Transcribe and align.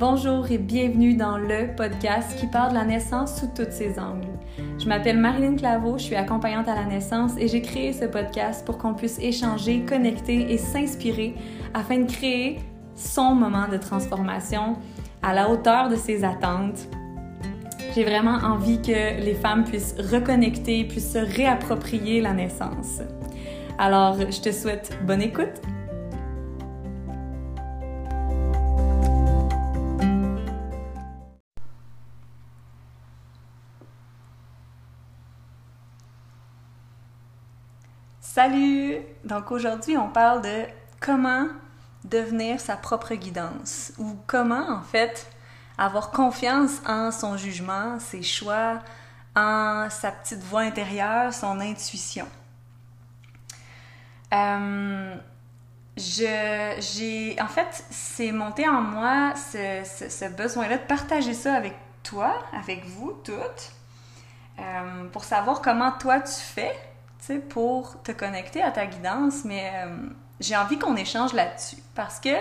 Bonjour 0.00 0.50
et 0.50 0.56
bienvenue 0.56 1.12
dans 1.12 1.36
le 1.36 1.76
podcast 1.76 2.34
qui 2.40 2.46
parle 2.46 2.70
de 2.70 2.76
la 2.76 2.86
naissance 2.86 3.38
sous 3.38 3.48
tous 3.48 3.70
ses 3.70 3.98
angles. 3.98 4.30
Je 4.78 4.88
m'appelle 4.88 5.18
Marilyn 5.18 5.56
Claveau, 5.56 5.98
je 5.98 6.04
suis 6.04 6.16
accompagnante 6.16 6.68
à 6.68 6.74
la 6.74 6.86
naissance 6.86 7.32
et 7.36 7.48
j'ai 7.48 7.60
créé 7.60 7.92
ce 7.92 8.06
podcast 8.06 8.64
pour 8.64 8.78
qu'on 8.78 8.94
puisse 8.94 9.18
échanger, 9.18 9.84
connecter 9.84 10.54
et 10.54 10.56
s'inspirer 10.56 11.34
afin 11.74 11.98
de 11.98 12.10
créer 12.10 12.60
son 12.94 13.34
moment 13.34 13.68
de 13.68 13.76
transformation 13.76 14.78
à 15.22 15.34
la 15.34 15.50
hauteur 15.50 15.90
de 15.90 15.96
ses 15.96 16.24
attentes. 16.24 16.88
J'ai 17.94 18.04
vraiment 18.04 18.38
envie 18.42 18.80
que 18.80 19.20
les 19.22 19.34
femmes 19.34 19.64
puissent 19.64 19.96
reconnecter, 19.98 20.84
puissent 20.84 21.12
se 21.12 21.18
réapproprier 21.18 22.22
la 22.22 22.32
naissance. 22.32 23.02
Alors, 23.78 24.16
je 24.18 24.40
te 24.40 24.50
souhaite 24.50 24.98
bonne 25.06 25.20
écoute 25.20 25.60
Salut! 38.42 38.96
Donc 39.22 39.50
aujourd'hui, 39.50 39.98
on 39.98 40.08
parle 40.08 40.40
de 40.40 40.64
comment 40.98 41.48
devenir 42.04 42.58
sa 42.58 42.74
propre 42.74 43.14
guidance 43.14 43.92
ou 43.98 44.16
comment 44.26 44.66
en 44.66 44.80
fait 44.80 45.30
avoir 45.76 46.10
confiance 46.10 46.80
en 46.86 47.10
son 47.10 47.36
jugement, 47.36 48.00
ses 48.00 48.22
choix, 48.22 48.78
en 49.36 49.88
sa 49.90 50.10
petite 50.10 50.42
voix 50.42 50.62
intérieure, 50.62 51.34
son 51.34 51.60
intuition. 51.60 52.26
Euh, 54.32 55.14
j'ai, 55.98 57.36
en 57.42 57.48
fait, 57.48 57.84
c'est 57.90 58.32
monté 58.32 58.66
en 58.66 58.80
moi 58.80 59.34
ce, 59.36 59.82
ce, 60.08 60.24
besoin-là 60.30 60.78
de 60.78 60.86
partager 60.86 61.34
ça 61.34 61.52
avec 61.52 61.74
toi, 62.02 62.38
avec 62.58 62.86
vous 62.86 63.12
toutes, 63.22 63.72
euh, 64.58 65.04
pour 65.12 65.24
savoir 65.24 65.60
comment 65.60 65.92
toi 65.92 66.20
tu 66.20 66.32
fais 66.32 66.74
pour 67.38 68.02
te 68.02 68.12
connecter 68.12 68.62
à 68.62 68.70
ta 68.70 68.86
guidance, 68.86 69.44
mais 69.44 69.70
euh, 69.74 69.96
j'ai 70.40 70.56
envie 70.56 70.78
qu'on 70.78 70.96
échange 70.96 71.32
là-dessus. 71.32 71.76
Parce 71.94 72.20
que 72.20 72.34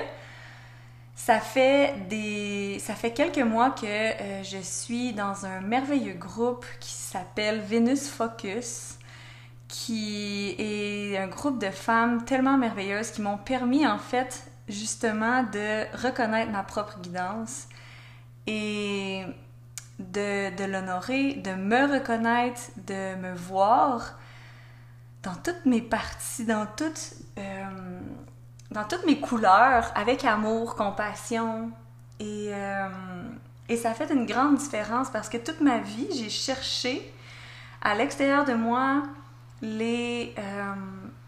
ça 1.16 1.40
fait 1.40 1.96
des 2.08 2.80
ça 2.80 2.96
fait 2.96 3.12
quelques 3.12 3.40
mois 3.40 3.72
que 3.72 3.86
euh, 3.86 4.44
je 4.44 4.58
suis 4.60 5.12
dans 5.12 5.46
un 5.46 5.60
merveilleux 5.60 6.14
groupe 6.14 6.66
qui 6.80 6.92
s'appelle 6.92 7.60
Venus 7.62 8.08
Focus 8.08 8.96
qui 9.68 10.56
est 10.58 11.18
un 11.18 11.28
groupe 11.28 11.60
de 11.60 11.70
femmes 11.70 12.24
tellement 12.26 12.58
merveilleuses 12.58 13.12
qui 13.12 13.22
m'ont 13.22 13.38
permis 13.38 13.86
en 13.86 14.00
fait 14.00 14.50
justement 14.70 15.44
de 15.44 15.86
reconnaître 15.98 16.52
ma 16.52 16.64
propre 16.64 17.00
guidance 17.00 17.68
et 18.48 19.26
de, 20.00 20.56
de 20.56 20.64
l'honorer, 20.64 21.34
de 21.34 21.52
me 21.52 21.94
reconnaître, 21.94 22.62
de 22.88 23.16
me 23.16 23.34
voir 23.36 24.18
dans 25.24 25.36
toutes 25.36 25.66
mes 25.66 25.82
parties, 25.82 26.46
dans 26.46 26.66
toutes, 26.66 27.14
euh, 27.38 28.00
dans 28.72 28.84
toutes 28.86 29.06
mes 29.06 29.20
couleurs, 29.20 29.92
avec 29.96 30.24
amour, 30.24 30.76
compassion. 30.76 31.72
Et, 32.20 32.50
euh, 32.54 32.90
et 33.68 33.78
ça 33.78 33.94
fait 33.94 34.12
une 34.12 34.26
grande 34.26 34.58
différence 34.58 35.10
parce 35.10 35.30
que 35.30 35.38
toute 35.38 35.62
ma 35.62 35.80
vie, 35.80 36.08
j'ai 36.16 36.30
cherché 36.30 37.14
à 37.82 37.96
l'extérieur 37.96 38.46
de 38.46 38.54
moi 38.54 39.04
les, 39.62 40.34
euh, 40.38 40.74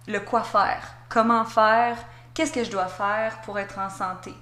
le 0.08 0.20
quoi 0.20 0.44
faire, 0.44 0.96
comment 1.10 1.46
faire, 1.46 1.98
qu'est-ce 2.34 2.52
que 2.52 2.64
je 2.64 2.72
dois 2.72 2.88
faire 2.88 3.42
pour 3.42 3.60
être 3.60 3.80
en 3.80 3.90
santé? 3.90 4.34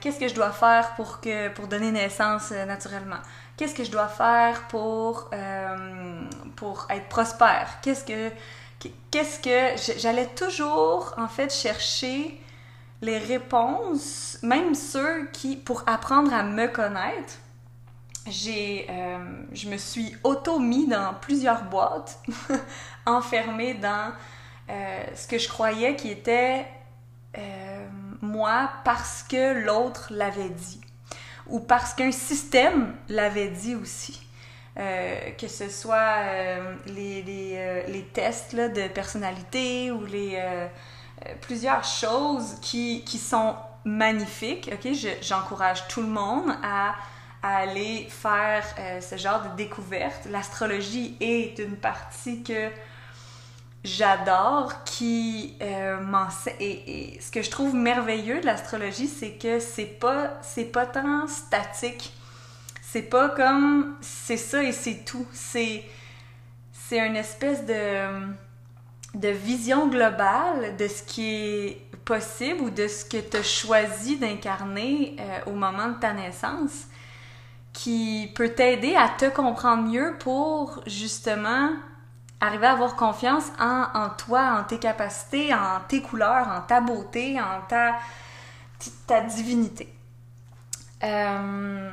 qu'est-ce 0.00 0.18
que 0.18 0.26
je 0.26 0.34
dois 0.34 0.52
faire 0.52 0.94
pour, 0.94 1.20
que, 1.20 1.50
pour 1.50 1.66
donner 1.66 1.92
naissance 1.92 2.50
naturellement? 2.50 3.18
Qu'est-ce 3.58 3.74
que 3.74 3.84
je 3.84 3.90
dois 3.90 4.08
faire 4.08 4.62
pour, 4.68 5.28
pour 6.56 6.86
être 6.88 7.08
prospère? 7.10 7.68
Qu'est-ce 7.82 8.02
que 8.02 8.32
qu'est-ce 9.10 9.40
que 9.40 9.98
j'allais 9.98 10.28
toujours 10.28 11.14
en 11.16 11.28
fait 11.28 11.52
chercher 11.52 12.40
les 13.02 13.18
réponses, 13.18 14.38
même 14.42 14.74
ceux 14.74 15.26
qui 15.32 15.56
pour 15.56 15.84
apprendre 15.86 16.32
à 16.32 16.42
me 16.42 16.66
connaître, 16.66 17.34
j'ai 18.26 18.86
euh, 18.90 19.18
je 19.52 19.68
me 19.68 19.76
suis 19.76 20.16
auto 20.24 20.58
mis 20.58 20.86
dans 20.86 21.14
plusieurs 21.20 21.64
boîtes, 21.64 22.20
enfermée 23.06 23.74
dans 23.74 24.12
euh, 24.68 25.04
ce 25.14 25.28
que 25.28 25.38
je 25.38 25.48
croyais 25.48 25.94
qui 25.94 26.10
était 26.10 26.66
euh, 27.38 27.86
moi 28.20 28.70
parce 28.84 29.22
que 29.22 29.54
l'autre 29.64 30.08
l'avait 30.10 30.48
dit 30.48 30.80
ou 31.46 31.60
parce 31.60 31.94
qu'un 31.94 32.12
système 32.12 32.96
l'avait 33.08 33.48
dit 33.48 33.76
aussi. 33.76 34.25
Euh, 34.78 35.30
que 35.38 35.48
ce 35.48 35.70
soit 35.70 36.18
euh, 36.18 36.74
les, 36.88 37.22
les, 37.22 37.54
euh, 37.56 38.00
tests 38.12 38.54
de 38.54 38.88
personnalité 38.88 39.90
ou 39.90 40.04
les 40.04 40.38
plusieurs 41.40 41.82
choses 41.82 42.56
qui, 42.60 43.02
qui, 43.04 43.16
sont 43.18 43.54
magnifiques. 43.86 44.70
J'encourage 45.22 45.88
tout 45.88 46.02
le 46.02 46.08
monde 46.08 46.52
à, 46.62 46.94
aller 47.42 48.06
faire 48.10 48.64
ce 49.00 49.16
genre 49.16 49.42
de 49.42 49.56
découverte. 49.56 50.26
L'astrologie 50.30 51.16
est 51.20 51.58
une 51.58 51.76
partie 51.76 52.42
que 52.42 52.70
j'adore, 53.84 54.84
qui. 54.84 55.56
Et, 55.60 57.14
et, 57.14 57.20
ce 57.20 57.30
que 57.30 57.42
je 57.42 57.50
trouve 57.50 57.74
merveilleux 57.74 58.40
de 58.40 58.46
l'astrologie, 58.46 59.08
c'est 59.08 59.32
que 59.32 59.58
c'est 59.58 59.84
pas 59.84 60.32
c'est 60.42 60.64
pas 60.64 60.86
tant 60.86 61.26
statique 61.28 62.15
c'est 62.96 63.02
pas 63.02 63.28
comme 63.28 63.94
c'est 64.00 64.38
ça 64.38 64.62
et 64.62 64.72
c'est 64.72 65.04
tout. 65.04 65.26
C'est 65.30 65.84
c'est 66.72 67.06
une 67.06 67.16
espèce 67.16 67.66
de 67.66 68.32
de 69.14 69.28
vision 69.28 69.88
globale 69.88 70.78
de 70.78 70.88
ce 70.88 71.02
qui 71.02 71.26
est 71.26 71.82
possible 72.06 72.62
ou 72.62 72.70
de 72.70 72.88
ce 72.88 73.04
que 73.04 73.18
tu 73.18 73.36
as 73.36 73.42
choisi 73.42 74.16
d'incarner 74.16 75.16
euh, 75.20 75.50
au 75.50 75.52
moment 75.52 75.88
de 75.88 76.00
ta 76.00 76.14
naissance 76.14 76.86
qui 77.74 78.32
peut 78.34 78.48
t'aider 78.48 78.96
à 78.96 79.10
te 79.10 79.28
comprendre 79.28 79.82
mieux 79.82 80.14
pour 80.18 80.82
justement 80.86 81.68
arriver 82.40 82.66
à 82.66 82.72
avoir 82.72 82.96
confiance 82.96 83.44
en, 83.58 83.88
en, 83.92 84.08
toi, 84.08 84.58
en 84.58 84.64
tes 84.64 84.78
capacités, 84.78 85.52
en 85.52 85.80
tes 85.86 86.00
couleurs, 86.00 86.48
en 86.48 86.62
ta 86.62 86.80
beauté, 86.80 87.38
en 87.38 87.60
ta, 87.68 87.96
ta 89.06 89.20
divinité. 89.20 89.92
Euh, 91.04 91.90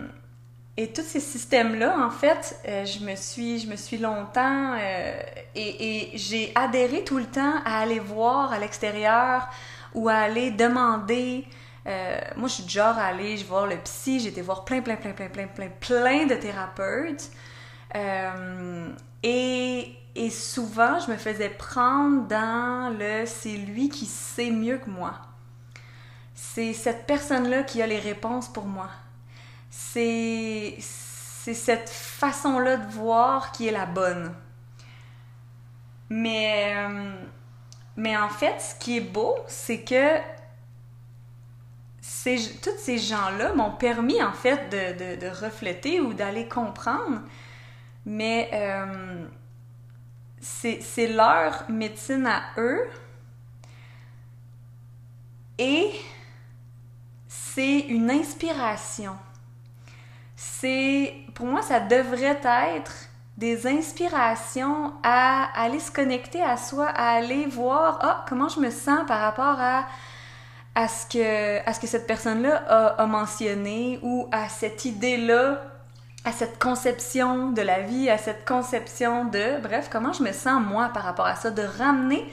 et 0.75 0.91
tous 0.91 1.03
ces 1.03 1.19
systèmes-là, 1.19 1.99
en 1.99 2.09
fait, 2.09 2.59
euh, 2.67 2.83
je, 2.85 3.05
me 3.05 3.15
suis, 3.15 3.59
je 3.59 3.67
me 3.67 3.75
suis 3.75 3.99
longtemps 3.99 4.73
euh, 4.73 5.21
et, 5.53 6.13
et 6.13 6.17
j'ai 6.17 6.51
adhéré 6.55 7.03
tout 7.03 7.19
le 7.19 7.25
temps 7.27 7.61
à 7.63 7.81
aller 7.81 7.99
voir 7.99 8.51
à 8.51 8.57
l'extérieur 8.57 9.47
ou 9.93 10.09
à 10.09 10.15
aller 10.15 10.49
demander. 10.49 11.45
Euh, 11.85 12.19
moi, 12.37 12.47
je 12.47 12.55
suis 12.55 12.67
genre 12.67 12.97
à 12.97 13.05
aller 13.05 13.37
je 13.37 13.45
voir 13.45 13.67
le 13.67 13.77
psy, 13.77 14.19
j'ai 14.19 14.29
été 14.29 14.41
voir 14.41 14.65
plein, 14.65 14.81
plein, 14.81 14.95
plein, 14.95 15.11
plein, 15.11 15.29
plein, 15.29 15.47
plein, 15.47 15.69
plein 15.79 16.25
de 16.25 16.35
thérapeutes. 16.35 17.29
et, 19.21 19.95
et 20.15 20.29
souvent, 20.31 20.97
je 20.99 21.11
me 21.11 21.17
faisais 21.17 21.49
prendre 21.49 22.27
dans 22.27 22.91
le 22.97 23.27
c'est 23.27 23.57
lui 23.57 23.89
qui 23.89 24.07
sait 24.07 24.49
mieux 24.49 24.79
que 24.79 24.89
moi. 24.89 25.13
C'est 26.33 26.73
cette 26.73 27.05
personne-là 27.05 27.61
qui 27.61 27.79
a 27.83 27.85
les 27.85 27.99
réponses 27.99 28.47
pour 28.51 28.65
moi 28.65 28.89
c'est 29.75 30.75
cette 31.53 31.89
façon-là 31.89 32.77
de 32.77 32.91
voir 32.91 33.51
qui 33.51 33.67
est 33.67 33.71
la 33.71 33.87
bonne. 33.87 34.33
Mais, 36.09 36.75
euh, 36.75 38.15
en 38.17 38.29
fait, 38.29 38.61
ce 38.61 38.75
qui 38.75 38.97
est 38.97 39.01
beau, 39.01 39.35
c'est 39.47 39.81
que 39.81 40.19
tous 42.61 42.77
ces 42.77 42.99
gens-là 42.99 43.53
m'ont 43.55 43.71
permis 43.71 44.21
en 44.21 44.31
fait 44.31 44.69
de, 44.69 45.19
de, 45.19 45.27
refléter 45.27 45.99
ou 45.99 46.13
d'aller 46.13 46.47
comprendre, 46.47 47.21
mais 48.05 48.49
euh, 48.53 49.25
c'est 50.39 51.07
leur 51.07 51.69
médecine 51.69 52.27
à 52.27 52.43
eux. 52.57 52.87
Et 55.57 55.91
c'est 57.27 57.79
une 57.79 58.11
inspiration 58.11 59.17
c'est, 60.43 61.13
pour 61.35 61.45
moi, 61.45 61.61
ça 61.61 61.79
devrait 61.79 62.39
être 62.75 63.09
des 63.37 63.65
inspirations 63.65 64.93
à 65.01 65.49
aller 65.55 65.79
se 65.79 65.91
connecter 65.91 66.43
à 66.43 66.57
soi, 66.57 66.87
à 66.87 67.15
aller 67.15 67.45
voir, 67.45 67.99
ah, 68.01 68.25
comment 68.27 68.49
je 68.49 68.59
me 68.59 68.69
sens 68.69 69.07
par 69.07 69.21
rapport 69.21 69.59
à, 69.59 69.87
à, 70.75 70.87
ce, 70.87 71.05
que, 71.07 71.67
à 71.67 71.73
ce 71.73 71.79
que 71.79 71.87
cette 71.87 72.05
personne-là 72.07 72.57
a, 72.97 73.05
mentionné 73.05 73.99
ou 74.03 74.27
à 74.31 74.49
cette 74.49 74.85
idée-là, 74.85 75.61
à 76.25 76.31
cette 76.31 76.61
conception 76.61 77.51
de 77.51 77.61
la 77.61 77.79
vie, 77.79 78.09
à 78.09 78.17
cette 78.17 78.45
conception 78.45 79.25
de, 79.25 79.61
bref, 79.61 79.89
comment 79.91 80.13
je 80.13 80.23
me 80.23 80.31
sens 80.33 80.61
moi 80.61 80.89
par 80.93 81.03
rapport 81.03 81.25
à 81.25 81.35
ça, 81.35 81.51
de 81.51 81.63
ramener 81.63 82.23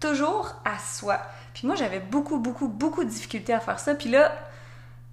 toujours 0.00 0.54
à 0.64 0.78
soi. 0.78 1.18
Puis 1.54 1.66
moi, 1.66 1.76
j'avais 1.76 2.00
beaucoup, 2.00 2.38
beaucoup, 2.38 2.68
beaucoup 2.68 3.04
de 3.04 3.10
difficultés 3.10 3.54
à 3.54 3.60
faire 3.60 3.80
ça. 3.80 3.94
Puis 3.94 4.10
là, 4.10 4.32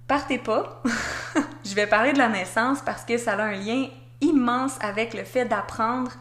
partez 0.06 0.38
pas. 0.38 0.82
je 1.66 1.74
vais 1.74 1.86
parler 1.86 2.12
de 2.12 2.18
la 2.18 2.28
naissance 2.28 2.80
parce 2.80 3.04
que 3.04 3.18
ça 3.18 3.32
a 3.32 3.42
un 3.42 3.52
lien 3.52 3.88
immense 4.20 4.78
avec 4.80 5.14
le 5.14 5.24
fait 5.24 5.44
d'apprendre 5.44 6.12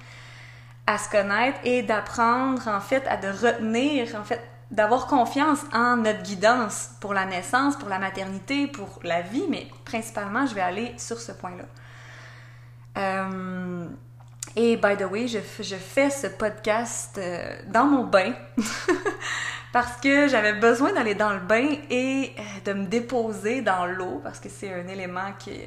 à 0.88 0.98
se 0.98 1.10
connaître 1.10 1.60
et 1.64 1.84
d'apprendre 1.84 2.68
en 2.68 2.82
fait 2.82 3.06
à 3.08 3.18
de 3.18 3.28
retenir 3.28 4.16
en 4.16 4.24
fait 4.24 4.42
d'avoir 4.72 5.08
confiance 5.08 5.60
en 5.74 5.98
notre 5.98 6.24
guidance 6.24 6.90
pour 7.00 7.14
la 7.14 7.26
naissance, 7.26 7.76
pour 7.76 7.88
la 7.88 8.00
maternité, 8.00 8.68
pour 8.68 9.00
la 9.04 9.22
vie, 9.22 9.46
mais 9.50 9.68
principalement 9.86 10.48
je 10.48 10.56
vais 10.56 10.62
aller 10.62 10.94
sur 10.98 11.20
ce 11.20 11.32
point-là. 11.32 11.66
Euh, 12.98 13.88
et 14.56 14.78
by 14.78 14.98
the 14.98 15.10
way, 15.10 15.28
je, 15.28 15.40
fais 15.40 16.10
ce 16.10 16.28
podcast 16.28 17.18
euh, 17.18 17.58
dans 17.68 17.86
mon 17.86 18.06
bain 18.06 18.34
parce 19.76 19.98
que 19.98 20.30
j'avais 20.30 20.54
besoin 20.54 20.94
d'aller 20.94 21.16
dans 21.16 21.34
le 21.34 21.42
bain 21.42 21.68
et 21.90 22.32
euh, 22.40 22.42
de 22.64 22.72
me 22.72 22.86
déposer 22.86 23.62
dans 23.62 23.86
l'eau 23.86 24.22
parce 24.24 24.40
que 24.40 24.48
c'est 24.48 24.74
un 24.74 24.88
élément 24.88 25.34
qui, 25.38 25.60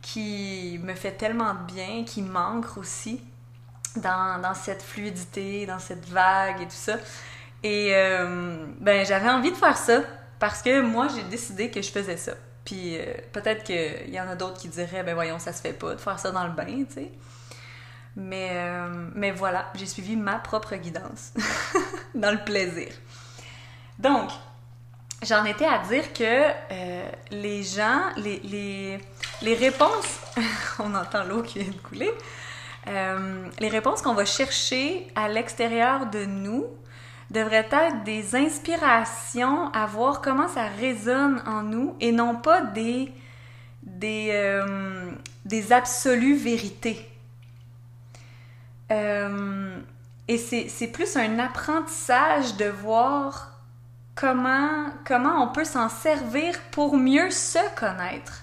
qui 0.00 0.78
me 0.80 0.94
fait 0.94 1.10
tellement 1.10 1.52
de 1.54 1.72
bien, 1.72 2.04
qui 2.04 2.22
manque 2.22 2.76
aussi 2.76 3.20
dans, 3.96 4.40
dans 4.40 4.54
cette 4.54 4.80
fluidité, 4.80 5.66
dans 5.66 5.80
cette 5.80 6.08
vague 6.08 6.60
et 6.60 6.66
tout 6.66 6.70
ça. 6.70 6.98
Et 7.64 7.96
euh, 7.96 8.64
ben 8.78 9.04
j'avais 9.04 9.28
envie 9.28 9.50
de 9.50 9.56
faire 9.56 9.76
ça 9.76 10.02
parce 10.38 10.62
que 10.62 10.80
moi 10.82 11.08
j'ai 11.08 11.24
décidé 11.24 11.68
que 11.68 11.82
je 11.82 11.90
faisais 11.90 12.16
ça. 12.16 12.34
Puis 12.64 12.96
peut-être 13.32 13.64
qu'il 13.64 14.14
y 14.14 14.20
en 14.20 14.28
a 14.28 14.36
d'autres 14.36 14.60
qui 14.60 14.68
diraient 14.68 15.02
ben 15.02 15.14
voyons 15.14 15.40
ça 15.40 15.52
se 15.52 15.62
fait 15.62 15.72
pas 15.72 15.96
de 15.96 16.00
faire 16.00 16.20
ça 16.20 16.30
dans 16.30 16.44
le 16.44 16.52
bain, 16.52 16.84
tu 16.86 16.94
sais. 16.94 17.10
Mais, 18.16 18.50
euh, 18.52 19.08
mais 19.14 19.30
voilà, 19.30 19.70
j'ai 19.74 19.84
suivi 19.84 20.16
ma 20.16 20.38
propre 20.38 20.74
guidance 20.76 21.34
dans 22.14 22.30
le 22.30 22.42
plaisir. 22.42 22.88
Donc, 23.98 24.30
j'en 25.22 25.44
étais 25.44 25.66
à 25.66 25.78
dire 25.78 26.12
que 26.12 26.22
euh, 26.22 27.08
les 27.30 27.62
gens, 27.62 28.02
les, 28.16 28.98
réponses, 29.42 30.20
on 30.78 30.94
entend 30.94 31.24
l'eau 31.24 31.42
qui 31.42 31.60
vient 31.60 31.72
de 31.72 31.78
couler, 31.78 32.12
euh, 32.88 33.46
les 33.58 33.68
réponses 33.68 34.02
qu'on 34.02 34.14
va 34.14 34.24
chercher 34.24 35.08
à 35.14 35.28
l'extérieur 35.28 36.06
de 36.06 36.24
nous 36.24 36.66
devraient 37.30 37.68
être 37.72 38.04
des 38.04 38.36
inspirations 38.36 39.72
à 39.72 39.86
voir 39.86 40.20
comment 40.20 40.48
ça 40.48 40.68
résonne 40.78 41.42
en 41.46 41.62
nous 41.62 41.96
et 42.00 42.12
non 42.12 42.36
pas 42.36 42.60
des, 42.60 43.12
des, 43.82 44.62
des 45.44 45.72
absolues 45.72 46.36
vérités. 46.36 47.10
Euh, 48.90 49.78
et 50.28 50.38
c'est 50.38 50.88
plus 50.88 51.16
un 51.16 51.38
apprentissage 51.38 52.56
de 52.56 52.66
voir 52.66 53.55
comment, 54.16 54.86
comment 55.06 55.42
on 55.42 55.48
peut 55.52 55.64
s'en 55.64 55.88
servir 55.88 56.58
pour 56.72 56.96
mieux 56.96 57.30
se 57.30 57.58
connaître? 57.78 58.42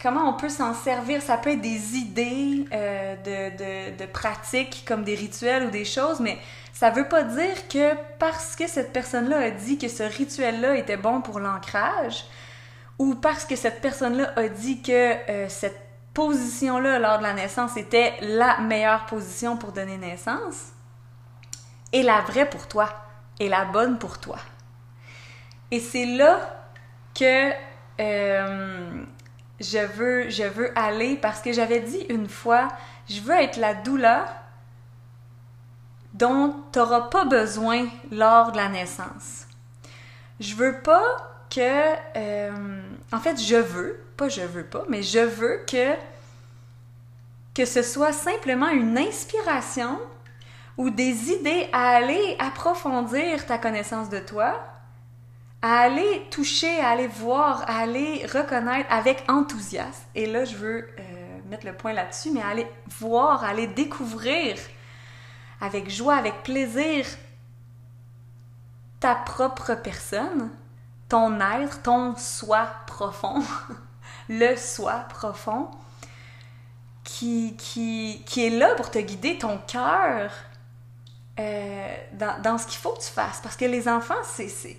Comment 0.00 0.28
on 0.28 0.34
peut 0.34 0.48
s'en 0.48 0.74
servir, 0.74 1.22
ça 1.22 1.36
peut 1.36 1.50
être 1.50 1.60
des 1.60 1.96
idées 1.96 2.66
euh, 2.72 3.16
de, 3.16 3.92
de, 3.92 3.96
de 3.96 4.06
pratiques 4.06 4.84
comme 4.86 5.04
des 5.04 5.14
rituels 5.14 5.66
ou 5.66 5.70
des 5.70 5.84
choses, 5.84 6.20
mais 6.20 6.38
ça 6.72 6.90
veut 6.90 7.08
pas 7.08 7.22
dire 7.22 7.68
que 7.68 7.94
parce 8.18 8.56
que 8.56 8.66
cette 8.66 8.92
personne-là 8.92 9.38
a 9.38 9.50
dit 9.50 9.78
que 9.78 9.88
ce 9.88 10.02
rituel-là 10.02 10.74
était 10.76 10.96
bon 10.96 11.22
pour 11.22 11.38
l'ancrage, 11.38 12.24
ou 12.98 13.14
parce 13.14 13.44
que 13.44 13.56
cette 13.56 13.80
personne-là 13.80 14.32
a 14.36 14.48
dit 14.48 14.82
que 14.82 15.30
euh, 15.30 15.48
cette 15.48 15.80
position-là 16.14 16.98
lors 16.98 17.18
de 17.18 17.22
la 17.22 17.32
naissance 17.32 17.76
était 17.76 18.14
la 18.20 18.58
meilleure 18.58 19.06
position 19.06 19.56
pour 19.56 19.72
donner 19.72 19.98
naissance, 19.98 20.72
et 21.92 22.02
la 22.02 22.22
vraie 22.22 22.48
pour 22.48 22.66
toi, 22.66 22.88
la 23.48 23.64
bonne 23.64 23.98
pour 23.98 24.18
toi. 24.18 24.38
Et 25.70 25.80
c'est 25.80 26.06
là 26.06 26.40
que 27.14 27.52
euh, 28.00 29.04
je, 29.60 29.78
veux, 29.78 30.30
je 30.30 30.44
veux 30.44 30.76
aller 30.78 31.16
parce 31.16 31.40
que 31.40 31.52
j'avais 31.52 31.80
dit 31.80 32.04
une 32.08 32.28
fois, 32.28 32.68
je 33.08 33.20
veux 33.20 33.34
être 33.34 33.58
la 33.58 33.74
doula 33.74 34.26
dont 36.14 36.54
tu 36.72 36.78
n'auras 36.78 37.02
pas 37.02 37.24
besoin 37.24 37.88
lors 38.10 38.52
de 38.52 38.56
la 38.58 38.68
naissance. 38.68 39.46
Je 40.40 40.54
veux 40.54 40.80
pas 40.80 41.02
que... 41.48 41.94
Euh, 42.16 42.82
en 43.12 43.20
fait, 43.20 43.40
je 43.40 43.56
veux, 43.56 44.04
pas 44.16 44.28
je 44.28 44.42
veux 44.42 44.64
pas, 44.64 44.84
mais 44.88 45.02
je 45.02 45.20
veux 45.20 45.64
que 45.66 45.94
que 47.54 47.64
ce 47.66 47.82
soit 47.82 48.12
simplement 48.12 48.68
une 48.68 48.96
inspiration 48.96 49.98
ou 50.76 50.90
des 50.90 51.30
idées 51.30 51.68
à 51.72 51.96
aller 51.96 52.36
approfondir 52.38 53.44
ta 53.46 53.58
connaissance 53.58 54.08
de 54.08 54.18
toi, 54.18 54.60
à 55.60 55.80
aller 55.80 56.26
toucher, 56.30 56.80
à 56.80 56.90
aller 56.90 57.06
voir, 57.06 57.62
à 57.68 57.78
aller 57.78 58.26
reconnaître 58.26 58.90
avec 58.90 59.24
enthousiasme. 59.28 60.02
Et 60.14 60.26
là, 60.26 60.44
je 60.44 60.56
veux 60.56 60.88
euh, 60.98 61.38
mettre 61.48 61.66
le 61.66 61.74
point 61.74 61.92
là-dessus, 61.92 62.30
mais 62.32 62.42
aller 62.42 62.66
voir, 62.98 63.44
aller 63.44 63.66
découvrir 63.66 64.56
avec 65.60 65.88
joie, 65.88 66.16
avec 66.16 66.42
plaisir 66.42 67.06
ta 68.98 69.14
propre 69.14 69.74
personne, 69.74 70.50
ton 71.08 71.40
être, 71.40 71.82
ton 71.82 72.16
soi 72.16 72.68
profond, 72.86 73.42
le 74.28 74.56
soi 74.56 75.04
profond, 75.08 75.70
qui, 77.04 77.56
qui, 77.56 78.22
qui 78.26 78.46
est 78.46 78.50
là 78.50 78.74
pour 78.74 78.90
te 78.90 78.98
guider 78.98 79.38
ton 79.38 79.58
cœur 79.58 80.32
euh, 81.40 81.94
dans, 82.12 82.58
ce 82.58 82.66
qu'il 82.66 82.78
faut 82.78 82.92
que 82.92 83.02
tu 83.02 83.10
fasses. 83.10 83.40
Parce 83.42 83.56
que 83.56 83.64
les 83.64 83.88
enfants, 83.88 84.14
c'est. 84.24 84.76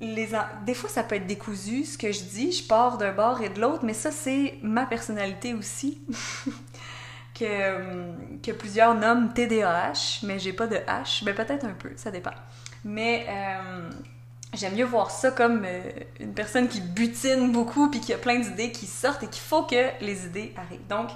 Des 0.00 0.74
fois, 0.74 0.88
ça 0.88 1.02
peut 1.02 1.16
être 1.16 1.26
décousu, 1.26 1.84
ce 1.84 1.98
que 1.98 2.10
je 2.10 2.22
dis. 2.22 2.52
Je 2.52 2.66
pars 2.66 2.96
d'un 2.96 3.12
bord 3.12 3.42
et 3.42 3.50
de 3.50 3.60
l'autre, 3.60 3.84
mais 3.84 3.94
ça, 3.94 4.10
c'est 4.10 4.58
ma 4.62 4.86
personnalité 4.86 5.52
aussi. 5.54 5.98
que, 7.34 8.38
que 8.42 8.52
plusieurs 8.52 8.94
nomment 8.94 9.32
TDAH, 9.32 10.20
mais 10.22 10.38
j'ai 10.38 10.52
pas 10.52 10.66
de 10.66 10.76
H. 10.76 11.24
Ben, 11.24 11.34
peut-être 11.34 11.64
un 11.64 11.74
peu, 11.74 11.92
ça 11.96 12.10
dépend. 12.10 12.34
Mais. 12.84 13.26
Euh, 13.28 13.90
j'aime 14.54 14.74
mieux 14.74 14.84
voir 14.84 15.10
ça 15.10 15.30
comme 15.30 15.64
euh, 15.64 15.80
une 16.18 16.34
personne 16.34 16.68
qui 16.68 16.80
butine 16.80 17.52
beaucoup 17.52 17.88
puis 17.88 18.00
qui 18.00 18.12
a 18.12 18.18
plein 18.18 18.38
d'idées 18.38 18.72
qui 18.72 18.86
sortent 18.86 19.22
et 19.22 19.28
qu'il 19.28 19.42
faut 19.42 19.62
que 19.62 19.90
les 20.00 20.26
idées 20.26 20.52
arrivent. 20.56 20.86
Donc, 20.88 21.10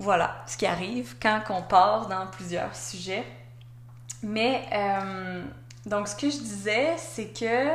voilà 0.00 0.42
ce 0.46 0.56
qui 0.56 0.64
arrive 0.64 1.16
quand 1.20 1.42
on 1.50 1.62
part 1.62 2.08
dans 2.08 2.26
plusieurs 2.26 2.74
sujets. 2.74 3.24
Mais, 4.22 4.66
euh, 4.72 5.42
donc, 5.84 6.08
ce 6.08 6.16
que 6.16 6.30
je 6.30 6.38
disais, 6.38 6.96
c'est 6.96 7.28
que 7.38 7.68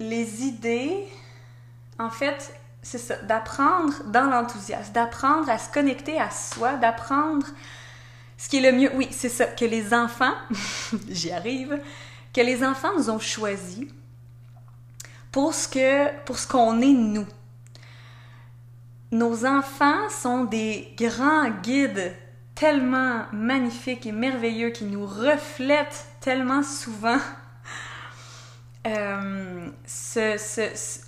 les 0.00 0.44
idées, 0.44 1.06
en 1.98 2.08
fait, 2.08 2.54
c'est 2.82 2.98
ça, 2.98 3.16
d'apprendre 3.16 3.92
dans 4.06 4.30
l'enthousiasme, 4.30 4.92
d'apprendre 4.92 5.50
à 5.50 5.58
se 5.58 5.70
connecter 5.70 6.18
à 6.18 6.30
soi, 6.30 6.76
d'apprendre 6.76 7.46
ce 8.38 8.48
qui 8.48 8.56
est 8.58 8.70
le 8.70 8.76
mieux. 8.76 8.90
Oui, 8.94 9.08
c'est 9.10 9.28
ça, 9.28 9.44
que 9.44 9.66
les 9.66 9.92
enfants, 9.92 10.34
j'y 11.10 11.30
arrive, 11.32 11.78
que 12.32 12.40
les 12.40 12.64
enfants 12.64 12.96
nous 12.96 13.10
ont 13.10 13.18
choisis 13.18 13.86
pour 15.32 15.52
ce 15.52 15.68
que 15.68 16.24
pour 16.24 16.38
ce 16.38 16.48
qu'on 16.48 16.80
est 16.80 16.94
nous. 16.94 17.26
Nos 19.10 19.46
enfants 19.46 20.08
sont 20.10 20.44
des 20.44 20.94
grands 20.98 21.48
guides 21.62 22.14
tellement 22.54 23.24
magnifiques 23.32 24.04
et 24.04 24.12
merveilleux 24.12 24.70
qui 24.70 24.84
nous 24.84 25.06
reflètent 25.06 26.06
tellement 26.20 26.62
souvent. 26.62 27.18
Euh, 28.86 29.68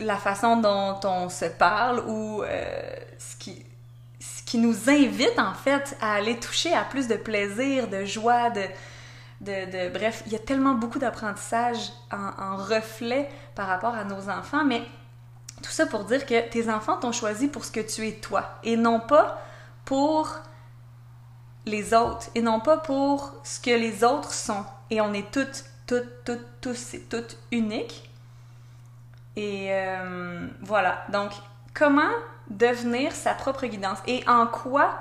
la 0.00 0.16
façon 0.16 0.56
dont 0.56 1.00
on 1.04 1.28
se 1.30 1.46
parle 1.46 2.00
ou 2.06 2.42
euh, 2.42 2.92
ce, 3.16 3.36
qui, 3.36 4.58
nous 4.58 4.90
invite 4.90 5.38
en 5.38 5.54
fait 5.54 5.96
à 6.02 6.14
aller 6.14 6.36
toucher 6.36 6.74
à 6.74 6.82
plus 6.82 7.06
de 7.08 7.14
plaisir, 7.14 7.88
de 7.88 8.04
joie, 8.04 8.50
de, 8.50 9.88
bref, 9.90 10.24
il 10.26 10.32
y 10.32 10.34
a 10.34 10.40
tellement 10.40 10.74
beaucoup 10.74 10.98
d'apprentissage 10.98 11.90
en, 12.10 12.56
reflet 12.56 13.30
par 13.54 13.68
rapport 13.68 13.94
à 13.94 14.04
nos 14.04 14.28
enfants, 14.28 14.64
mais 14.64 14.82
tout 15.62 15.70
ça 15.70 15.86
pour 15.86 16.04
dire 16.04 16.26
que 16.26 16.48
tes 16.48 16.70
enfants 16.70 16.96
t'ont 16.96 17.12
choisi 17.12 17.48
pour 17.48 17.64
ce 17.64 17.70
que 17.70 17.80
tu 17.80 18.06
es 18.06 18.12
toi 18.12 18.58
et 18.62 18.76
non 18.76 19.00
pas 19.00 19.42
pour 19.84 20.36
les 21.66 21.94
autres 21.94 22.28
et 22.34 22.42
non 22.42 22.60
pas 22.60 22.78
pour 22.78 23.34
ce 23.44 23.60
que 23.60 23.70
les 23.70 24.04
autres 24.04 24.32
sont. 24.32 24.64
Et 24.90 25.00
on 25.00 25.12
est 25.12 25.30
toutes, 25.30 25.64
toutes, 25.86 26.24
toutes, 26.24 26.60
tous 26.60 26.94
et 26.94 27.00
toutes 27.02 27.36
uniques. 27.52 28.10
Et 29.36 29.68
euh, 29.70 30.48
voilà. 30.62 31.04
Donc, 31.12 31.30
comment 31.74 32.10
devenir 32.48 33.12
sa 33.12 33.34
propre 33.34 33.66
guidance? 33.66 33.98
Et 34.06 34.28
en 34.28 34.46
quoi 34.46 34.98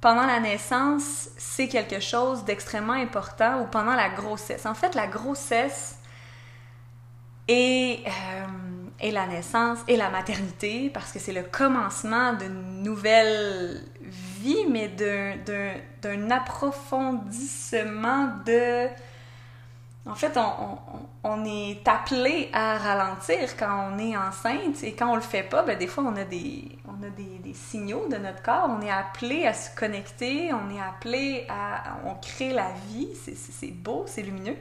pendant 0.00 0.26
la 0.26 0.40
naissance, 0.40 1.28
c'est 1.36 1.68
quelque 1.68 2.00
chose 2.00 2.44
d'extrêmement 2.44 2.92
important 2.92 3.62
ou 3.62 3.66
pendant 3.66 3.94
la 3.94 4.08
grossesse? 4.08 4.64
En 4.64 4.74
fait, 4.74 4.94
la 4.94 5.06
grossesse 5.06 5.98
et, 7.48 8.02
euh, 8.06 8.46
et 9.00 9.10
la 9.10 9.26
naissance 9.26 9.78
et 9.88 9.96
la 9.96 10.10
maternité, 10.10 10.90
parce 10.90 11.12
que 11.12 11.18
c'est 11.18 11.32
le 11.32 11.42
commencement 11.42 12.32
d'une 12.32 12.82
nouvelle 12.82 13.82
vie, 14.00 14.66
mais 14.70 14.88
d'un 14.88 16.30
approfondissement 16.30 18.28
de 18.46 18.88
en 20.08 20.14
fait, 20.14 20.38
on, 21.24 21.44
est 21.44 21.86
appelé 21.88 22.48
à 22.52 22.78
ralentir 22.78 23.56
quand 23.56 23.90
on 23.90 23.98
est 23.98 24.16
enceinte 24.16 24.84
et 24.84 24.92
quand 24.92 25.10
on 25.10 25.16
le 25.16 25.20
fait 25.20 25.42
pas, 25.42 25.64
ben, 25.64 25.76
des 25.76 25.88
fois, 25.88 26.04
on 26.06 26.14
a, 26.14 26.22
des, 26.22 26.78
on 26.86 27.02
a 27.04 27.10
des, 27.10 27.54
signaux 27.54 28.06
de 28.08 28.16
notre 28.16 28.40
corps. 28.40 28.70
On 28.70 28.80
est 28.82 28.90
appelé 28.90 29.46
à 29.46 29.52
se 29.52 29.74
connecter, 29.74 30.52
on 30.52 30.72
est 30.72 30.80
appelé 30.80 31.44
à... 31.48 31.98
On 32.04 32.14
crée 32.14 32.52
la 32.52 32.70
vie, 32.88 33.08
c'est 33.16 33.72
beau, 33.72 34.04
c'est 34.06 34.22
lumineux. 34.22 34.56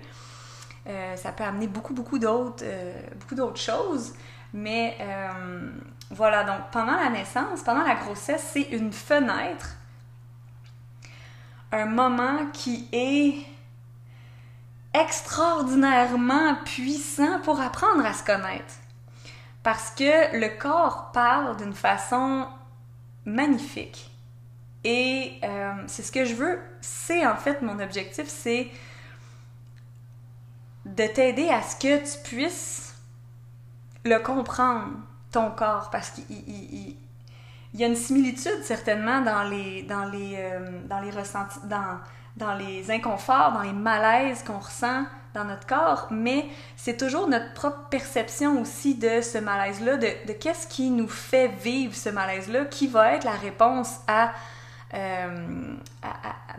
Euh, 0.88 1.16
ça 1.16 1.32
peut 1.32 1.44
amener 1.44 1.68
beaucoup, 1.68 1.94
beaucoup 1.94 2.20
d'autres 2.20 2.64
euh, 2.64 2.94
beaucoup 3.20 3.36
d'autres 3.36 3.60
choses. 3.60 4.14
Mais 4.54 4.96
euh, 5.02 5.72
voilà, 6.12 6.44
donc 6.44 6.70
pendant 6.72 6.96
la 6.96 7.10
naissance, 7.10 7.64
pendant 7.64 7.84
la 7.84 7.96
grossesse, 7.96 8.52
c'est 8.54 8.70
une 8.72 8.94
fenêtre, 8.94 9.78
un 11.72 11.86
moment 11.86 12.46
qui 12.54 12.88
est 12.92 13.46
extraordinairement 14.94 16.56
puissant 16.64 17.42
pour 17.42 17.60
apprendre 17.60 18.06
à 18.06 18.14
se 18.14 18.24
connaître. 18.24 18.76
Parce 19.64 19.90
que 19.92 20.40
le 20.40 20.58
corps 20.58 21.12
parle 21.12 21.58
d'une 21.58 21.74
façon 21.74 22.48
magnifique. 23.26 24.12
Et 24.86 25.42
c'est 25.88 26.04
ce 26.04 26.12
que 26.12 26.24
je 26.24 26.36
veux, 26.36 26.60
c'est 26.80 27.26
en 27.26 27.36
fait 27.36 27.64
mon 27.64 27.80
objectif, 27.80 28.28
c'est 28.28 28.70
de 30.86 31.08
t'aider 31.08 31.50
à 31.50 31.62
ce 31.62 31.76
que 31.76 31.98
tu 31.98 32.20
puisses 32.24 32.96
le 34.04 34.20
comprendre, 34.20 34.94
ton 35.32 35.52
corps, 35.52 35.90
parce 35.92 36.12
qu'il 36.12 36.96
y 37.74 37.84
a 37.84 37.88
une 37.88 37.96
similitude 37.96 38.64
certainement 38.64 39.22
dans 39.22 39.44
les, 39.44 39.82
dans 39.84 40.06
les, 40.06 40.36
euh, 40.38 40.80
dans 40.88 41.00
les 41.00 41.12
ressentis, 41.12 41.60
dans, 41.66 42.00
dans 42.38 42.54
les 42.54 42.92
inconforts, 42.92 43.52
dans 43.54 43.64
les 43.64 43.74
malaises 43.74 44.44
qu'on 44.44 44.60
ressent 44.60 45.06
dans 45.34 45.44
notre 45.44 45.68
corps, 45.68 46.08
mais 46.12 46.46
c'est 46.78 46.98
toujours 46.98 47.28
notre 47.28 47.54
propre 47.54 47.90
perception 47.90 48.62
aussi 48.62 48.96
de 48.96 49.20
ce 49.22 49.38
malaise-là, 49.38 49.98
de, 49.98 50.08
de 50.28 50.34
qu'est-ce 50.34 50.68
qui 50.68 50.90
nous 50.90 51.10
fait 51.10 51.50
vivre 51.50 51.94
ce 51.94 52.10
malaise-là, 52.10 52.66
qui 52.66 52.88
va 52.88 53.14
être 53.14 53.26
la 53.26 53.32
réponse 53.34 53.98
à, 54.08 54.32
euh, 54.94 55.76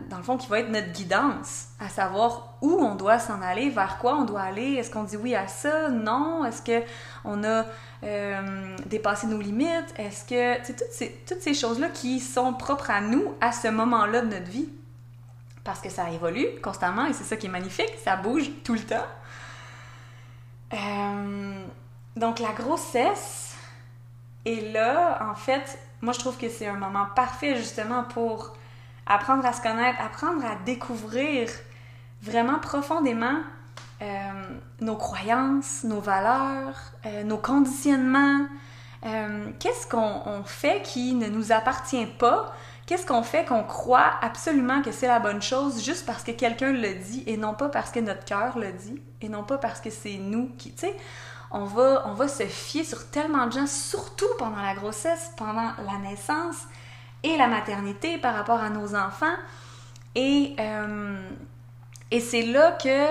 dans 0.09 0.17
le 0.17 0.23
fond, 0.23 0.37
qui 0.37 0.47
va 0.47 0.59
être 0.59 0.69
notre 0.69 0.91
guidance, 0.91 1.67
à 1.79 1.89
savoir 1.89 2.55
où 2.61 2.71
on 2.71 2.95
doit 2.95 3.19
s'en 3.19 3.41
aller, 3.41 3.69
vers 3.69 3.97
quoi 3.97 4.15
on 4.15 4.25
doit 4.25 4.41
aller, 4.41 4.73
est-ce 4.73 4.91
qu'on 4.91 5.03
dit 5.03 5.17
oui 5.17 5.33
à 5.33 5.47
ça, 5.47 5.89
non, 5.89 6.45
est-ce 6.45 6.61
qu'on 6.61 7.43
a 7.43 7.65
euh, 8.03 8.77
dépassé 8.85 9.27
nos 9.27 9.39
limites, 9.39 9.93
est-ce 9.97 10.25
que, 10.25 10.65
tu 10.65 10.75
toutes 10.75 10.91
ces, 10.91 11.11
toutes 11.27 11.41
ces 11.41 11.53
choses-là 11.53 11.89
qui 11.89 12.19
sont 12.19 12.53
propres 12.53 12.91
à 12.91 13.01
nous 13.01 13.33
à 13.41 13.51
ce 13.51 13.69
moment-là 13.69 14.21
de 14.21 14.27
notre 14.27 14.51
vie. 14.51 14.69
Parce 15.63 15.81
que 15.81 15.89
ça 15.89 16.09
évolue 16.11 16.47
constamment 16.61 17.05
et 17.05 17.13
c'est 17.13 17.23
ça 17.23 17.37
qui 17.37 17.47
est 17.47 17.49
magnifique, 17.49 17.93
ça 18.03 18.15
bouge 18.17 18.49
tout 18.63 18.73
le 18.73 18.81
temps. 18.81 19.07
Euh, 20.73 21.65
donc 22.15 22.39
la 22.39 22.51
grossesse 22.51 23.55
est 24.45 24.71
là, 24.73 25.19
en 25.29 25.35
fait, 25.35 25.79
moi 26.01 26.13
je 26.13 26.19
trouve 26.19 26.37
que 26.37 26.49
c'est 26.49 26.67
un 26.67 26.77
moment 26.77 27.07
parfait 27.15 27.55
justement 27.55 28.03
pour 28.03 28.55
apprendre 29.05 29.45
à 29.45 29.53
se 29.53 29.61
connaître, 29.61 29.99
apprendre 30.01 30.45
à 30.45 30.55
découvrir 30.65 31.49
vraiment 32.21 32.59
profondément 32.59 33.39
euh, 34.01 34.05
nos 34.81 34.95
croyances, 34.95 35.83
nos 35.83 35.99
valeurs, 35.99 36.75
euh, 37.05 37.23
nos 37.23 37.37
conditionnements. 37.37 38.47
Qu'est-ce 39.59 39.87
qu'on 39.87 40.43
fait 40.43 40.81
qui 40.81 41.13
ne 41.13 41.27
nous 41.27 41.53
appartient 41.53 42.07
pas, 42.19 42.53
Qu'est-ce 42.87 43.05
qu'on 43.05 43.21
fait 43.21 43.43
qu'on 43.43 43.63
croit 43.63 44.11
absolument 44.21 44.81
que 44.81 44.93
c'est 44.93 45.07
la 45.07 45.19
bonne 45.19 45.41
chose 45.41 45.83
juste 45.83 46.05
parce 46.05 46.23
que 46.23 46.31
quelqu'un 46.31 46.71
le 46.71 46.95
dit 46.95 47.21
et 47.27 47.35
non 47.35 47.53
pas 47.53 47.67
parce 47.67 47.91
que 47.91 47.99
notre 47.99 48.23
cœur 48.23 48.57
le 48.57 48.71
dit 48.71 49.01
et 49.19 49.27
non 49.27 49.43
pas 49.43 49.57
parce 49.57 49.81
que 49.81 49.89
c'est 49.89 50.17
nous 50.17 50.51
qui, 50.57 50.71
tu 50.71 50.87
sais, 50.87 50.95
on 51.57 52.13
va, 52.13 52.27
se 52.27 52.43
fier 52.43 52.83
sur 52.83 53.09
tellement 53.09 53.47
de 53.47 53.53
gens, 53.53 53.67
surtout 53.67 54.27
pendant 54.37 54.61
la 54.61 54.75
grossesse, 54.75 55.31
pendant 55.37 55.71
la 55.85 55.97
naissance 56.01 56.57
et 57.23 57.35
la 57.37 57.47
maternité 57.47 58.17
par 58.17 58.35
rapport 58.35 58.59
à 58.59 58.69
nos 58.69 58.95
enfants. 58.95 59.35
Et, 60.15 60.55
euh, 60.59 61.29
et 62.11 62.19
c'est 62.19 62.43
là 62.43 62.71
que 62.71 63.07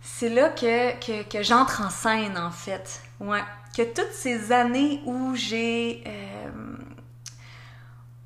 c'est 0.00 0.28
là 0.28 0.50
que, 0.50 0.92
que, 1.00 1.28
que 1.28 1.42
j'entre 1.42 1.82
en 1.82 1.90
scène 1.90 2.38
en 2.38 2.50
fait. 2.50 3.02
Ouais. 3.20 3.42
Que 3.76 3.82
toutes 3.82 4.12
ces 4.12 4.52
années 4.52 5.02
où 5.04 5.34
j'ai 5.34 6.04
euh, 6.06 6.76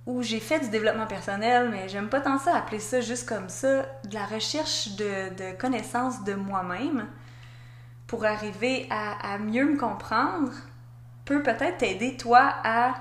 où 0.06 0.22
j'ai 0.22 0.40
fait 0.40 0.60
du 0.60 0.68
développement 0.68 1.06
personnel, 1.06 1.70
mais 1.70 1.88
j'aime 1.88 2.08
pas 2.08 2.20
tant 2.20 2.38
ça 2.38 2.56
appeler 2.56 2.80
ça 2.80 3.00
juste 3.00 3.28
comme 3.28 3.48
ça, 3.48 3.82
de 4.04 4.14
la 4.14 4.26
recherche 4.26 4.90
de, 4.96 5.34
de 5.34 5.56
connaissances 5.58 6.24
de 6.24 6.34
moi-même 6.34 7.06
pour 8.10 8.24
arriver 8.24 8.88
à, 8.90 9.38
mieux 9.38 9.64
me 9.70 9.78
comprendre, 9.78 10.50
peut 11.24 11.44
peut-être 11.44 11.78
t'aider 11.78 12.16
toi 12.16 12.52
à, 12.64 12.94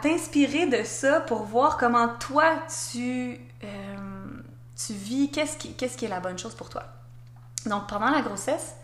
t'inspirer 0.00 0.66
de 0.66 0.84
ça 0.84 1.20
pour 1.22 1.42
voir 1.42 1.76
comment 1.76 2.06
toi 2.06 2.54
tu, 2.92 3.36
euh, 3.64 4.42
vis, 4.90 5.28
qui, 5.28 5.74
qu'est-ce 5.74 5.96
qui 5.96 6.04
est 6.04 6.08
la 6.08 6.20
bonne 6.20 6.38
chose 6.38 6.54
pour 6.54 6.68
toi. 6.68 6.84
Donc 7.66 7.88
pendant 7.88 8.10
la 8.10 8.22
grossesse, 8.22 8.76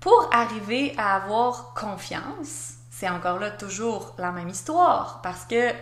pour 0.00 0.30
arriver 0.32 0.94
à 0.96 1.16
avoir 1.16 1.74
confiance, 1.74 2.76
c'est 2.90 3.10
encore 3.10 3.38
là 3.38 3.50
toujours 3.50 4.14
la 4.16 4.32
même 4.32 4.48
histoire 4.48 5.20
parce 5.22 5.44
que 5.44 5.72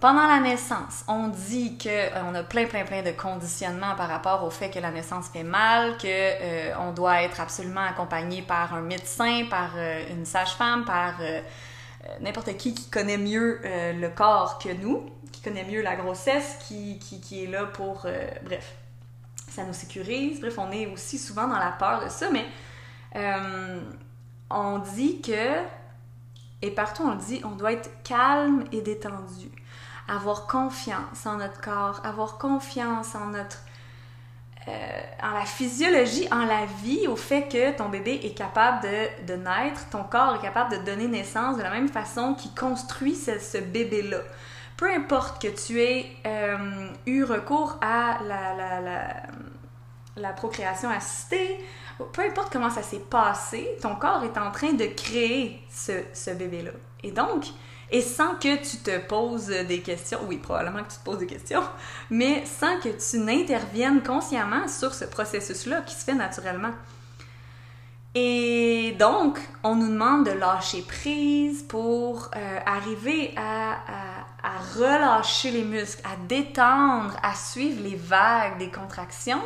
pendant 0.00 0.26
la 0.28 0.40
naissance, 0.40 1.04
on 1.08 1.28
dit 1.28 1.76
que 1.76 1.88
euh, 1.88 2.22
on 2.24 2.34
a 2.34 2.44
plein 2.44 2.66
plein 2.66 2.84
plein 2.84 3.02
de 3.02 3.10
conditionnements 3.10 3.96
par 3.96 4.08
rapport 4.08 4.44
au 4.44 4.50
fait 4.50 4.70
que 4.70 4.78
la 4.78 4.92
naissance 4.92 5.28
fait 5.28 5.42
mal, 5.42 5.96
que 5.98 6.06
euh, 6.06 6.72
on 6.78 6.92
doit 6.92 7.22
être 7.22 7.40
absolument 7.40 7.82
accompagné 7.82 8.42
par 8.42 8.74
un 8.74 8.80
médecin, 8.80 9.46
par 9.50 9.72
euh, 9.76 10.04
une 10.10 10.24
sage-femme, 10.24 10.84
par 10.84 11.14
n'importe 12.20 12.56
qui 12.56 12.74
qui 12.74 12.88
connaît 12.88 13.18
mieux 13.18 13.60
le 13.64 14.08
corps 14.08 14.58
que 14.58 14.70
nous, 14.72 15.10
qui 15.32 15.42
connaît 15.42 15.64
mieux 15.64 15.82
la 15.82 15.96
grossesse, 15.96 16.58
qui, 16.66 16.98
qui, 17.00 17.20
qui 17.20 17.44
est 17.44 17.46
là 17.48 17.66
pour 17.66 18.06
bref, 18.44 18.74
ça 19.48 19.64
nous 19.64 19.72
sécurise. 19.72 20.40
Bref, 20.40 20.58
on 20.58 20.70
est 20.70 20.86
aussi 20.86 21.18
souvent 21.18 21.48
dans 21.48 21.58
la 21.58 21.72
peur 21.72 22.04
de 22.04 22.08
ça, 22.08 22.28
mais 22.32 22.46
on 24.48 24.78
dit 24.78 25.20
que 25.20 25.58
et 26.62 26.70
partout 26.70 27.02
on 27.04 27.14
dit 27.14 27.40
on 27.44 27.56
doit 27.56 27.72
être 27.72 27.90
calme 28.04 28.64
et 28.72 28.80
détendu 28.80 29.50
avoir 30.08 30.46
confiance 30.46 31.26
en 31.26 31.36
notre 31.36 31.60
corps, 31.60 32.00
avoir 32.04 32.38
confiance 32.38 33.14
en 33.14 33.26
notre 33.26 33.58
euh, 34.68 35.00
en 35.22 35.30
la 35.30 35.46
physiologie, 35.46 36.28
en 36.30 36.44
la 36.44 36.66
vie, 36.82 37.06
au 37.06 37.16
fait 37.16 37.48
que 37.48 37.76
ton 37.76 37.88
bébé 37.88 38.20
est 38.22 38.36
capable 38.36 38.82
de, 38.82 39.26
de, 39.26 39.34
naître, 39.34 39.88
ton 39.90 40.02
corps 40.02 40.34
est 40.34 40.42
capable 40.42 40.76
de 40.76 40.84
donner 40.84 41.08
naissance 41.08 41.56
de 41.56 41.62
la 41.62 41.70
même 41.70 41.88
façon 41.88 42.34
qu'il 42.34 42.54
construit 42.54 43.14
ce, 43.14 43.58
bébé-là. 43.58 44.18
Peu 44.76 44.92
importe 44.92 45.40
que 45.40 45.48
tu 45.48 45.80
aies 45.80 46.06
euh, 46.26 46.88
eu 47.06 47.24
recours 47.24 47.78
à 47.80 48.18
la, 48.26 48.54
la, 48.54 48.80
la, 48.80 49.22
la, 50.16 50.32
procréation 50.32 50.90
assistée, 50.90 51.64
peu 52.12 52.22
importe 52.22 52.52
comment 52.52 52.70
ça 52.70 52.82
s'est 52.82 52.98
passé, 53.10 53.76
ton 53.80 53.94
corps 53.94 54.22
est 54.24 54.38
en 54.38 54.50
train 54.50 54.72
de 54.74 54.84
créer 54.86 55.62
ce, 55.70 55.92
ce 56.12 56.30
bébé-là. 56.32 56.72
Et 57.02 57.10
donc, 57.10 57.46
et 57.90 58.02
sans 58.02 58.34
que 58.34 58.56
tu 58.56 58.78
te 58.78 58.98
poses 58.98 59.48
des 59.48 59.80
questions, 59.80 60.20
oui, 60.26 60.36
probablement 60.36 60.84
que 60.84 60.92
tu 60.92 60.98
te 60.98 61.04
poses 61.04 61.18
des 61.18 61.26
questions, 61.26 61.62
mais 62.10 62.44
sans 62.44 62.78
que 62.80 62.88
tu 62.88 63.18
n'interviennes 63.18 64.02
consciemment 64.02 64.68
sur 64.68 64.94
ce 64.94 65.04
processus-là 65.04 65.82
qui 65.82 65.94
se 65.94 66.04
fait 66.04 66.14
naturellement. 66.14 66.72
Et 68.14 68.96
donc, 68.98 69.38
on 69.62 69.76
nous 69.76 69.88
demande 69.88 70.26
de 70.26 70.32
lâcher 70.32 70.82
prise 70.82 71.62
pour 71.62 72.30
euh, 72.34 72.58
arriver 72.66 73.32
à, 73.36 73.78
à, 74.42 74.58
relâcher 74.76 75.50
les 75.50 75.62
muscles, 75.62 76.02
à 76.04 76.16
détendre, 76.26 77.16
à 77.22 77.34
suivre 77.34 77.82
les 77.82 77.96
vagues 77.96 78.58
des 78.58 78.70
contractions 78.70 79.42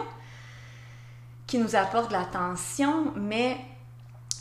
qui 1.46 1.58
nous 1.58 1.76
apportent 1.76 2.12
la 2.12 2.24
tension, 2.24 3.12
mais 3.16 3.58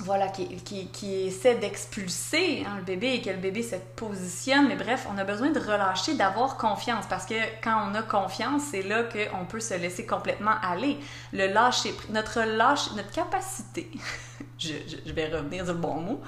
voilà, 0.04 0.30
qui, 0.30 1.28
essaie 1.28 1.56
d'expulser 1.56 2.66
hein, 2.66 2.78
le 2.78 2.84
bébé 2.84 3.14
et 3.14 3.22
que 3.22 3.30
le 3.30 3.38
bébé 3.38 3.62
se 3.62 3.76
positionne. 3.96 4.68
Mais 4.68 4.76
bref, 4.76 5.08
on 5.14 5.18
a 5.18 5.24
besoin 5.24 5.52
de 5.52 5.60
relâcher, 5.60 6.16
d'avoir 6.16 6.58
confiance 6.58 7.06
parce 7.08 7.26
que 7.26 7.36
quand 7.64 7.90
on 7.90 7.96
a 7.96 8.02
confiance, 8.02 8.64
c'est 8.72 8.82
là 8.82 9.04
qu'on 9.04 9.46
peut 9.46 9.60
se 9.60 9.76
laisser 9.76 10.06
complètement 10.06 10.56
aller. 10.62 10.98
Le 11.34 11.48
lâcher, 11.48 11.94
notre 12.10 12.42
lâche, 12.42 12.92
notre 12.96 13.12
capacité, 13.12 13.90
je, 14.60 14.74
vais 15.12 15.28
revenir 15.28 15.66
le 15.66 15.74
bon 15.74 16.00
mot, 16.02 16.22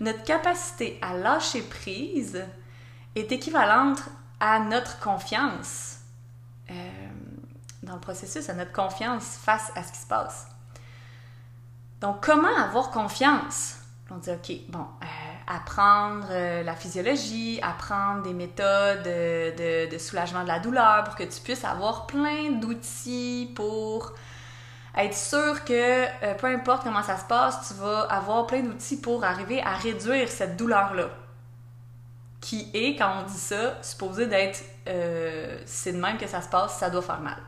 notre 0.00 0.24
capacité 0.24 0.98
à 1.00 1.16
lâcher 1.16 1.62
prise 1.62 2.44
est 3.14 3.30
équivalente 3.30 4.00
à 4.40 4.58
notre 4.58 4.98
confiance 4.98 5.98
euh, 6.70 6.74
dans 7.82 7.94
le 7.94 8.00
processus, 8.00 8.48
à 8.48 8.54
notre 8.54 8.72
confiance 8.72 9.36
face 9.36 9.70
à 9.76 9.82
ce 9.84 9.92
qui 9.92 9.98
se 9.98 10.06
passe. 10.06 10.51
Donc, 12.02 12.16
comment 12.20 12.54
avoir 12.58 12.90
confiance? 12.90 13.76
On 14.10 14.16
dit, 14.16 14.30
OK, 14.30 14.52
bon, 14.68 14.80
euh, 14.80 15.06
apprendre 15.46 16.26
euh, 16.30 16.64
la 16.64 16.74
physiologie, 16.74 17.60
apprendre 17.62 18.22
des 18.22 18.34
méthodes 18.34 19.04
de, 19.04 19.88
de, 19.88 19.98
soulagement 19.98 20.42
de 20.42 20.48
la 20.48 20.58
douleur 20.58 21.04
pour 21.04 21.14
que 21.14 21.22
tu 21.22 21.40
puisses 21.40 21.64
avoir 21.64 22.06
plein 22.08 22.50
d'outils 22.50 23.52
pour 23.54 24.12
être 24.96 25.16
sûr 25.16 25.64
que 25.64 25.72
euh, 26.24 26.34
peu 26.34 26.48
importe 26.48 26.82
comment 26.82 27.04
ça 27.04 27.16
se 27.16 27.24
passe, 27.24 27.68
tu 27.68 27.74
vas 27.74 28.00
avoir 28.10 28.48
plein 28.48 28.62
d'outils 28.62 29.00
pour 29.00 29.24
arriver 29.24 29.62
à 29.62 29.74
réduire 29.74 30.28
cette 30.28 30.56
douleur-là. 30.56 31.08
Qui 32.40 32.68
est, 32.74 32.96
quand 32.96 33.22
on 33.22 33.28
dit 33.28 33.38
ça, 33.38 33.80
supposé 33.80 34.26
d'être 34.26 34.64
euh, 34.88 35.62
c'est 35.64 35.92
de 35.92 36.00
même 36.00 36.18
que 36.18 36.26
ça 36.26 36.42
se 36.42 36.48
passe, 36.48 36.76
ça 36.78 36.90
doit 36.90 37.02
faire 37.02 37.20
mal. 37.20 37.38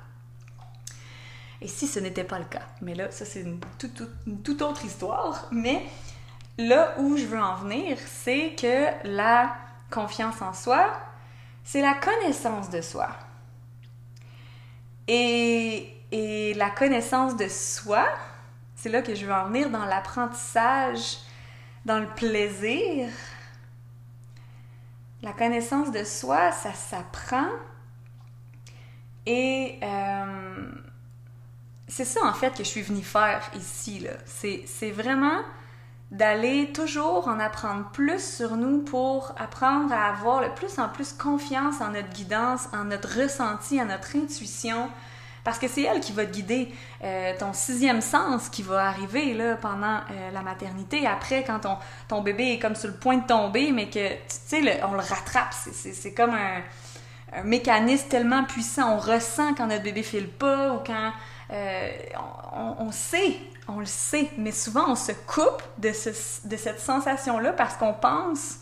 Et 1.61 1.69
si 1.69 1.87
ce 1.87 1.99
n'était 1.99 2.25
pas 2.25 2.39
le 2.39 2.45
cas, 2.45 2.67
mais 2.83 2.95
là, 2.95 3.11
ça 3.11 3.25
c'est 3.25 3.41
une, 3.41 3.61
toute 4.43 4.63
autre 4.63 4.85
histoire, 4.85 5.49
mais 5.51 5.83
là 6.59 6.95
où 6.99 7.17
je 7.17 7.25
veux 7.25 7.41
en 7.41 7.57
venir, 7.57 7.97
c'est 8.07 8.55
que 8.55 8.87
la 9.05 9.57
confiance 9.91 10.43
en 10.43 10.53
soi, 10.53 10.93
c'est 11.63 11.81
la 11.81 11.95
connaissance 11.95 12.71
de 12.71 12.81
soi. 12.81 13.09
Et, 15.07 15.95
et, 16.13 16.55
la 16.55 16.71
connaissance 16.71 17.37
de 17.37 17.49
soi, 17.49 18.07
c'est 18.75 18.89
là 18.89 19.03
que 19.03 19.15
je 19.15 19.27
veux 19.27 19.33
en 19.33 19.47
venir 19.47 19.71
dans 19.71 19.85
l'apprentissage, 19.85 21.19
dans 21.85 21.99
le 21.99 22.07
plaisir. 22.07 23.09
La 25.23 25.33
connaissance 25.33 25.91
de 25.91 26.05
soi, 26.05 26.53
ça 26.53 26.73
s'apprend. 26.73 27.49
Et 29.27 29.79
euh, 29.83 30.73
c'est 31.97 32.05
ça 32.05 32.25
en 32.25 32.33
fait 32.33 32.51
que 32.51 32.65
je 32.65 32.69
suis 32.69 32.83
venue 32.83 33.05
faire 33.05 33.41
ici. 33.55 34.05
C'est 34.27 34.91
vraiment 34.91 35.39
d'aller 36.11 36.73
toujours 36.73 37.29
en 37.29 37.39
apprendre 37.39 37.89
plus 37.93 38.37
sur 38.37 38.57
nous 38.57 38.81
pour 38.83 39.33
apprendre 39.39 39.93
à 39.93 40.09
avoir 40.09 40.43
le 40.43 40.53
plus 40.55 40.81
en 40.81 40.89
plus 40.89 41.13
confiance 41.13 41.81
en 41.81 41.91
notre 41.91 42.09
guidance, 42.09 42.67
en 42.73 42.87
notre 42.87 43.21
ressenti, 43.21 43.81
en 43.81 43.85
notre 43.85 44.17
intuition, 44.17 44.91
parce 45.45 45.61
que 45.61 45.69
c'est 45.69 45.83
elle 45.83 46.01
qui 46.01 46.11
va 46.11 46.27
te 46.27 46.33
guider. 46.33 46.75
Euh, 47.05 47.33
ton 47.39 47.53
sixième 47.53 48.01
sens 48.01 48.49
qui 48.49 48.65
va 48.65 48.89
arriver 48.89 49.33
là, 49.33 49.55
pendant 49.55 49.99
euh, 50.11 50.31
la 50.33 50.43
maternité, 50.43 51.07
après 51.07 51.45
quand 51.45 51.61
ton, 52.09 52.23
bébé 52.23 52.55
est 52.55 52.59
comme 52.59 52.75
sur 52.75 52.89
le 52.89 52.97
point 52.97 53.19
de 53.19 53.27
tomber, 53.27 53.71
mais 53.71 53.89
que, 53.89 54.09
tu 54.09 54.19
sais, 54.27 54.83
on 54.83 54.95
le 54.95 54.99
rattrape. 54.99 55.55
C'est 55.71 56.13
comme 56.13 56.35
un, 56.35 56.61
un, 57.39 57.45
mécanisme 57.45 58.09
tellement 58.09 58.43
puissant. 58.43 58.97
On 58.97 58.99
ressent 58.99 59.55
quand 59.55 59.69
notre 59.69 59.85
bébé 59.85 60.03
file 60.03 60.29
pas 60.29 60.73
ou 60.73 60.81
quand 60.85 61.13
euh, 61.51 61.93
on, 62.79 62.91
sait, 62.91 63.37
on 63.69 63.81
le 63.81 63.87
sait, 63.87 64.31
mais 64.39 64.53
souvent 64.53 64.89
on 64.89 64.97
se 64.97 65.13
coupe 65.13 65.63
de, 65.79 65.93
cette 65.93 66.81
sensation-là 66.81 67.53
parce 67.53 67.77
qu'on 67.77 67.93
pense 67.93 68.61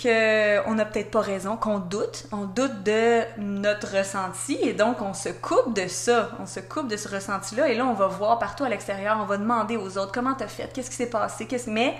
qu'on 0.00 0.74
n'a 0.74 0.84
peut-être 0.84 1.10
pas 1.10 1.20
raison, 1.20 1.56
qu'on 1.56 1.78
doute, 1.78 2.26
on 2.32 2.44
doute 2.44 2.82
de 2.82 3.22
notre 3.38 3.96
ressenti 3.96 4.58
et 4.60 4.74
donc 4.74 5.00
on 5.00 5.14
se 5.14 5.30
coupe 5.30 5.74
de 5.74 5.86
ça, 5.86 6.30
on 6.40 6.46
se 6.46 6.60
coupe 6.60 6.88
de 6.88 6.96
ce 6.96 7.08
ressenti-là 7.08 7.68
et 7.68 7.74
là 7.74 7.86
on 7.86 7.94
va 7.94 8.08
voir 8.08 8.38
partout 8.38 8.64
à 8.64 8.68
l'extérieur, 8.68 9.18
on 9.20 9.24
va 9.24 9.38
demander 9.38 9.76
aux 9.76 9.96
autres 9.96 10.12
comment 10.12 10.34
t'as 10.34 10.48
fait, 10.48 10.72
qu'est-ce 10.74 10.90
qui 10.90 10.96
s'est 10.96 11.10
passé, 11.10 11.48
mais 11.68 11.96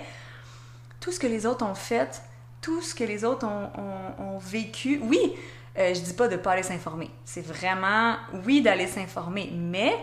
tout 0.99 1.11
ce 1.11 1.19
que 1.19 1.27
les 1.27 1.45
autres 1.45 1.65
ont 1.65 1.75
fait, 1.75 2.21
tout 2.61 2.81
ce 2.81 2.93
que 2.93 3.05
les 3.05 3.25
autres 3.25 3.47
ont 3.47 4.37
vécu, 4.37 5.01
oui, 5.03 5.33
euh, 5.77 5.93
je 5.93 6.01
dis 6.01 6.13
pas 6.13 6.27
de 6.27 6.35
pas 6.35 6.51
aller 6.51 6.63
s'informer. 6.63 7.09
C'est 7.25 7.45
vraiment, 7.45 8.15
oui, 8.45 8.61
d'aller 8.61 8.87
s'informer, 8.87 9.51
mais 9.53 9.95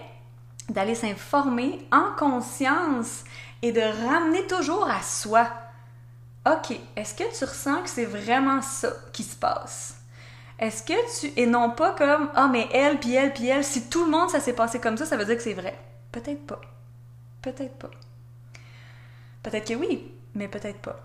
d'aller 0.69 0.95
s'informer 0.95 1.87
en 1.93 2.13
conscience 2.17 3.25
et 3.63 3.73
de 3.73 3.81
ramener 3.81 4.47
toujours 4.47 4.89
à 4.89 5.03
soi. 5.03 5.49
OK, 6.47 6.77
est-ce 6.97 7.15
que 7.15 7.39
tu 7.39 7.45
ressens 7.45 7.83
que 7.83 7.91
c'est 7.91 8.05
vraiment 8.05 8.63
ça 8.63 8.89
qui 9.13 9.23
se 9.23 9.37
passe? 9.37 9.97
Est-ce 10.59 10.83
que 10.83 11.21
tu... 11.21 11.33
Et 11.41 11.47
non 11.47 11.71
pas 11.71 11.93
comme, 11.93 12.31
ah, 12.35 12.49
mais 12.49 12.69
elle, 12.73 12.99
puis 12.99 13.15
elle, 13.15 13.33
puis 13.33 13.49
elle, 13.49 13.65
si 13.65 13.89
tout 13.89 14.05
le 14.05 14.11
monde, 14.11 14.31
ça 14.31 14.41
s'est 14.41 14.53
passé 14.55 14.81
comme 14.81 14.97
ça, 14.97 15.07
ça 15.07 15.17
veut 15.17 15.25
dire 15.25 15.37
que 15.37 15.43
c'est 15.43 15.55
vrai. 15.55 15.79
Peut-être 16.13 16.47
pas. 16.47 16.61
Peut-être 17.43 17.77
pas. 17.79 17.91
Peut-être 19.43 19.69
que 19.69 19.75
oui, 19.75 20.13
mais 20.35 20.49
peut-être 20.49 20.81
pas. 20.81 21.01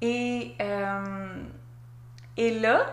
Et, 0.00 0.54
euh, 0.60 1.42
et 2.36 2.58
là, 2.58 2.86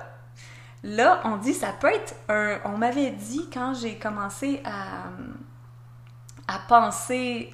Là, 0.85 1.19
on 1.23 1.37
dit 1.37 1.55
ça 1.55 1.71
peut 1.71 1.91
être 1.91 2.13
un. 2.29 2.59
On 2.63 2.77
m'avait 2.77 3.09
dit 3.09 3.49
quand 3.51 3.73
j'ai 3.73 3.95
commencé 3.95 4.61
à, 4.63 6.59
penser, 6.67 7.51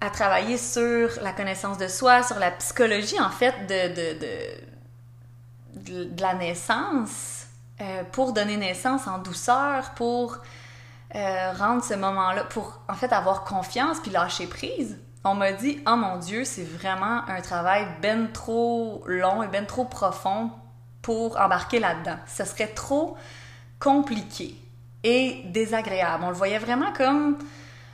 à 0.00 0.08
travailler 0.08 0.56
sur 0.56 1.10
la 1.20 1.32
connaissance 1.32 1.78
de 1.78 1.88
soi, 1.88 2.22
sur 2.22 2.38
la 2.38 2.52
psychologie 2.52 3.18
en 3.20 3.30
fait 3.30 3.66
de, 3.66 3.90
la 6.22 6.34
naissance, 6.34 7.46
euh, 7.80 8.04
pour 8.12 8.32
donner 8.32 8.56
naissance 8.56 9.08
en 9.08 9.18
douceur, 9.18 9.90
pour 9.96 10.38
euh, 11.16 11.52
rendre 11.54 11.82
ce 11.82 11.94
moment-là, 11.94 12.44
pour 12.44 12.82
en 12.88 12.94
fait 12.94 13.12
avoir 13.12 13.42
confiance 13.42 13.98
puis 13.98 14.12
lâcher 14.12 14.46
prise. 14.46 14.96
On 15.24 15.34
m'a 15.34 15.50
dit, 15.50 15.82
oh 15.88 15.96
mon 15.96 16.18
Dieu, 16.18 16.44
c'est 16.44 16.62
vraiment 16.62 17.28
un 17.28 17.40
travail 17.40 17.84
ben 18.00 18.30
trop 18.30 19.02
long 19.08 19.42
et 19.42 19.48
ben 19.48 19.66
trop 19.66 19.86
profond 19.86 20.52
pour 21.08 21.40
embarquer 21.40 21.78
là-dedans. 21.78 22.18
Ce 22.26 22.44
serait 22.44 22.66
trop 22.66 23.16
compliqué 23.80 24.54
et 25.02 25.40
désagréable. 25.46 26.22
On 26.22 26.28
le 26.28 26.34
voyait 26.34 26.58
vraiment 26.58 26.92
comme, 26.92 27.38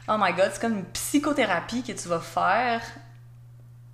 oh 0.08 0.16
my 0.18 0.32
god, 0.32 0.50
c'est 0.52 0.60
comme 0.60 0.78
une 0.78 0.84
psychothérapie 0.86 1.84
que 1.84 1.92
tu 1.92 2.08
vas 2.08 2.18
faire 2.18 2.82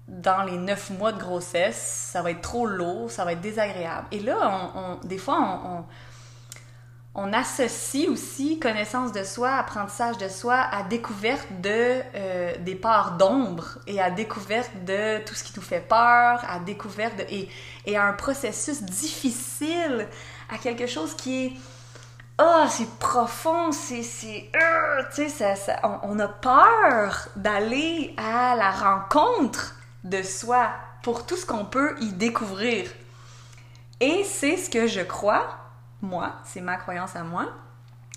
dans 0.08 0.44
les 0.44 0.56
neuf 0.56 0.88
mois 0.88 1.12
de 1.12 1.18
grossesse. 1.18 2.08
Ça 2.10 2.22
va 2.22 2.30
être 2.30 2.40
trop 2.40 2.64
lourd, 2.64 3.10
ça 3.10 3.26
va 3.26 3.34
être 3.34 3.42
désagréable. 3.42 4.06
Et 4.10 4.20
là, 4.20 4.70
on, 4.74 5.06
des 5.06 5.18
fois, 5.18 5.38
on 5.66 5.80
on 5.80 5.84
associe 7.14 8.08
aussi 8.08 8.58
connaissance 8.58 9.12
de 9.12 9.24
soi, 9.24 9.50
apprentissage 9.50 10.16
de 10.18 10.28
soi 10.28 10.54
à 10.54 10.84
découverte 10.84 11.48
de 11.60 12.02
euh, 12.14 12.54
des 12.60 12.76
parts 12.76 13.16
d'ombre 13.16 13.78
et 13.86 14.00
à 14.00 14.10
découverte 14.10 14.70
de 14.84 15.22
tout 15.24 15.34
ce 15.34 15.42
qui 15.42 15.52
nous 15.56 15.62
fait 15.62 15.80
peur, 15.80 16.40
à 16.48 16.60
découverte 16.60 17.16
de, 17.16 17.24
et, 17.28 17.48
et 17.86 17.96
à 17.96 18.04
un 18.04 18.12
processus 18.12 18.82
difficile, 18.82 20.08
à 20.48 20.58
quelque 20.58 20.86
chose 20.86 21.14
qui 21.14 21.46
est 21.46 21.52
oh 22.40 22.64
c'est 22.68 22.90
profond, 22.98 23.72
c'est 23.72 24.04
c'est 24.04 24.50
euh, 24.54 25.02
tu 25.14 25.28
sais 25.28 25.56
on, 25.82 25.98
on 26.04 26.18
a 26.20 26.28
peur 26.28 27.28
d'aller 27.34 28.14
à 28.16 28.54
la 28.54 28.70
rencontre 28.70 29.74
de 30.04 30.22
soi 30.22 30.70
pour 31.02 31.26
tout 31.26 31.36
ce 31.36 31.44
qu'on 31.44 31.64
peut 31.64 31.96
y 32.00 32.12
découvrir. 32.12 32.88
Et 34.00 34.24
c'est 34.24 34.56
ce 34.56 34.70
que 34.70 34.86
je 34.86 35.00
crois 35.00 35.60
moi, 36.02 36.34
c'est 36.44 36.60
ma 36.60 36.76
croyance 36.76 37.16
à 37.16 37.22
moi, 37.22 37.48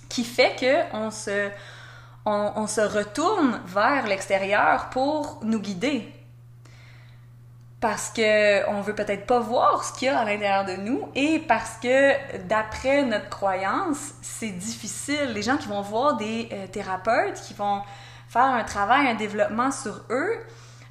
qui 0.10 0.24
fait 0.24 0.56
que 0.60 0.96
on 0.96 1.12
se, 1.12 1.50
on, 2.26 2.67
se 2.67 2.82
retourne 2.82 3.62
vers 3.65 4.08
l'extérieur 4.08 4.89
pour 4.89 5.39
nous 5.43 5.60
guider. 5.60 6.12
Parce 7.80 8.10
que 8.12 8.65
on 8.69 8.82
veut 8.82 8.96
peut-être 8.96 9.26
pas 9.26 9.39
voir 9.39 9.84
ce 9.84 9.91
qu'il 9.91 10.08
y 10.08 10.10
a 10.10 10.19
à 10.19 10.24
l'intérieur 10.24 10.63
de 10.63 10.76
nous 10.82 11.10
et 11.15 11.39
parce 11.39 11.78
que 11.82 12.38
d'après 12.48 13.04
notre 13.04 13.28
croyance, 13.28 14.13
c'est 14.22 14.52
difficile. 14.52 15.34
Les 15.34 15.41
gens 15.41 15.58
qui 15.58 15.67
vont 15.67 15.82
voir 15.82 16.15
des 16.15 16.48
euh, 16.54 16.67
thérapeutes, 16.67 17.41
qui 17.41 17.54
vont 17.54 17.82
faire 18.30 18.43
un 18.43 18.63
travail, 18.63 19.08
un 19.08 19.15
développement 19.15 19.72
sur 19.72 20.02
eux, 20.12 20.34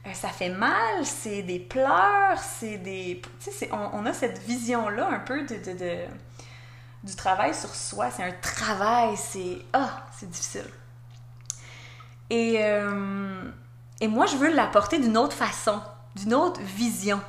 euh, 0.07 0.12
ça 0.12 0.28
fait 0.28 0.50
mal, 0.50 1.05
c'est 1.05 1.42
des 1.42 1.61
pleurs, 1.61 2.38
c'est 2.38 2.76
des... 2.76 3.22
Tu 3.42 3.50
sais, 3.50 3.70
on, 3.72 4.00
on, 4.00 4.07
a 4.07 4.12
cette 4.12 4.38
vision-là 4.40 5.09
un 5.09 5.20
peu 5.20 5.42
de, 5.42 5.55
du 7.03 7.15
travail 7.17 7.55
sur 7.55 7.75
soi. 7.75 8.11
C'est 8.11 8.25
un 8.25 8.33
travail, 8.33 9.17
c'est... 9.17 9.65
Ah, 9.73 10.05
c'est 10.12 10.31
difficile. 10.31 10.71
Et, 12.31 12.59
euh, 12.62 13.51
et 14.01 14.09
moi, 14.09 14.27
je 14.27 14.37
veux 14.37 14.55
l'apporter 14.55 14.99
d'une 14.99 15.17
autre 15.17 15.37
façon, 15.37 15.81
d'une 16.17 16.35
autre 16.35 16.61
vision. 16.61 17.21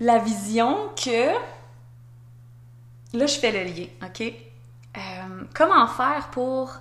La 0.00 0.18
vision 0.18 0.90
que... 0.96 1.32
Là, 3.16 3.26
je 3.26 3.38
fais 3.38 3.52
le 3.52 3.70
lien, 3.70 3.86
OK? 4.02 4.22
Euh, 4.22 5.44
comment 5.54 5.86
faire 5.86 6.28
pour 6.30 6.72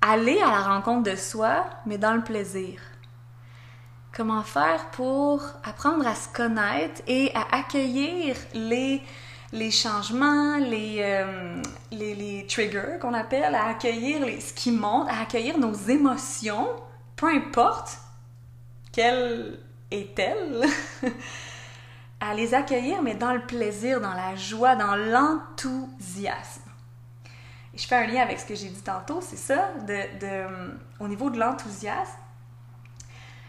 aller 0.00 0.40
à 0.40 0.50
la 0.50 0.62
rencontre 0.62 1.10
de 1.10 1.16
soi, 1.16 1.64
mais 1.86 1.98
dans 1.98 2.14
le 2.14 2.22
plaisir? 2.22 2.80
Comment 4.12 4.42
faire 4.42 4.90
pour 4.90 5.42
apprendre 5.62 6.06
à 6.06 6.14
se 6.14 6.28
connaître 6.28 7.00
et 7.06 7.32
à 7.34 7.56
accueillir 7.56 8.36
les 8.52 9.02
les 9.52 9.70
changements, 9.70 10.58
les, 10.58 10.98
euh, 11.00 11.62
les, 11.90 12.14
les, 12.14 12.46
triggers 12.46 12.98
qu'on 13.00 13.14
appelle, 13.14 13.54
à 13.54 13.68
accueillir 13.68 14.24
les, 14.24 14.40
ce 14.40 14.52
qui 14.52 14.70
monte, 14.70 15.08
à 15.08 15.22
accueillir 15.22 15.58
nos 15.58 15.72
émotions, 15.72 16.68
peu 17.16 17.28
importe 17.28 17.98
quelle 18.92 19.58
est-elle, 19.90 20.64
à 22.20 22.34
les 22.34 22.54
accueillir, 22.54 23.02
mais 23.02 23.14
dans 23.14 23.32
le 23.32 23.40
plaisir, 23.40 24.00
dans 24.00 24.14
la 24.14 24.36
joie, 24.36 24.76
dans 24.76 24.96
l'enthousiasme. 24.96 26.62
Je 27.74 27.86
fais 27.86 27.96
un 27.96 28.06
lien 28.06 28.22
avec 28.22 28.40
ce 28.40 28.44
que 28.44 28.54
j'ai 28.54 28.68
dit 28.68 28.82
tantôt, 28.82 29.20
c'est 29.20 29.36
ça, 29.36 29.70
de, 29.86 30.18
de, 30.18 30.76
au 31.00 31.08
niveau 31.08 31.30
de 31.30 31.38
l'enthousiasme. 31.38 32.18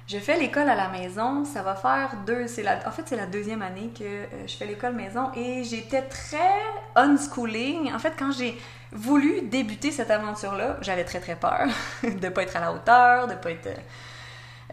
Je 0.10 0.18
fais 0.18 0.40
l'école 0.40 0.68
à 0.68 0.74
la 0.74 0.90
maison, 0.90 1.46
ça 1.46 1.62
va 1.62 1.76
faire 1.76 2.16
deux, 2.26 2.44
en 2.44 2.92
fait 2.92 3.04
c'est 3.06 3.16
la 3.16 3.28
deuxième 3.28 3.62
année 3.62 3.92
que 3.96 4.04
euh, 4.04 4.48
je 4.48 4.56
fais 4.56 4.66
l'école 4.66 4.96
maison 4.96 5.32
et 5.36 5.64
j'étais 5.64 6.02
très 6.02 6.64
unschooling. 6.96 7.94
En 7.94 8.00
fait, 8.00 8.14
quand 8.18 8.32
j'ai 8.32 8.60
voulu 8.92 9.44
débuter 9.44 9.92
cette 9.92 10.10
aventure-là, 10.10 10.78
j'avais 10.82 11.04
très 11.04 11.20
très 11.20 11.36
peur 11.36 11.68
de 12.04 12.30
pas 12.30 12.42
être 12.42 12.56
à 12.56 12.60
la 12.60 12.74
hauteur, 12.74 13.28
de 13.28 13.36
pas 13.36 13.52
être 13.52 13.68
euh, 13.68 13.76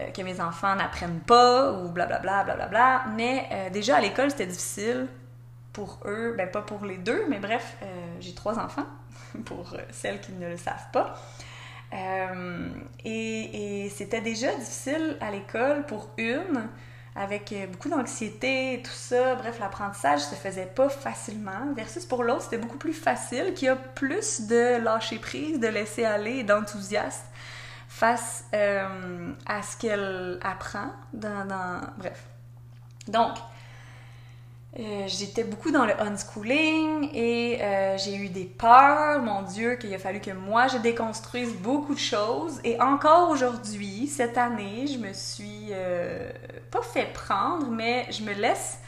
euh, 0.00 0.10
que 0.10 0.22
mes 0.22 0.40
enfants 0.40 0.74
n'apprennent 0.74 1.20
pas 1.20 1.70
ou 1.70 1.90
blablabla 1.90 2.44
blablabla. 2.44 3.04
Mais 3.14 3.70
déjà 3.70 3.96
à 3.96 4.00
l'école 4.00 4.30
c'était 4.30 4.46
difficile 4.46 5.06
pour 5.74 5.98
eux, 6.06 6.34
ben 6.38 6.50
pas 6.50 6.62
pour 6.62 6.86
les 6.86 6.96
deux, 6.96 7.26
mais 7.28 7.40
bref, 7.40 7.76
j'ai 8.20 8.34
trois 8.34 8.58
enfants 8.58 8.86
pour 9.44 9.76
celles 9.90 10.18
qui 10.22 10.32
ne 10.32 10.48
le 10.48 10.56
savent 10.56 10.90
pas. 10.94 11.14
Euh, 11.92 12.68
et, 13.04 13.90
c'était 13.94 14.20
déjà 14.20 14.54
difficile 14.54 15.16
à 15.20 15.30
l'école 15.30 15.86
pour 15.86 16.10
une, 16.18 16.68
avec 17.14 17.52
euh, 17.52 17.66
beaucoup 17.66 17.88
d'anxiété 17.88 18.74
et 18.74 18.82
tout 18.82 18.90
ça. 18.90 19.36
Bref, 19.36 19.58
l'apprentissage 19.60 20.20
se 20.20 20.34
faisait 20.34 20.66
pas 20.66 20.88
facilement. 20.88 21.72
Versus 21.74 22.04
pour 22.04 22.24
l'autre, 22.24 22.42
c'était 22.42 22.58
beaucoup 22.58 22.78
plus 22.78 22.92
facile, 22.92 23.54
qui 23.54 23.68
a 23.68 23.76
plus 23.76 24.42
de 24.42 24.82
lâcher 24.82 25.18
prise, 25.18 25.60
de 25.60 25.68
laisser 25.68 26.04
aller 26.04 26.38
et 26.38 26.42
d'enthousiasme 26.42 27.24
face 27.88 28.44
euh, 28.52 29.32
à 29.46 29.62
ce 29.62 29.76
qu'elle 29.78 30.38
apprend 30.42 30.90
dans. 31.12 31.80
Bref. 31.96 32.24
Donc, 33.08 33.36
euh, 34.78 35.04
j'étais 35.06 35.44
beaucoup 35.44 35.70
dans 35.70 35.86
le 35.86 35.98
unschooling 35.98 37.08
et 37.14 37.62
euh, 37.62 37.96
j'ai 37.96 38.14
eu 38.14 38.28
des 38.28 38.44
peurs, 38.44 39.22
mon 39.22 39.40
Dieu, 39.40 39.76
qu'il 39.76 39.94
a 39.94 39.98
fallu 39.98 40.20
que 40.20 40.32
moi 40.32 40.66
je 40.66 40.76
déconstruise 40.76 41.54
beaucoup 41.54 41.94
de 41.94 41.98
choses. 41.98 42.60
Et 42.62 42.78
encore 42.78 43.30
aujourd'hui, 43.30 44.06
cette 44.06 44.36
année, 44.36 44.86
je 44.86 44.98
me 44.98 45.14
suis 45.14 45.68
euh, 45.70 46.30
pas 46.70 46.82
fait 46.82 47.10
prendre, 47.14 47.68
mais 47.70 48.06
je 48.10 48.22
me 48.22 48.34
laisse 48.34 48.78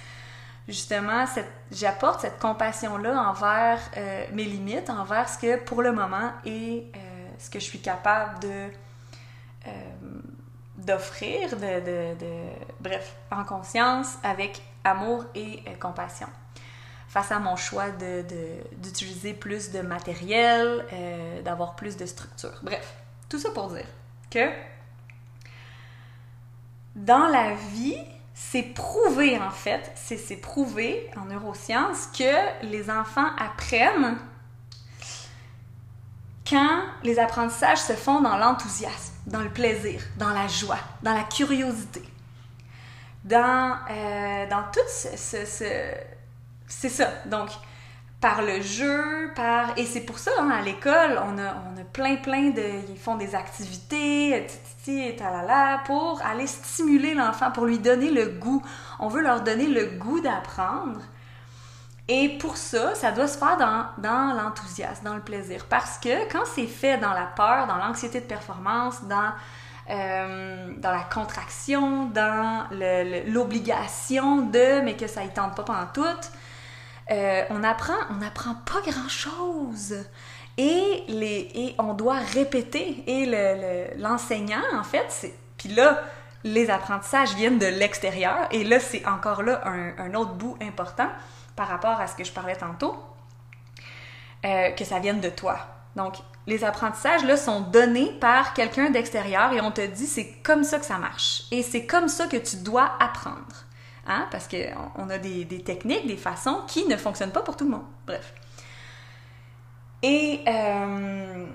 justement, 0.66 1.24
j'apporte 1.72 2.20
cette 2.20 2.38
compassion-là 2.38 3.18
envers 3.22 3.78
mes 4.34 4.44
limites, 4.44 4.90
envers 4.90 5.26
ce 5.26 5.38
que 5.38 5.56
pour 5.64 5.80
le 5.80 5.92
moment 5.92 6.30
est 6.44 6.92
ce 7.38 7.48
que 7.48 7.58
je 7.58 7.64
suis 7.64 7.80
capable 7.80 8.38
de 8.40 8.68
d'offrir, 10.76 11.56
de, 11.56 12.14
de, 12.14 12.34
bref, 12.80 13.16
en 13.30 13.44
conscience, 13.44 14.14
avec 14.22 14.62
amour 14.84 15.24
et 15.34 15.62
euh, 15.66 15.74
compassion. 15.78 16.28
Face 17.08 17.32
à 17.32 17.38
mon 17.38 17.56
choix 17.56 17.86
d'utiliser 17.90 19.32
de, 19.32 19.38
plus 19.38 19.70
de 19.70 19.80
matériel, 19.80 20.84
euh, 20.92 21.42
d'avoir 21.42 21.74
plus 21.74 21.96
de 21.96 22.04
structure. 22.04 22.52
Bref, 22.62 22.94
tout 23.28 23.38
ça 23.38 23.50
pour 23.50 23.68
dire 23.68 23.86
que 24.30 24.50
dans 26.94 27.26
la 27.28 27.54
vie, 27.54 27.96
c'est 28.34 28.74
prouvé 28.74 29.38
en 29.38 29.50
fait, 29.50 29.90
c'est 29.94 30.36
prouvé 30.36 31.10
en 31.16 31.24
neurosciences 31.24 32.08
que 32.08 32.66
les 32.66 32.90
enfants 32.90 33.30
apprennent 33.38 34.18
quand 36.48 36.80
les 37.02 37.18
apprentissages 37.18 37.80
se 37.80 37.92
font 37.92 38.20
dans 38.20 38.36
l'enthousiasme, 38.36 39.14
dans 39.26 39.40
le 39.40 39.50
plaisir, 39.50 40.00
dans 40.16 40.30
la 40.30 40.46
joie, 40.46 40.78
dans 41.02 41.14
la 41.14 41.24
curiosité 41.24 42.02
dans, 43.28 43.76
euh, 43.90 44.46
dans 44.48 44.62
tout 44.72 44.80
ce, 44.88 45.44
c'est 46.66 46.88
ça. 46.88 47.08
Donc, 47.26 47.50
par 48.20 48.42
le 48.42 48.60
jeu, 48.60 49.30
par... 49.36 49.78
Et 49.78 49.86
c'est 49.86 50.00
pour 50.00 50.18
ça, 50.18 50.32
hein, 50.40 50.50
à 50.50 50.60
l'école, 50.60 51.20
on 51.24 51.38
a, 51.38 51.54
on 51.70 51.80
a 51.80 51.84
plein, 51.92 52.16
plein 52.16 52.50
de... 52.50 52.90
Ils 52.90 52.98
font 52.98 53.14
des 53.14 53.34
activités, 53.34 54.46
titi, 54.46 55.00
et 55.06 55.16
talala, 55.16 55.82
pour 55.86 56.20
aller 56.22 56.46
stimuler 56.46 57.14
l'enfant, 57.14 57.52
pour 57.52 57.66
lui 57.66 57.78
donner 57.78 58.10
le 58.10 58.26
goût. 58.26 58.62
On 58.98 59.08
veut 59.08 59.22
leur 59.22 59.42
donner 59.42 59.68
le 59.68 59.98
goût 59.98 60.20
d'apprendre. 60.20 61.00
Et 62.08 62.38
pour 62.38 62.56
ça, 62.56 62.94
ça 62.94 63.12
doit 63.12 63.28
se 63.28 63.38
faire 63.38 63.56
dans, 63.56 63.86
dans 63.98 64.34
l'enthousiasme, 64.34 65.04
dans 65.04 65.14
le 65.14 65.20
plaisir. 65.20 65.66
Parce 65.68 65.98
que 65.98 66.30
quand 66.32 66.44
c'est 66.46 66.66
fait 66.66 66.98
dans 66.98 67.12
la 67.12 67.26
peur, 67.26 67.66
dans 67.66 67.76
l'anxiété 67.76 68.20
de 68.20 68.26
performance, 68.26 69.04
dans 69.04 69.32
euh, 69.90 70.72
dans 70.76 70.92
la 70.92 71.04
contraction, 71.04 72.06
dans 72.06 72.66
l'obligation 73.26 74.42
de, 74.42 74.80
mais 74.82 74.96
que 74.96 75.06
ça 75.06 75.24
y 75.24 75.30
tente 75.30 75.56
pas 75.56 75.62
pendant 75.62 75.86
tout. 75.92 76.04
Euh, 77.10 77.44
on 77.50 77.64
apprend, 77.64 77.94
on 78.10 78.16
n'apprend 78.16 78.54
pas 78.54 78.80
grand 78.90 79.08
chose. 79.08 79.96
Et, 80.58 81.04
les, 81.08 81.50
et 81.54 81.74
on 81.78 81.94
doit 81.94 82.18
répéter. 82.18 83.02
Et 83.06 83.96
l'enseignant, 83.96 84.62
en 84.74 84.84
fait. 84.84 85.32
Puis 85.56 85.70
là, 85.70 86.02
les 86.44 86.70
apprentissages 86.70 87.34
viennent 87.34 87.58
de 87.58 87.66
l'extérieur. 87.66 88.48
Et 88.50 88.64
là, 88.64 88.80
c'est 88.80 89.06
encore 89.06 89.42
là 89.42 89.62
un, 89.64 90.14
autre 90.14 90.34
bout 90.34 90.56
important 90.60 91.08
par 91.56 91.68
rapport 91.68 92.00
à 92.00 92.06
ce 92.06 92.14
que 92.14 92.24
je 92.24 92.32
parlais 92.32 92.56
tantôt. 92.56 92.96
Euh, 94.44 94.70
que 94.70 94.84
ça 94.84 95.00
vienne 95.00 95.20
de 95.20 95.30
toi. 95.30 95.58
Donc, 95.96 96.14
les 96.48 96.64
apprentissages 96.64 97.24
là, 97.24 97.36
sont 97.36 97.60
donnés 97.60 98.10
par 98.20 98.54
quelqu'un 98.54 98.88
d'extérieur 98.88 99.52
et 99.52 99.60
on 99.60 99.70
te 99.70 99.82
dit 99.82 100.06
c'est 100.06 100.32
comme 100.42 100.64
ça 100.64 100.78
que 100.78 100.86
ça 100.86 100.96
marche. 100.96 101.42
Et 101.50 101.62
c'est 101.62 101.84
comme 101.84 102.08
ça 102.08 102.26
que 102.26 102.38
tu 102.38 102.56
dois 102.56 102.90
apprendre. 103.00 103.66
Hein? 104.06 104.26
Parce 104.30 104.48
qu'on 104.48 105.10
a 105.10 105.18
des, 105.18 105.46
techniques, 105.62 106.06
des 106.06 106.16
façons 106.16 106.62
qui 106.66 106.86
ne 106.86 106.96
fonctionnent 106.96 107.32
pas 107.32 107.42
pour 107.42 107.54
tout 107.54 107.64
le 107.64 107.72
monde. 107.72 107.84
Bref. 108.06 108.32
Et 110.02 110.40
euh, 110.48 111.46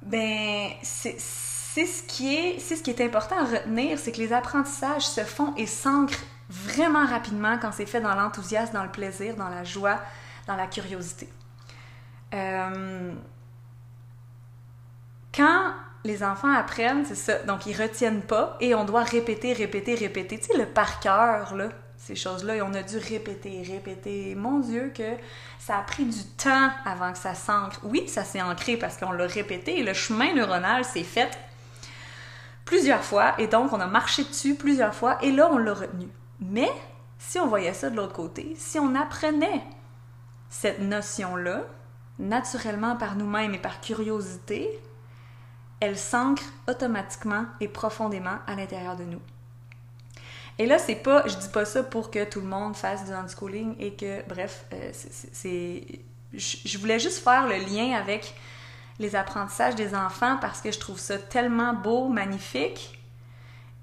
ben, 0.00 0.70
c'est 0.82 1.18
ce, 1.18 2.02
qui 2.04 2.34
est, 2.34 2.58
ce 2.58 2.82
qui 2.82 2.88
est 2.88 3.02
important 3.02 3.36
à 3.36 3.44
retenir, 3.44 3.98
c'est 3.98 4.12
que 4.12 4.18
les 4.18 4.32
apprentissages 4.32 5.06
se 5.06 5.24
font 5.24 5.52
et 5.58 5.66
s'ancrent 5.66 6.24
vraiment 6.48 7.04
rapidement 7.04 7.58
quand 7.60 7.72
c'est 7.72 7.84
fait 7.84 8.00
dans 8.00 8.14
l'enthousiasme, 8.14 8.72
dans 8.72 8.84
le 8.84 8.90
plaisir, 8.90 9.36
dans 9.36 9.50
la 9.50 9.62
joie, 9.62 10.00
dans 10.46 10.56
la 10.56 10.68
curiosité. 10.68 11.28
Euh, 12.32 13.12
quand 15.36 15.72
les 16.04 16.22
enfants 16.22 16.52
apprennent, 16.52 17.04
c'est 17.04 17.14
ça. 17.14 17.38
Donc, 17.42 17.66
ils 17.66 17.80
retiennent 17.80 18.22
pas 18.22 18.56
et 18.60 18.74
on 18.74 18.84
doit 18.84 19.02
répéter, 19.02 19.52
répéter, 19.52 19.94
répéter. 19.94 20.38
Tu 20.38 20.46
sais, 20.46 20.58
le 20.58 20.66
par 20.66 21.00
cœur, 21.00 21.54
là, 21.54 21.68
ces 21.96 22.14
choses-là, 22.14 22.56
et 22.56 22.62
on 22.62 22.72
a 22.74 22.82
dû 22.82 22.98
répéter, 22.98 23.62
répéter. 23.66 24.34
Mon 24.34 24.60
Dieu, 24.60 24.92
que 24.94 25.16
ça 25.58 25.78
a 25.78 25.82
pris 25.82 26.04
du 26.04 26.24
temps 26.24 26.70
avant 26.84 27.12
que 27.12 27.18
ça 27.18 27.34
s'ancre. 27.34 27.80
Oui, 27.82 28.08
ça 28.08 28.24
s'est 28.24 28.40
ancré 28.40 28.76
parce 28.76 28.96
qu'on 28.96 29.12
l'a 29.12 29.26
répété 29.26 29.80
et 29.80 29.82
le 29.82 29.94
chemin 29.94 30.32
neuronal 30.34 30.84
s'est 30.84 31.02
fait 31.02 31.36
plusieurs 32.64 33.02
fois 33.02 33.34
et 33.38 33.46
donc 33.46 33.72
on 33.72 33.80
a 33.80 33.86
marché 33.86 34.24
dessus 34.24 34.54
plusieurs 34.54 34.94
fois 34.94 35.18
et 35.22 35.32
là, 35.32 35.48
on 35.50 35.58
l'a 35.58 35.74
retenu. 35.74 36.08
Mais 36.40 36.70
si 37.18 37.38
on 37.38 37.48
voyait 37.48 37.74
ça 37.74 37.90
de 37.90 37.96
l'autre 37.96 38.12
côté, 38.12 38.54
si 38.56 38.78
on 38.78 38.94
apprenait 38.94 39.62
cette 40.48 40.80
notion-là, 40.80 41.64
naturellement 42.18 42.96
par 42.96 43.16
nous-mêmes 43.16 43.54
et 43.54 43.58
par 43.58 43.80
curiosité, 43.80 44.80
elle 45.80 45.96
s'ancre 45.96 46.42
automatiquement 46.68 47.44
et 47.60 47.68
profondément 47.68 48.38
à 48.46 48.54
l'intérieur 48.54 48.96
de 48.96 49.04
nous. 49.04 49.20
Et 50.58 50.66
là, 50.66 50.78
c'est 50.78 50.94
pas, 50.94 51.26
je 51.26 51.36
dis 51.36 51.48
pas 51.48 51.64
ça 51.64 51.82
pour 51.82 52.10
que 52.10 52.24
tout 52.24 52.40
le 52.40 52.46
monde 52.46 52.76
fasse 52.76 53.04
du 53.04 53.12
unschooling 53.12 53.76
et 53.78 53.94
que, 53.94 54.26
bref, 54.26 54.64
euh, 54.72 54.90
c'est, 54.92 55.82
je 56.32 56.78
voulais 56.78 56.98
juste 56.98 57.22
faire 57.22 57.46
le 57.46 57.56
lien 57.56 57.94
avec 57.94 58.34
les 58.98 59.14
apprentissages 59.14 59.74
des 59.74 59.94
enfants 59.94 60.38
parce 60.40 60.62
que 60.62 60.72
je 60.72 60.78
trouve 60.78 60.98
ça 60.98 61.18
tellement 61.18 61.74
beau, 61.74 62.08
magnifique 62.08 62.98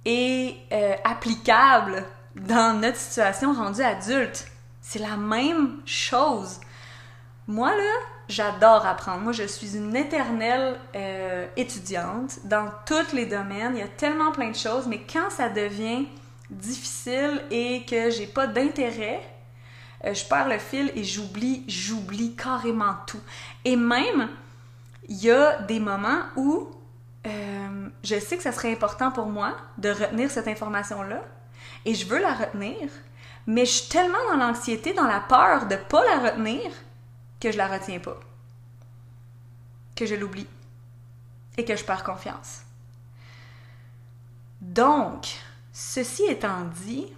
et 0.06 0.56
euh, 0.72 0.96
applicable 1.04 2.04
dans 2.36 2.80
notre 2.80 2.98
situation 2.98 3.54
rendue 3.54 3.84
adulte. 3.84 4.48
C'est 4.82 5.00
la 5.00 5.16
même 5.16 5.80
chose. 5.86 6.60
Moi, 7.48 7.70
là, 7.70 7.94
j'adore 8.30 8.86
apprendre. 8.86 9.22
Moi, 9.22 9.32
je 9.32 9.44
suis 9.44 9.76
une 9.76 9.96
éternelle 9.96 10.80
euh, 10.96 11.48
étudiante 11.56 12.40
dans 12.46 12.70
tous 12.86 13.14
les 13.14 13.26
domaines. 13.26 13.74
Il 13.76 13.80
y 13.80 13.84
a 13.84 13.88
tellement 13.88 14.32
plein 14.32 14.50
de 14.50 14.56
choses, 14.56 14.88
mais 14.88 15.02
quand 15.12 15.30
ça 15.30 15.50
devient 15.50 16.08
difficile 16.50 17.42
et 17.52 17.86
que 17.86 18.10
j'ai 18.10 18.28
pas 18.28 18.48
d'intérêt, 18.48 19.22
euh, 20.06 20.14
je 20.14 20.26
perds 20.26 20.50
le 20.50 20.58
fil 20.58 20.92
et 20.96 21.04
j'oublie, 21.04 21.64
j'oublie 21.68 22.36
carrément 22.36 22.96
tout. 23.08 23.22
Et 23.66 23.76
même, 23.76 24.30
il 25.08 25.18
y 25.18 25.32
a 25.32 25.60
des 25.62 25.80
moments 25.80 26.22
où 26.36 26.70
euh, 27.26 27.90
je 28.04 28.20
sais 28.20 28.38
que 28.38 28.44
ça 28.44 28.52
serait 28.52 28.72
important 28.72 29.12
pour 29.12 29.28
moi 29.28 29.56
de 29.78 29.90
retenir 29.90 30.30
cette 30.30 30.48
information-là 30.48 31.22
et 31.86 31.94
je 31.94 32.06
veux 32.06 32.20
la 32.20 32.34
retenir, 32.34 32.90
mais 33.48 33.66
je 33.66 33.72
suis 33.72 33.90
tellement 33.90 34.18
dans 34.32 34.38
l'anxiété, 34.38 34.94
dans 34.94 35.08
la 35.08 35.20
peur 35.22 35.68
de 35.68 35.76
pas 35.76 36.04
la 36.06 36.32
retenir 36.32 36.62
que 37.44 37.52
je 37.52 37.58
la 37.58 37.68
retiens 37.68 38.00
pas, 38.00 38.18
que 39.98 40.06
je 40.06 40.16
l'oublie 40.16 40.48
et 41.58 41.66
que 41.66 41.76
je 41.76 41.84
perds 41.84 42.06
confiance. 42.06 42.62
Donc, 44.62 45.28
ceci 45.74 46.24
étant 46.24 46.64
dit, 46.86 47.12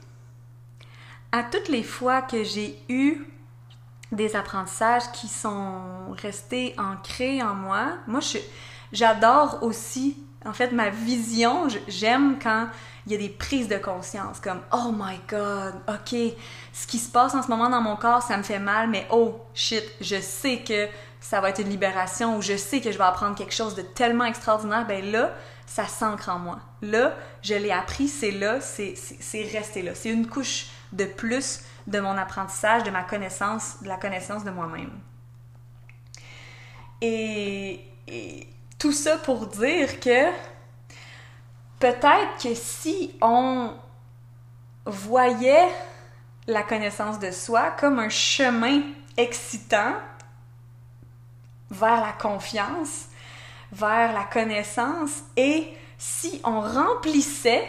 à 1.32 1.44
toutes 1.44 1.70
les 1.70 1.84
fois 1.84 2.24
que 2.24 2.44
j'ai 2.44 2.82
eu 2.90 3.24
des 4.12 4.36
apprentissages 4.36 5.12
qui 5.12 5.28
sont 5.28 6.12
restés 6.14 6.74
ancrés 6.80 7.44
en 7.44 7.54
moi, 7.54 8.00
moi 8.08 8.22
j'adore 8.92 9.62
aussi 9.62 10.18
En 10.46 10.54
fait, 10.54 10.72
ma 10.72 10.90
vision, 10.90 11.68
j'aime 11.88 12.38
quand 12.42 12.68
il 13.06 13.12
y 13.12 13.16
a 13.16 13.18
des 13.18 13.30
prises 13.30 13.68
de 13.68 13.78
conscience, 13.78 14.40
comme 14.40 14.62
Oh 14.72 14.92
my 14.96 15.20
God, 15.28 15.74
ok, 15.88 16.16
ce 16.74 16.88
qui 16.88 16.98
se 16.98 17.10
passe 17.12 17.36
en 17.36 17.42
ce 17.42 17.48
moment 17.48 17.70
dans 17.70 17.82
mon 17.82 17.96
corps, 17.96 18.22
ça 18.22 18.38
me 18.38 18.44
fait 18.44 18.60
mal, 18.60 18.90
mais 18.90 19.08
oh 19.12 19.42
shit, 19.54 19.84
je 20.02 20.20
sais 20.20 20.60
que 20.60 20.88
ça 21.20 21.42
va 21.42 21.50
être 21.50 21.60
une 21.60 21.70
libération 21.70 22.38
ou 22.38 22.42
je 22.42 22.56
sais 22.56 22.82
que 22.82 22.92
je 22.92 22.98
vais 22.98 23.04
apprendre 23.04 23.36
quelque 23.36 23.54
chose 23.54 23.76
de 23.76 23.82
tellement 23.82 24.26
extraordinaire. 24.26 24.86
Ben 24.88 25.04
là, 25.12 25.32
ça 25.66 25.88
s'ancre 25.88 26.30
en 26.30 26.40
moi. 26.40 26.60
Là, 26.82 27.14
je 27.42 27.56
l'ai 27.56 27.72
appris, 27.72 28.08
c'est 28.08 28.32
là, 28.32 28.62
c'est 28.62 28.96
resté 29.52 29.82
là. 29.82 29.96
C'est 29.96 30.10
une 30.10 30.28
couche 30.28 30.68
de 30.94 31.06
plus 31.06 31.62
de 31.88 32.00
mon 32.00 32.18
apprentissage, 32.18 32.84
de 32.84 32.92
ma 32.92 33.04
connaissance, 33.04 33.82
de 33.82 33.88
la 33.88 33.98
connaissance 33.98 34.44
de 34.44 34.52
moi-même. 34.52 34.92
Et, 37.02 37.82
tout 38.78 38.92
ça 38.92 39.18
pour 39.18 39.48
dire 39.48 40.00
que 40.00 40.32
peut-être 41.80 42.42
que 42.42 42.54
si 42.54 43.16
on 43.22 43.74
voyait 44.86 45.70
la 46.48 46.64
connaissance 46.64 47.20
de 47.20 47.32
soi 47.32 47.72
comme 47.72 48.00
un 48.00 48.10
chemin 48.10 48.82
excitant 49.18 49.94
vers 51.72 52.02
la 52.02 52.14
confiance, 52.14 53.08
vers 53.72 54.14
la 54.14 54.24
connaissance, 54.24 55.24
et 55.36 55.74
si 55.98 56.40
on 56.44 56.62
remplissait 56.62 57.68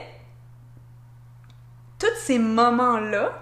tous 1.99 2.07
ces 2.19 2.39
moments-là 2.39 3.33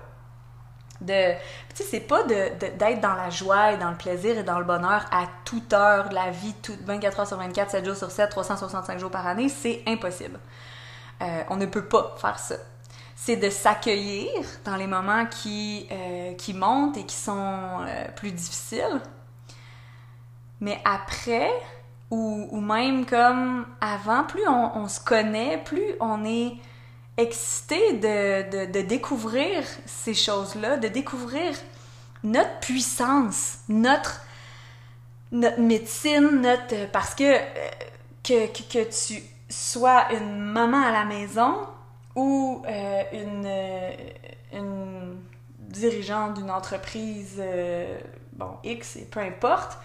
de 1.01 1.35
tu 1.75 1.83
sais 1.83 1.89
c'est 1.91 2.01
pas 2.01 2.23
d'être 2.25 3.01
dans 3.01 3.15
la 3.15 3.31
joie 3.31 3.73
et 3.73 3.77
dans 3.77 3.91
le 3.91 3.97
plaisir 3.97 4.39
et 4.39 4.43
dans 4.43 4.59
le 4.59 4.65
bonheur 4.65 5.07
à 5.11 5.27
toute 5.45 5.73
heure 5.73 6.09
de 6.09 6.15
la 6.15 6.31
vie 6.31 6.55
toute 6.63 6.81
24 6.83 7.21
heures 7.21 7.27
sur 7.27 7.37
24 7.37 7.71
7 7.71 7.85
jours 7.85 7.97
sur 7.97 8.11
7 8.11 8.31
365 8.31 8.99
jours 8.99 9.11
par 9.11 9.27
année 9.27 9.49
c'est 9.49 9.83
impossible. 9.87 10.39
Euh, 11.23 11.43
on 11.49 11.57
ne 11.57 11.67
peut 11.67 11.85
pas 11.85 12.15
faire 12.19 12.39
ça. 12.39 12.57
C'est 13.17 13.37
de 13.37 13.49
s'accueillir 13.49 14.31
dans 14.65 14.77
les 14.77 14.87
moments 14.87 15.27
qui, 15.27 15.87
euh, 15.91 16.35
qui 16.35 16.53
montent 16.53 16.97
et 16.97 17.05
qui 17.05 17.17
sont 17.17 17.81
euh, 17.87 18.09
plus 18.17 18.33
difficiles. 18.33 19.01
Mais 20.61 20.81
après 20.85 21.51
ou, 22.11 22.49
ou, 22.51 22.61
même 22.61 23.07
comme 23.07 23.67
avant 23.81 24.25
plus 24.25 24.47
on, 24.47 24.77
on 24.77 24.89
se 24.89 25.01
connaît 25.01 25.59
plus 25.65 25.95
on 26.01 26.25
est 26.25 26.55
excité 27.17 27.95
de, 27.95 28.67
de, 28.67 28.81
découvrir 28.81 29.63
ces 29.87 30.15
choses-là, 30.15 30.77
de 30.77 30.89
découvrir 30.89 31.55
notre 32.23 32.59
puissance, 32.61 33.59
notre, 33.69 34.23
notre 35.31 35.61
médecine, 35.61 36.41
notre. 36.41 36.91
Parce 36.91 37.15
que, 37.15 37.23
euh, 37.25 37.71
que, 38.23 38.47
que, 38.47 38.85
tu 38.85 39.23
sois 39.49 40.13
une 40.13 40.39
maman 40.39 40.83
à 40.83 40.91
la 40.91 41.05
maison 41.05 41.55
ou 42.17 42.63
euh, 42.67 43.03
une, 43.13 43.45
euh, 43.47 43.93
une 44.53 45.21
dirigeante 45.59 46.35
d'une 46.35 46.51
entreprise, 46.51 47.43
X, 48.65 48.99
peu 49.11 49.21
importe, 49.21 49.79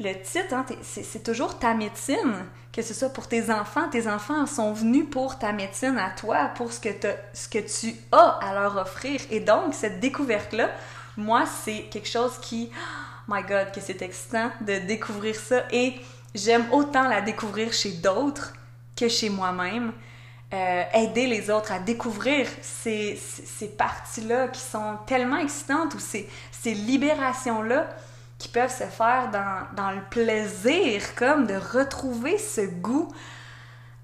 le 0.00 0.14
titre, 0.22 0.54
hein, 0.54 0.64
c'est 0.82 1.22
toujours 1.22 1.58
ta 1.58 1.74
médecine, 1.74 2.46
que 2.72 2.82
ce 2.82 2.94
soit 2.94 3.08
pour 3.08 3.26
tes 3.26 3.50
enfants. 3.50 3.88
Tes 3.88 4.08
enfants 4.08 4.46
sont 4.46 4.72
venus 4.72 5.06
pour 5.10 5.38
ta 5.38 5.52
médecine 5.52 5.98
à 5.98 6.10
toi, 6.10 6.50
pour 6.54 6.72
ce 6.72 6.80
que, 6.80 7.58
tu 7.58 7.96
as 8.12 8.38
à 8.42 8.54
leur 8.54 8.76
offrir. 8.76 9.20
Et 9.30 9.40
donc, 9.40 9.74
cette 9.74 10.00
découverte-là, 10.00 10.70
moi, 11.16 11.44
c'est 11.46 11.82
quelque 11.90 12.08
chose 12.08 12.38
qui, 12.40 12.70
oh 12.72 13.32
my 13.34 13.42
God, 13.42 13.72
que 13.72 13.80
c'est 13.80 14.02
excitant 14.02 14.50
de 14.60 14.78
découvrir 14.78 15.34
ça. 15.34 15.64
Et 15.72 16.00
j'aime 16.34 16.66
autant 16.72 17.08
la 17.08 17.20
découvrir 17.20 17.72
chez 17.72 17.92
d'autres 17.92 18.52
que 18.96 19.08
chez 19.08 19.30
moi-même. 19.30 19.92
Euh, 20.52 20.82
aider 20.94 21.28
les 21.28 21.48
autres 21.48 21.70
à 21.70 21.78
découvrir 21.78 22.48
ces, 22.60 23.16
parties-là 23.78 24.48
qui 24.48 24.60
sont 24.60 24.98
tellement 25.06 25.38
excitantes 25.38 25.94
ou 25.94 26.00
ces 26.00 26.74
libérations-là 26.74 27.88
qui 28.40 28.48
peuvent 28.48 28.74
se 28.74 28.84
faire 28.84 29.30
dans, 29.30 29.90
le 29.90 30.00
plaisir, 30.08 31.14
comme 31.14 31.46
de 31.46 31.54
retrouver 31.54 32.38
ce 32.38 32.62
goût 32.62 33.08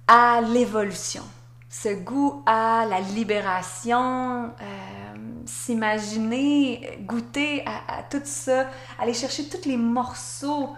à 0.07 0.42
l'évolution, 0.42 1.22
ce 1.70 1.88
goût 1.94 2.42
à 2.44 2.85
la 2.88 3.01
libération, 3.01 4.44
euh, 4.44 5.14
s'imaginer, 5.46 6.99
goûter 7.01 7.64
à, 7.66 8.03
tout 8.03 8.20
ça, 8.25 8.66
aller 9.01 9.14
chercher 9.14 9.49
tous 9.49 9.66
les 9.66 9.79
morceaux 9.79 10.77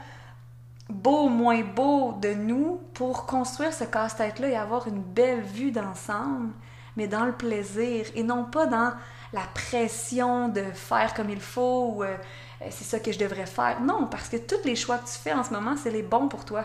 beaux, 0.88 1.28
moins 1.28 1.62
beaux 1.62 2.12
de 2.12 2.32
nous 2.32 2.80
pour 2.94 3.26
construire 3.26 3.72
ce 3.72 3.84
casse-tête-là 3.84 4.48
et 4.48 4.56
avoir 4.56 4.86
une 4.86 5.02
belle 5.02 5.42
vue 5.42 5.72
d'ensemble, 5.72 6.52
mais 6.96 7.08
dans 7.08 7.24
le 7.24 7.32
plaisir 7.32 8.06
et 8.14 8.22
non 8.22 8.44
pas 8.44 8.66
dans 8.66 8.92
la 9.32 9.42
pression 9.52 10.48
de 10.48 10.62
faire 10.62 11.12
comme 11.12 11.28
il 11.28 11.40
faut 11.40 12.02
euh, 12.02 12.16
c'est 12.60 12.84
ça 12.84 12.98
que 13.00 13.12
je 13.12 13.18
devrais 13.18 13.46
faire. 13.46 13.80
Non, 13.80 14.06
parce 14.06 14.28
que 14.28 14.36
tous 14.36 14.64
les 14.64 14.76
choix 14.76 14.98
que 14.98 15.06
tu 15.06 15.18
fais 15.18 15.32
en 15.32 15.44
ce 15.44 15.50
moment, 15.50 15.76
c'est 15.76 15.90
les 15.90 16.02
bons 16.02 16.28
pour 16.28 16.44
toi. 16.44 16.64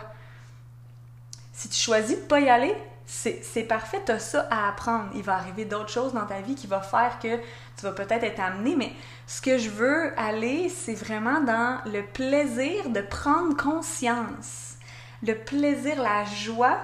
Si 1.52 1.68
tu 1.68 1.80
choisis 1.80 2.16
de 2.16 2.22
pas 2.22 2.40
y 2.40 2.48
aller, 2.48 2.74
c'est 3.06 3.64
parfait, 3.68 4.00
tu 4.04 4.12
as 4.12 4.18
ça 4.18 4.48
à 4.50 4.68
apprendre. 4.68 5.10
Il 5.14 5.22
va 5.22 5.34
arriver 5.34 5.64
d'autres 5.64 5.90
choses 5.90 6.12
dans 6.14 6.26
ta 6.26 6.40
vie 6.40 6.54
qui 6.54 6.66
vont 6.66 6.80
faire 6.80 7.18
que 7.20 7.36
tu 7.36 7.82
vas 7.82 7.92
peut-être 7.92 8.24
être 8.24 8.40
amené, 8.40 8.74
mais 8.76 8.92
ce 9.26 9.40
que 9.40 9.58
je 9.58 9.70
veux 9.70 10.18
aller, 10.18 10.68
c'est 10.68 10.94
vraiment 10.94 11.40
dans 11.40 11.78
le 11.86 12.02
plaisir 12.02 12.88
de 12.88 13.00
prendre 13.00 13.56
conscience, 13.56 14.76
le 15.22 15.34
plaisir, 15.34 16.02
la 16.02 16.24
joie 16.24 16.78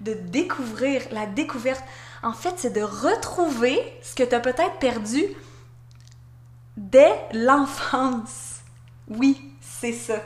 de 0.00 0.14
découvrir, 0.14 1.02
la 1.12 1.26
découverte. 1.26 1.84
En 2.22 2.32
fait, 2.32 2.54
c'est 2.56 2.72
de 2.72 2.82
retrouver 2.82 3.78
ce 4.02 4.14
que 4.14 4.22
tu 4.22 4.34
as 4.34 4.40
peut-être 4.40 4.78
perdu 4.78 5.22
dès 6.76 7.14
l'enfance. 7.32 8.55
Oui, 9.08 9.52
c'est 9.60 9.92
ça. 9.92 10.20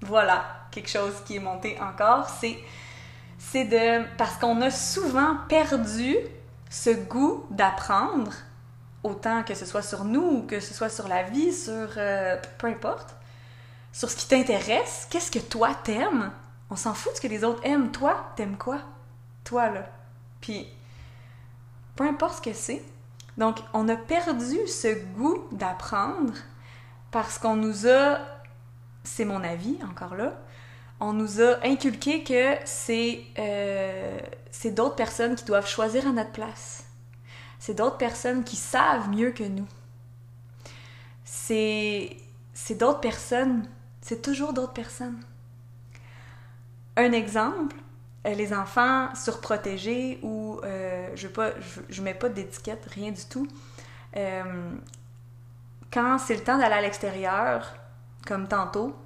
Voilà, 0.00 0.44
quelque 0.70 0.88
chose 0.88 1.14
qui 1.24 1.36
est 1.36 1.40
monté 1.40 1.78
encore, 1.80 2.28
c'est 2.28 2.58
c'est 3.38 3.64
de 3.64 4.04
parce 4.16 4.36
qu'on 4.36 4.60
a 4.60 4.70
souvent 4.70 5.36
perdu 5.48 6.16
ce 6.70 6.90
goût 6.90 7.44
d'apprendre, 7.50 8.32
autant 9.02 9.42
que 9.42 9.54
ce 9.54 9.66
soit 9.66 9.82
sur 9.82 10.04
nous 10.04 10.22
ou 10.22 10.42
que 10.46 10.60
ce 10.60 10.72
soit 10.72 10.88
sur 10.88 11.08
la 11.08 11.24
vie, 11.24 11.52
sur 11.52 11.88
euh, 11.96 12.36
peu 12.58 12.68
importe, 12.68 13.14
sur 13.92 14.10
ce 14.10 14.16
qui 14.16 14.28
t'intéresse, 14.28 15.06
qu'est-ce 15.10 15.30
que 15.30 15.38
toi 15.38 15.74
t'aimes? 15.74 16.32
On 16.70 16.76
s'en 16.76 16.94
fout 16.94 17.12
de 17.12 17.16
ce 17.16 17.20
que 17.20 17.28
les 17.28 17.44
autres 17.44 17.60
aiment. 17.64 17.90
Toi, 17.90 18.32
t'aimes 18.36 18.56
quoi? 18.56 18.80
Toi, 19.44 19.68
là. 19.68 19.86
Puis, 20.40 20.66
peu 21.94 22.04
importe 22.04 22.36
ce 22.36 22.40
que 22.40 22.54
c'est. 22.54 22.82
Donc, 23.36 23.58
on 23.74 23.88
a 23.90 23.96
perdu 23.96 24.66
ce 24.66 24.94
goût 25.14 25.46
d'apprendre 25.52 26.32
parce 27.12 27.38
qu'on 27.38 27.54
nous 27.54 27.86
a, 27.86 28.18
c'est 29.04 29.24
mon 29.24 29.44
avis 29.44 29.78
encore 29.88 30.16
là, 30.16 30.32
on 30.98 31.12
nous 31.12 31.40
a 31.40 31.64
inculqué 31.64 32.24
que 32.24 32.56
c'est 32.64 33.22
euh, 33.38 34.18
d'autres 34.66 34.96
personnes 34.96 35.36
qui 35.36 35.44
doivent 35.44 35.68
choisir 35.68 36.06
à 36.06 36.12
notre 36.12 36.32
place. 36.32 36.84
C'est 37.58 37.74
d'autres 37.74 37.98
personnes 37.98 38.42
qui 38.42 38.56
savent 38.56 39.08
mieux 39.08 39.30
que 39.30 39.44
nous. 39.44 39.66
C'est 41.24 42.16
d'autres 42.70 43.00
personnes, 43.00 43.68
c'est 44.00 44.22
toujours 44.22 44.52
d'autres 44.52 44.72
personnes. 44.72 45.20
Un 46.96 47.12
exemple, 47.12 47.76
euh, 48.26 48.34
les 48.34 48.52
enfants 48.52 49.14
surprotégés 49.14 50.18
ou 50.22 50.60
euh, 50.64 51.08
je 51.14 51.28
ne 51.28 52.04
mets 52.04 52.14
pas 52.14 52.28
d'étiquette, 52.28 52.86
rien 52.86 53.10
du 53.10 53.24
tout. 53.24 53.48
Euh, 54.16 54.72
quand 55.92 56.18
c'est 56.18 56.34
le 56.34 56.42
temps 56.42 56.58
d'aller 56.58 56.74
à 56.74 56.80
l'extérieur, 56.80 57.74
comme 58.26 58.48
tantôt, 58.48 58.96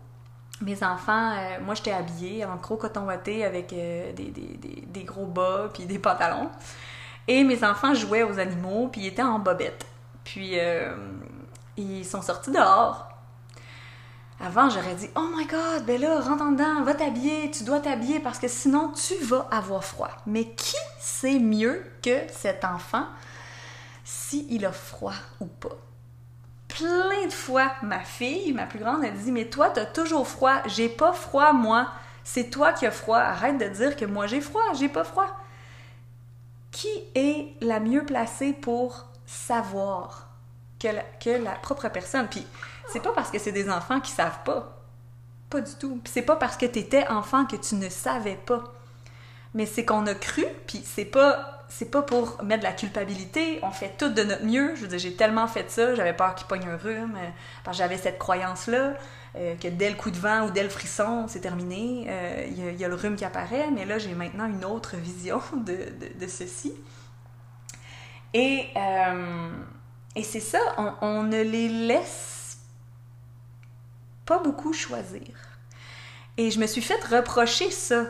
mes 0.60 0.82
enfants, 0.82 1.32
euh, 1.32 1.58
moi 1.62 1.74
j'étais 1.74 1.92
habillée 1.92 2.44
en 2.44 2.56
gros 2.56 2.76
coton 2.76 3.06
ouaté 3.06 3.44
avec 3.44 3.72
euh, 3.72 4.12
des, 4.12 5.04
gros 5.04 5.26
bas 5.26 5.68
puis 5.72 5.84
des 5.84 5.98
pantalons. 5.98 6.50
Et 7.28 7.44
mes 7.44 7.62
enfants 7.64 7.92
jouaient 7.92 8.22
aux 8.22 8.38
animaux 8.38 8.88
puis 8.88 9.02
ils 9.02 9.06
étaient 9.08 9.22
en 9.22 9.38
bobette. 9.38 9.84
Puis 10.24 10.58
euh, 10.58 10.94
ils 11.76 12.04
sont 12.04 12.22
sortis 12.22 12.50
dehors. 12.50 13.08
Avant, 14.38 14.68
j'aurais 14.68 14.94
dit 14.94 15.08
Oh 15.14 15.28
my 15.34 15.46
god, 15.46 15.86
ben 15.86 16.00
là, 16.00 16.20
rentre 16.20 16.42
en 16.42 16.52
dedans, 16.52 16.82
va 16.84 16.94
t'habiller, 16.94 17.50
tu 17.50 17.64
dois 17.64 17.80
t'habiller 17.80 18.20
parce 18.20 18.38
que 18.38 18.48
sinon 18.48 18.92
tu 18.92 19.14
vas 19.24 19.46
avoir 19.50 19.82
froid. 19.82 20.10
Mais 20.26 20.44
qui 20.44 20.76
sait 20.98 21.38
mieux 21.38 21.84
que 22.02 22.20
cet 22.30 22.64
enfant 22.64 23.06
s'il 24.04 24.64
a 24.64 24.72
froid 24.72 25.14
ou 25.40 25.46
pas? 25.46 25.76
Plein 26.76 27.26
de 27.26 27.32
fois, 27.32 27.72
ma 27.82 28.00
fille, 28.00 28.52
ma 28.52 28.66
plus 28.66 28.78
grande, 28.78 29.04
elle 29.04 29.16
dit 29.16 29.32
Mais 29.32 29.46
toi, 29.46 29.70
t'as 29.70 29.86
toujours 29.86 30.28
froid. 30.28 30.62
J'ai 30.66 30.88
pas 30.88 31.12
froid, 31.12 31.52
moi. 31.52 31.88
C'est 32.24 32.50
toi 32.50 32.72
qui 32.72 32.86
as 32.86 32.90
froid. 32.90 33.18
Arrête 33.18 33.58
de 33.58 33.68
dire 33.68 33.96
que 33.96 34.04
moi 34.04 34.26
j'ai 34.26 34.40
froid. 34.40 34.62
J'ai 34.74 34.88
pas 34.88 35.04
froid. 35.04 35.28
Qui 36.72 36.88
est 37.14 37.54
la 37.60 37.80
mieux 37.80 38.04
placée 38.04 38.52
pour 38.52 39.06
savoir 39.24 40.28
que 40.80 40.88
la, 40.88 41.02
que 41.02 41.30
la 41.30 41.52
propre 41.52 41.88
personne? 41.88 42.26
Puis 42.28 42.44
c'est 42.92 43.00
pas 43.00 43.12
parce 43.12 43.30
que 43.30 43.38
c'est 43.38 43.52
des 43.52 43.70
enfants 43.70 44.00
qui 44.00 44.10
savent 44.10 44.42
pas. 44.44 44.76
Pas 45.48 45.60
du 45.60 45.72
tout. 45.76 46.00
Puis 46.02 46.12
c'est 46.12 46.22
pas 46.22 46.36
parce 46.36 46.56
que 46.56 46.66
t'étais 46.66 47.06
enfant 47.08 47.46
que 47.46 47.56
tu 47.56 47.76
ne 47.76 47.88
savais 47.88 48.38
pas. 48.44 48.64
mais 49.54 49.64
c'est 49.64 49.84
qu'on 49.84 50.06
a 50.06 50.14
cru, 50.14 50.44
puis 50.66 50.82
c'est 50.84 51.04
pas 51.04 51.55
c'est 51.68 51.90
pas 51.90 52.02
pour 52.02 52.42
mettre 52.42 52.60
de 52.60 52.68
la 52.68 52.72
culpabilité, 52.72 53.58
on 53.62 53.70
fait 53.70 53.94
tout 53.98 54.08
de 54.08 54.22
notre 54.22 54.44
mieux. 54.44 54.74
Je 54.76 54.82
veux 54.82 54.88
dire, 54.88 54.98
j'ai 54.98 55.14
tellement 55.14 55.48
fait 55.48 55.70
ça, 55.70 55.94
j'avais 55.94 56.12
peur 56.12 56.34
qu'il 56.34 56.46
pogne 56.46 56.66
un 56.68 56.76
rhume, 56.76 57.16
euh, 57.16 57.28
parce 57.64 57.76
que 57.76 57.82
j'avais 57.82 57.98
cette 57.98 58.18
croyance-là, 58.18 58.94
euh, 59.36 59.54
que 59.56 59.68
dès 59.68 59.90
le 59.90 59.96
coup 59.96 60.10
de 60.10 60.16
vent 60.16 60.46
ou 60.46 60.50
dès 60.50 60.62
le 60.62 60.68
frisson, 60.68 61.26
c'est 61.28 61.40
terminé, 61.40 62.06
euh, 62.08 62.46
il 62.48 62.80
y, 62.80 62.84
a 62.84 62.88
le 62.88 62.94
rhume 62.94 63.16
qui 63.16 63.24
apparaît, 63.24 63.70
mais 63.72 63.84
là, 63.84 63.98
j'ai 63.98 64.14
maintenant 64.14 64.46
une 64.46 64.64
autre 64.64 64.96
vision 64.96 65.42
de, 65.54 65.76
de, 66.18 66.26
ceci. 66.26 66.72
Et, 68.32 68.66
et 70.14 70.22
c'est 70.22 70.40
ça, 70.40 70.58
on, 71.00 71.22
ne 71.22 71.40
les 71.40 71.68
laisse 71.68 72.58
pas 74.26 74.40
beaucoup 74.40 74.74
choisir. 74.74 75.22
Et 76.36 76.50
je 76.50 76.60
me 76.60 76.66
suis 76.66 76.82
fait 76.82 77.02
reprocher 77.04 77.70
ça 77.70 78.04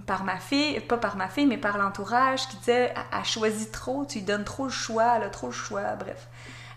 par 0.00 0.24
ma 0.24 0.38
fille, 0.38 0.80
pas 0.80 0.96
par 0.96 1.16
ma 1.16 1.28
fille, 1.28 1.46
mais 1.46 1.58
par 1.58 1.78
l'entourage 1.78 2.48
qui 2.48 2.56
disait 2.58 2.94
elle, 3.12 3.24
choisit 3.24 3.70
trop, 3.70 4.06
tu 4.06 4.18
lui 4.18 4.24
donnes 4.24 4.44
trop 4.44 4.64
le 4.64 4.70
choix, 4.70 5.16
elle 5.16 5.24
a 5.24 5.30
trop 5.30 5.48
le 5.48 5.52
choix, 5.52 5.82
bref. 5.96 6.28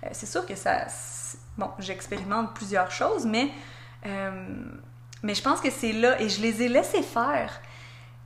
Euh, 0.03 0.09
c'est 0.11 0.25
sûr 0.25 0.45
que 0.45 0.55
ça. 0.55 0.87
Bon, 1.57 1.69
j'expérimente 1.79 2.53
plusieurs 2.53 2.91
choses, 2.91 3.25
mais, 3.25 3.49
euh, 4.05 4.47
mais 5.23 5.33
je 5.33 5.41
pense 5.41 5.61
que 5.61 5.71
c'est 5.71 5.93
là 5.93 6.21
et 6.21 6.27
je 6.27 6.41
les 6.41 6.61
ai 6.63 6.67
laissés 6.67 7.03
faire. 7.03 7.61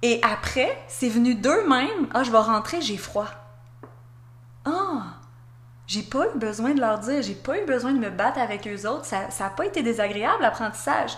Et 0.01 0.19
après, 0.23 0.75
c'est 0.87 1.09
venu 1.09 1.35
d'eux-mêmes 1.35 2.07
Ah, 2.13 2.23
je 2.23 2.31
vais 2.31 2.37
rentrer, 2.39 2.81
j'ai 2.81 2.97
froid. 2.97 3.27
Ah! 4.65 5.19
j'ai 5.89 6.03
pas 6.03 6.25
eu 6.27 6.37
besoin 6.37 6.75
de 6.75 6.79
leur 6.79 6.99
dire, 6.99 7.23
j'ai 7.23 7.33
pas 7.33 7.59
eu 7.59 7.65
besoin 7.65 7.93
de 7.93 7.97
me 7.97 8.11
battre 8.11 8.37
avec 8.37 8.67
eux 8.67 8.87
autres, 8.87 9.05
ça 9.05 9.27
n'a 9.39 9.49
pas 9.49 9.65
été 9.65 9.81
désagréable 9.81 10.43
l'apprentissage. 10.43 11.17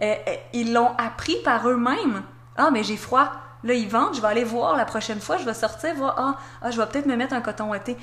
Euh, 0.00 0.14
ils 0.52 0.72
l'ont 0.72 0.92
appris 0.98 1.34
par 1.44 1.68
eux-mêmes. 1.68 2.22
Ah, 2.56 2.70
mais 2.70 2.84
j'ai 2.84 2.96
froid. 2.96 3.32
Là, 3.64 3.72
ils 3.72 3.88
vendent, 3.88 4.14
je 4.14 4.20
vais 4.20 4.28
aller 4.28 4.44
voir 4.44 4.76
la 4.76 4.84
prochaine 4.84 5.20
fois, 5.20 5.38
je 5.38 5.44
vais 5.44 5.54
sortir, 5.54 5.94
voir, 5.94 6.14
ah, 6.18 6.38
ah 6.60 6.70
je 6.70 6.78
vais 6.78 6.86
peut-être 6.86 7.06
me 7.06 7.16
mettre 7.16 7.34
un 7.34 7.40
coton 7.40 7.70
ouaté. 7.70 7.96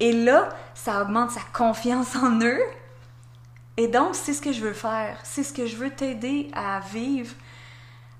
Et 0.00 0.12
là, 0.12 0.48
ça 0.74 1.02
augmente 1.02 1.30
sa 1.30 1.40
confiance 1.52 2.16
en 2.22 2.40
eux. 2.40 2.60
Et 3.76 3.88
donc, 3.88 4.14
c'est 4.14 4.34
ce 4.34 4.42
que 4.42 4.52
je 4.52 4.60
veux 4.60 4.72
faire. 4.72 5.18
C'est 5.22 5.42
ce 5.42 5.52
que 5.52 5.66
je 5.66 5.76
veux 5.76 5.90
t'aider 5.90 6.50
à 6.54 6.80
vivre, 6.80 7.34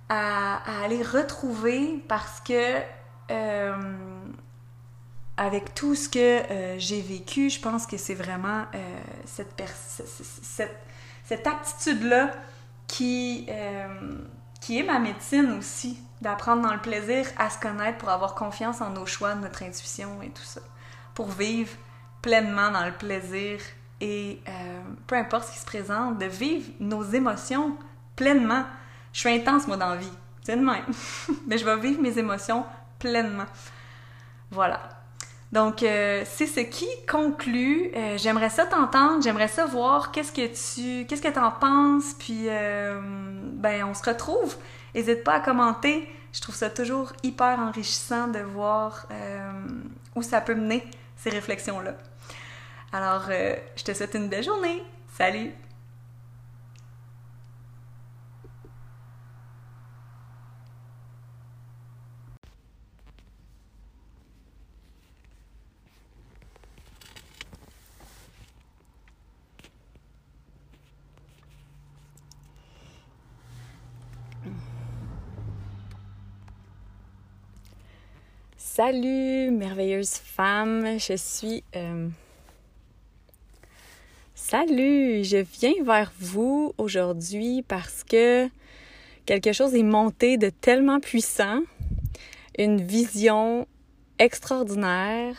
à, 0.08 0.58
aller 0.84 1.02
retrouver 1.02 2.02
parce 2.08 2.40
que 2.40 2.78
euh, 3.30 3.96
avec 5.36 5.74
tout 5.74 5.94
ce 5.94 6.08
que 6.08 6.18
euh, 6.18 6.78
j'ai 6.78 7.00
vécu, 7.00 7.50
je 7.50 7.60
pense 7.60 7.86
que 7.86 7.96
c'est 7.96 8.14
vraiment 8.14 8.64
euh, 8.74 9.00
cette, 9.24 9.62
cette, 10.42 10.78
cette 11.24 11.46
attitude-là 11.46 12.30
qui 12.86 13.48
qui 14.64 14.78
est 14.78 14.82
ma 14.82 14.98
médecine 14.98 15.58
aussi, 15.58 15.98
d'apprendre 16.22 16.62
dans 16.62 16.72
le 16.72 16.80
plaisir 16.80 17.26
à 17.36 17.50
se 17.50 17.58
connaître 17.58 17.98
pour 17.98 18.08
avoir 18.08 18.34
confiance 18.34 18.80
en 18.80 18.88
nos 18.88 19.04
choix, 19.04 19.34
notre 19.34 19.62
intuition 19.62 20.22
et 20.22 20.30
tout 20.30 20.42
ça, 20.42 20.62
pour 21.12 21.28
vivre 21.28 21.70
pleinement 22.22 22.70
dans 22.70 22.86
le 22.86 22.92
plaisir 22.92 23.60
et 24.00 24.40
euh, 24.48 24.80
peu 25.06 25.16
importe 25.16 25.48
ce 25.48 25.52
qui 25.52 25.58
se 25.58 25.66
présente, 25.66 26.16
de 26.18 26.24
vivre 26.24 26.72
nos 26.80 27.02
émotions 27.02 27.76
pleinement. 28.16 28.64
Je 29.12 29.20
suis 29.20 29.28
intense, 29.28 29.66
moi, 29.66 29.76
dans 29.76 29.90
la 29.90 29.96
vie. 29.96 30.12
C'est 30.42 30.56
de. 30.56 30.64
Mais 31.46 31.58
je 31.58 31.64
vais 31.66 31.76
vivre 31.76 32.00
mes 32.00 32.18
émotions 32.18 32.64
pleinement. 32.98 33.46
Voilà. 34.50 34.80
Donc, 35.54 35.84
euh, 35.84 36.24
c'est 36.26 36.48
ce 36.48 36.58
qui 36.58 36.88
conclut. 37.08 37.92
Euh, 37.94 38.18
j'aimerais 38.18 38.50
ça 38.50 38.66
t'entendre, 38.66 39.22
j'aimerais 39.22 39.46
ça 39.46 39.66
voir 39.66 40.10
qu'est-ce 40.10 40.32
que 40.32 40.48
tu, 40.48 41.06
qu'est-ce 41.06 41.22
que 41.22 41.28
t'en 41.28 41.52
penses, 41.52 42.12
puis 42.18 42.48
euh, 42.48 43.00
ben 43.00 43.84
on 43.84 43.94
se 43.94 44.02
retrouve. 44.02 44.56
N'hésite 44.96 45.22
pas 45.22 45.34
à 45.34 45.40
commenter. 45.40 46.08
Je 46.32 46.40
trouve 46.40 46.56
ça 46.56 46.70
toujours 46.70 47.12
hyper 47.22 47.60
enrichissant 47.60 48.26
de 48.26 48.40
voir 48.40 49.06
où 50.16 50.22
ça 50.22 50.40
peut 50.40 50.56
mener 50.56 50.84
ces 51.16 51.30
réflexions-là. 51.30 51.94
Alors, 52.92 53.28
je 53.28 53.84
te 53.84 53.94
souhaite 53.94 54.14
une 54.14 54.28
belle 54.28 54.42
journée. 54.42 54.82
Salut! 55.16 55.52
Salut, 78.76 79.52
merveilleuse 79.52 80.14
femme, 80.14 80.98
je 80.98 81.14
suis... 81.16 81.62
Euh, 81.76 82.08
salut, 84.34 85.22
je 85.22 85.36
viens 85.60 85.84
vers 85.84 86.12
vous 86.18 86.74
aujourd'hui 86.76 87.62
parce 87.62 88.02
que 88.02 88.48
quelque 89.26 89.52
chose 89.52 89.76
est 89.76 89.84
monté 89.84 90.38
de 90.38 90.50
tellement 90.50 90.98
puissant, 90.98 91.60
une 92.58 92.82
vision 92.82 93.68
extraordinaire. 94.18 95.36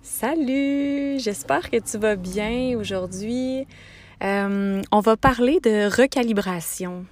Salut, 0.00 1.18
j'espère 1.18 1.68
que 1.72 1.78
tu 1.78 1.98
vas 1.98 2.14
bien 2.14 2.78
aujourd'hui. 2.78 3.66
Euh, 4.22 4.80
on 4.92 5.00
va 5.00 5.16
parler 5.16 5.58
de 5.58 5.92
recalibration. 5.92 7.04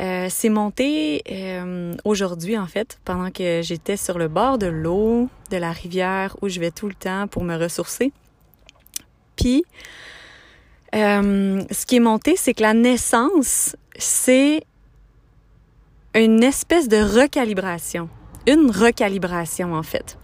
Euh, 0.00 0.26
c'est 0.28 0.50
monté 0.50 1.22
euh, 1.30 1.94
aujourd'hui, 2.04 2.58
en 2.58 2.66
fait, 2.66 2.98
pendant 3.04 3.30
que 3.30 3.60
j'étais 3.62 3.96
sur 3.96 4.18
le 4.18 4.28
bord 4.28 4.58
de 4.58 4.66
l'eau, 4.66 5.28
de 5.50 5.56
la 5.56 5.72
rivière, 5.72 6.36
où 6.42 6.48
je 6.48 6.60
vais 6.60 6.70
tout 6.70 6.88
le 6.88 6.94
temps 6.94 7.26
pour 7.28 7.44
me 7.44 7.56
ressourcer. 7.56 8.12
Puis, 9.36 9.64
euh, 10.94 11.62
ce 11.70 11.86
qui 11.86 11.96
est 11.96 12.00
monté, 12.00 12.36
c'est 12.36 12.52
que 12.52 12.62
la 12.62 12.74
naissance, 12.74 13.74
c'est 13.96 14.64
une 16.14 16.42
espèce 16.42 16.88
de 16.88 16.98
recalibration. 16.98 18.10
Une 18.46 18.70
recalibration, 18.70 19.74
en 19.74 19.82
fait. 19.82 20.18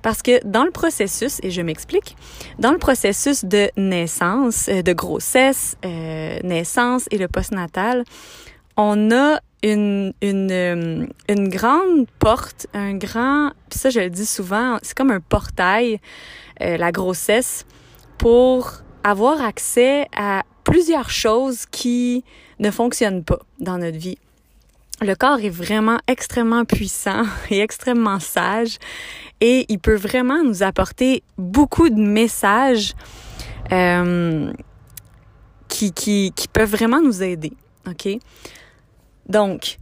Parce 0.00 0.22
que 0.22 0.44
dans 0.46 0.64
le 0.64 0.70
processus, 0.70 1.40
et 1.42 1.50
je 1.50 1.60
m'explique, 1.60 2.16
dans 2.60 2.70
le 2.70 2.78
processus 2.78 3.44
de 3.44 3.68
naissance, 3.76 4.68
de 4.68 4.92
grossesse, 4.92 5.76
naissance 5.82 7.06
et 7.10 7.18
le 7.18 7.26
postnatal, 7.26 8.04
on 8.78 9.10
a 9.10 9.40
une, 9.64 10.14
une, 10.22 10.52
euh, 10.52 11.06
une 11.28 11.48
grande 11.48 12.06
porte, 12.20 12.68
un 12.72 12.94
grand, 12.94 13.50
ça 13.70 13.90
je 13.90 13.98
le 13.98 14.08
dis 14.08 14.24
souvent, 14.24 14.78
c'est 14.82 14.96
comme 14.96 15.10
un 15.10 15.20
portail, 15.20 16.00
euh, 16.62 16.76
la 16.76 16.92
grossesse, 16.92 17.66
pour 18.18 18.70
avoir 19.02 19.42
accès 19.42 20.06
à 20.16 20.44
plusieurs 20.62 21.10
choses 21.10 21.66
qui 21.66 22.24
ne 22.60 22.70
fonctionnent 22.70 23.24
pas 23.24 23.40
dans 23.58 23.78
notre 23.78 23.98
vie. 23.98 24.18
Le 25.00 25.14
corps 25.14 25.40
est 25.40 25.50
vraiment 25.50 25.98
extrêmement 26.06 26.64
puissant 26.64 27.24
et 27.50 27.60
extrêmement 27.60 28.20
sage 28.20 28.78
et 29.40 29.66
il 29.68 29.80
peut 29.80 29.96
vraiment 29.96 30.44
nous 30.44 30.62
apporter 30.62 31.24
beaucoup 31.36 31.88
de 31.90 32.00
messages 32.00 32.94
euh, 33.72 34.52
qui, 35.66 35.92
qui, 35.92 36.32
qui 36.34 36.46
peuvent 36.46 36.70
vraiment 36.70 37.00
nous 37.00 37.24
aider. 37.24 37.52
OK? 37.88 38.18
Donc, 39.28 39.78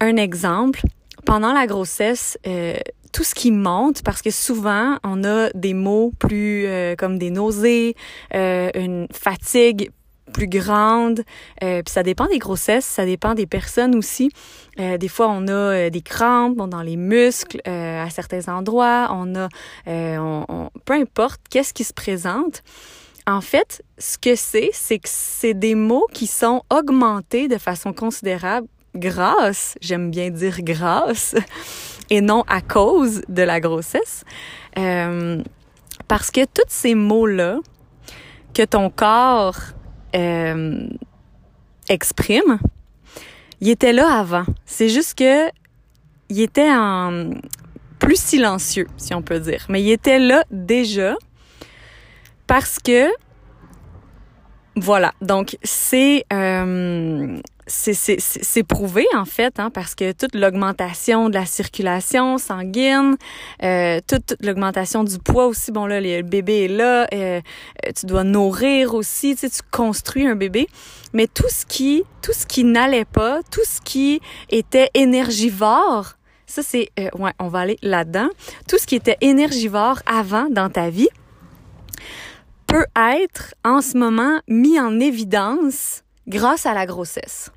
un 0.00 0.16
exemple, 0.16 0.82
pendant 1.24 1.52
la 1.52 1.66
grossesse, 1.66 2.38
euh, 2.46 2.74
tout 3.12 3.24
ce 3.24 3.34
qui 3.34 3.50
monte, 3.50 4.02
parce 4.02 4.22
que 4.22 4.30
souvent, 4.30 4.98
on 5.04 5.24
a 5.24 5.50
des 5.54 5.74
mots 5.74 6.12
plus 6.18 6.66
euh, 6.66 6.94
comme 6.96 7.18
des 7.18 7.30
nausées, 7.30 7.94
euh, 8.34 8.70
une 8.74 9.06
fatigue 9.12 9.90
plus 10.34 10.46
grande, 10.46 11.22
puis 11.58 11.82
ça 11.86 12.02
dépend 12.02 12.26
des 12.26 12.38
grossesses, 12.38 12.84
ça 12.84 13.06
dépend 13.06 13.32
des 13.32 13.46
personnes 13.46 13.94
aussi. 13.94 14.30
des 14.76 15.08
fois, 15.08 15.28
on 15.30 15.48
a 15.48 15.88
des 15.88 16.02
crampes 16.02 16.54
dans 16.68 16.82
les 16.82 16.98
muscles 16.98 17.62
à 17.64 18.10
certains 18.10 18.46
endroits, 18.52 19.08
on 19.10 19.34
a, 19.36 19.48
on, 19.86 20.68
peu 20.84 20.92
importe 20.92 21.40
qu'est-ce 21.48 21.72
qui 21.72 21.82
se 21.82 21.94
présente. 21.94 22.62
En 23.26 23.40
fait, 23.40 23.82
ce 23.96 24.18
que 24.18 24.36
c'est, 24.36 24.68
c'est 24.74 24.98
que 24.98 25.08
c'est 25.10 25.54
des 25.54 25.74
mots 25.74 26.06
qui 26.12 26.26
sont 26.26 26.62
augmentés 26.70 27.48
de 27.48 27.56
façon 27.56 27.94
considérable 27.94 28.68
grâce, 28.94 29.76
j'aime 29.80 30.10
bien 30.10 30.30
dire 30.30 30.58
grâce, 30.62 31.34
et 32.10 32.20
non 32.20 32.44
à 32.48 32.60
cause 32.60 33.22
de 33.28 33.42
la 33.42 33.60
grossesse. 33.60 34.24
Euh, 34.78 35.42
parce 36.06 36.30
que 36.30 36.44
tous 36.44 36.62
ces 36.68 36.94
mots-là 36.94 37.58
que 38.54 38.64
ton 38.64 38.90
corps 38.90 39.58
euh, 40.16 40.88
exprime, 41.88 42.58
ils 43.60 43.70
étaient 43.70 43.92
là 43.92 44.20
avant. 44.20 44.44
C'est 44.64 44.88
juste 44.88 45.18
que 45.18 45.48
il 46.30 46.40
était 46.40 46.70
en 46.70 47.30
plus 47.98 48.20
silencieux, 48.20 48.86
si 48.96 49.14
on 49.14 49.22
peut 49.22 49.40
dire. 49.40 49.66
Mais 49.68 49.82
il 49.82 49.90
était 49.90 50.18
là 50.18 50.44
déjà 50.50 51.16
parce 52.46 52.78
que 52.78 53.08
voilà. 54.76 55.12
Donc 55.20 55.56
c'est 55.62 56.24
euh, 56.32 57.38
c'est 57.68 58.62
prouvé 58.62 59.06
en 59.14 59.24
fait, 59.24 59.60
hein, 59.60 59.70
parce 59.70 59.94
que 59.94 60.12
toute 60.12 60.34
l'augmentation 60.34 61.28
de 61.28 61.34
la 61.34 61.46
circulation 61.46 62.38
sanguine, 62.38 63.16
euh, 63.62 64.00
toute, 64.06 64.34
l'augmentation 64.40 65.04
du 65.04 65.18
poids 65.18 65.46
aussi, 65.46 65.70
bon 65.70 65.86
là, 65.86 66.00
le 66.00 66.22
bébé 66.22 66.64
est 66.64 66.68
là, 66.68 67.06
euh, 67.12 67.40
euh, 67.86 67.90
tu 67.94 68.06
dois 68.06 68.24
nourrir 68.24 68.94
aussi, 68.94 69.34
tu 69.34 69.40
sais, 69.40 69.50
tu 69.50 69.60
construis 69.70 70.26
un 70.26 70.36
bébé, 70.36 70.66
mais 71.12 71.26
tout 71.26 71.48
ce 71.48 71.66
qui, 71.66 72.04
tout 72.22 72.32
ce 72.32 72.46
qui 72.46 72.64
n'allait 72.64 73.04
pas, 73.04 73.40
tout 73.50 73.64
ce 73.64 73.80
qui 73.80 74.20
était 74.50 74.90
énergivore, 74.94 76.14
ça 76.46 76.62
c'est, 76.62 76.88
euh, 76.98 77.08
ouais, 77.18 77.32
on 77.38 77.48
va 77.48 77.60
aller 77.60 77.78
là-dedans, 77.82 78.28
tout 78.66 78.78
ce 78.78 78.86
qui 78.86 78.96
était 78.96 79.18
énergivore 79.20 80.00
avant 80.06 80.48
dans 80.50 80.70
ta 80.70 80.90
vie 80.90 81.10
peut 82.66 82.86
être 82.96 83.54
en 83.64 83.80
ce 83.80 83.96
moment 83.96 84.40
mis 84.46 84.78
en 84.78 85.00
évidence 85.00 86.02
grâce 86.26 86.66
à 86.66 86.74
la 86.74 86.86
grossesse. 86.86 87.50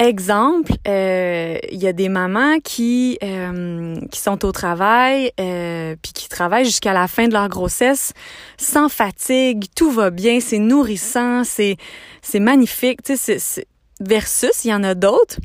Exemple, 0.00 0.72
euh, 0.88 1.58
il 1.70 1.78
y 1.78 1.86
a 1.86 1.92
des 1.92 2.08
mamans 2.08 2.58
qui 2.64 3.18
euh, 3.22 3.96
qui 4.10 4.18
sont 4.18 4.46
au 4.46 4.50
travail 4.50 5.30
euh, 5.38 5.94
puis 6.00 6.14
qui 6.14 6.26
travaillent 6.30 6.64
jusqu'à 6.64 6.94
la 6.94 7.06
fin 7.06 7.28
de 7.28 7.34
leur 7.34 7.50
grossesse 7.50 8.14
sans 8.56 8.88
fatigue, 8.88 9.66
tout 9.76 9.90
va 9.90 10.08
bien, 10.08 10.40
c'est 10.40 10.58
nourrissant, 10.58 11.44
c'est 11.44 11.76
c'est 12.22 12.40
magnifique, 12.40 13.02
tu 13.02 13.14
sais, 13.14 13.66
versus 14.00 14.64
il 14.64 14.68
y 14.68 14.74
en 14.74 14.82
a 14.84 14.94
d'autres 14.94 15.36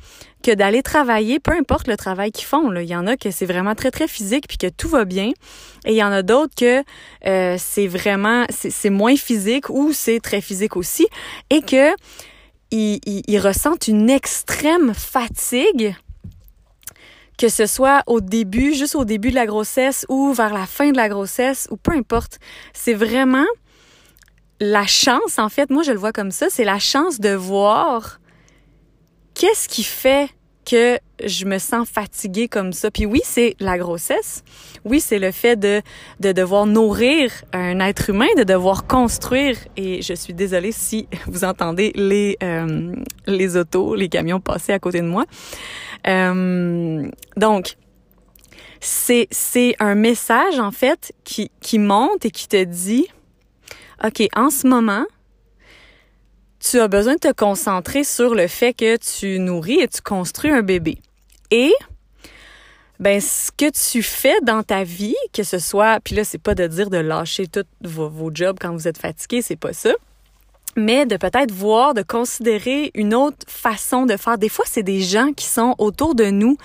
que 0.42 0.52
d'aller 0.52 0.84
travailler, 0.84 1.42
peu 1.42 1.52
importe 1.52 1.90
le 1.90 1.98
travail 1.98 2.32
qu'ils 2.32 2.46
font. 2.46 2.70
Là. 2.70 2.82
Il 2.82 2.88
y 2.88 2.96
en 2.96 3.08
a 3.08 3.18
que 3.18 3.32
c'est 3.32 3.48
vraiment 3.48 3.76
très, 3.76 3.92
très 3.92 4.08
physique 4.08 4.48
puis 4.48 4.58
que 4.58 4.68
tout 4.68 4.88
va 4.88 5.04
bien. 5.04 5.32
Et 5.86 5.92
il 5.92 5.96
y 5.96 6.04
en 6.04 6.12
a 6.12 6.22
d'autres 6.22 6.54
que 6.56 6.84
euh, 7.26 7.56
c'est 7.60 7.88
vraiment, 7.88 8.46
c'est 8.50 8.90
moins 8.90 9.18
physique 9.18 9.70
ou 9.70 9.92
c'est 9.92 10.20
très 10.20 10.42
physique 10.42 10.78
aussi. 10.78 11.08
Et 11.50 11.62
que 11.62 11.90
ils, 12.72 13.40
ressentent 13.40 13.88
une 13.88 14.10
extrême 14.10 14.94
fatigue, 14.94 15.96
que 17.38 17.50
ce 17.50 17.66
soit 17.66 18.04
au 18.08 18.22
début, 18.22 18.74
juste 18.74 18.96
au 18.96 19.06
début 19.06 19.30
de 19.30 19.36
la 19.36 19.46
grossesse 19.46 20.06
ou 20.10 20.34
vers 20.34 20.54
la 20.54 20.66
fin 20.66 20.92
de 20.92 20.98
la 20.98 21.10
grossesse 21.10 21.68
ou 21.72 21.78
peu 21.78 21.92
importe. 21.92 22.40
C'est 22.74 22.94
vraiment 22.94 23.46
la 24.60 24.86
chance, 24.86 25.38
en 25.38 25.50
fait, 25.50 25.70
moi 25.70 25.84
je 25.84 25.92
le 25.92 25.98
vois 25.98 26.14
comme 26.14 26.32
ça, 26.32 26.48
c'est 26.50 26.64
la 26.64 26.80
chance 26.80 27.20
de 27.20 27.34
voir 27.34 28.20
qu'est-ce 29.34 29.68
qui 29.68 29.84
fait 29.84 30.30
que 30.66 31.00
je 31.24 31.46
me 31.46 31.60
sens 31.60 31.88
fatiguée 31.88 32.48
comme 32.48 32.74
ça. 32.74 32.92
Puis 32.92 33.06
oui, 33.06 33.22
c'est 33.24 33.56
la 33.60 33.78
grossesse. 33.78 34.44
Oui, 34.84 35.00
c'est 35.00 35.20
le 35.20 35.32
fait 35.32 35.56
de, 35.56 35.82
de 36.20 36.32
devoir 36.32 36.66
nourrir 36.66 37.32
un 37.54 37.80
être 37.80 38.10
humain, 38.10 38.28
de 38.38 38.44
devoir 38.44 38.88
construire. 38.88 39.58
Et 39.78 40.02
je 40.02 40.14
suis 40.14 40.34
désolée 40.34 40.72
si 40.72 41.08
vous 41.28 41.44
entendez 41.44 41.92
les, 41.96 42.38
euh, 42.44 42.94
les 43.28 43.56
autos, 43.56 43.96
les 43.96 44.10
camions 44.10 44.40
passer 44.40 44.74
à 44.74 44.80
côté 44.80 45.02
de 45.02 45.08
moi. 45.08 45.26
Euh, 46.08 47.08
donc, 47.38 47.78
c'est, 48.80 49.28
c'est 49.32 49.76
un 49.80 49.96
message, 49.96 50.60
en 50.60 50.72
fait, 50.72 51.14
qui, 51.24 51.52
qui 51.62 51.80
monte 51.80 52.26
et 52.26 52.32
qui 52.32 52.48
te 52.48 52.64
dit, 52.64 53.08
OK, 54.04 54.28
en 54.36 54.50
ce 54.50 54.68
moment, 54.68 55.06
tu 56.70 56.80
as 56.80 56.88
besoin 56.88 57.14
de 57.14 57.20
te 57.20 57.32
concentrer 57.32 58.04
sur 58.04 58.34
le 58.34 58.48
fait 58.48 58.74
que 58.74 58.98
tu 58.98 59.40
nourris 59.40 59.82
et 59.82 59.88
tu 59.88 60.02
construis 60.02 60.52
un 60.52 60.64
bébé. 60.64 60.98
Et 61.52 61.74
ben 63.00 63.22
ce 63.22 63.52
que 63.52 63.70
tu 63.70 64.02
fais 64.02 64.40
dans 64.42 64.64
ta 64.64 64.84
vie, 64.84 65.16
que 65.32 65.44
ce 65.44 65.60
soit, 65.60 66.00
puis 66.04 66.16
là 66.16 66.24
c'est 66.24 66.42
pas 66.42 66.56
de 66.56 66.66
dire 66.66 66.90
de 66.90 66.98
lâcher 66.98 67.46
tous 67.48 67.66
vos, 67.82 68.32
jobs 68.34 68.58
quand 68.60 68.72
vous 68.72 68.88
êtes 68.88 68.98
fatigué, 68.98 69.42
c'est 69.42 69.58
pas 69.58 69.74
ça, 69.74 69.92
mais 70.76 71.06
de 71.06 71.18
peut-être 71.18 71.52
voir, 71.52 71.94
de 71.94 72.02
considérer 72.02 72.92
une 72.96 73.14
autre 73.14 73.38
façon 73.48 74.06
de 74.06 74.18
faire. 74.18 74.38
Des 74.38 74.50
fois, 74.50 74.66
c'est 74.68 74.84
des 74.84 75.02
gens 75.02 75.32
qui 75.34 75.46
sont 75.46 75.76
autour 75.78 76.16
de 76.16 76.26
nous 76.26 76.58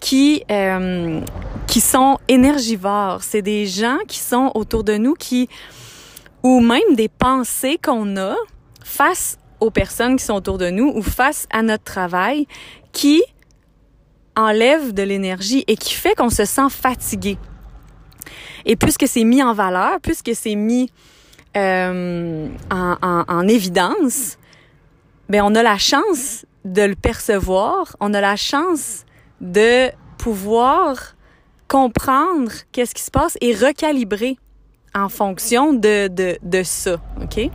qui 0.00 0.42
euh, 0.50 1.20
qui 1.66 1.80
sont 1.80 2.18
énergivores. 2.28 3.22
C'est 3.22 3.42
des 3.42 3.66
gens 3.66 3.98
qui 4.08 4.18
sont 4.18 4.50
autour 4.54 4.82
de 4.82 4.96
nous 4.96 5.14
qui 5.14 5.48
ou 6.42 6.60
même 6.60 6.94
des 6.94 7.08
pensées 7.08 7.78
qu'on 7.82 8.16
a 8.16 8.36
face 8.86 9.36
aux 9.58 9.70
personnes 9.70 10.16
qui 10.16 10.24
sont 10.24 10.34
autour 10.34 10.58
de 10.58 10.70
nous 10.70 10.92
ou 10.94 11.02
face 11.02 11.46
à 11.50 11.62
notre 11.62 11.82
travail 11.82 12.46
qui 12.92 13.22
enlève 14.36 14.94
de 14.94 15.02
l'énergie 15.02 15.64
et 15.66 15.76
qui 15.76 15.92
fait 15.92 16.14
qu'on 16.14 16.30
se 16.30 16.44
sent 16.44 16.70
fatigué. 16.70 17.36
Et 18.64 18.76
puisque 18.76 19.08
c'est 19.08 19.24
mis 19.24 19.42
en 19.42 19.54
valeur, 19.54 19.98
puisque 20.00 20.30
c'est 20.34 20.54
mis 20.54 20.90
euh, 21.56 22.48
en, 22.70 22.96
en, 23.02 23.24
en, 23.26 23.48
évidence, 23.48 24.38
ben 25.28 25.42
on 25.42 25.54
a 25.54 25.62
la 25.62 25.78
chance 25.78 26.46
de 26.64 26.82
le 26.82 26.94
percevoir, 26.94 27.96
on 28.00 28.14
a 28.14 28.20
la 28.20 28.36
chance 28.36 29.04
de 29.40 29.90
pouvoir 30.18 31.16
comprendre 31.66 32.52
qu'est-ce 32.72 32.94
qui 32.94 33.02
se 33.02 33.10
passe 33.10 33.36
et 33.40 33.54
recalibrer 33.54 34.36
en 34.94 35.08
fonction 35.08 35.72
de, 35.72 36.08
de, 36.08 36.38
de 36.42 36.62
ça, 36.62 36.96
OK? 37.20 37.50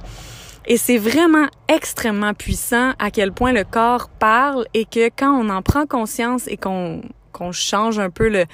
Et 0.71 0.77
c'est 0.77 0.97
vraiment 0.97 1.47
extrêmement 1.67 2.33
puissant 2.33 2.93
à 2.97 3.11
quel 3.11 3.33
point 3.33 3.51
le 3.51 3.65
corps 3.65 4.07
parle 4.07 4.65
et 4.73 4.85
que 4.85 5.09
quand 5.09 5.37
on 5.37 5.49
en 5.49 5.61
prend 5.61 5.85
conscience 5.85 6.47
et 6.47 6.55
qu'on 6.55 7.01
qu'on 7.33 7.51
change 7.51 7.99
un 7.99 8.09
peu 8.09 8.29
le, 8.29 8.45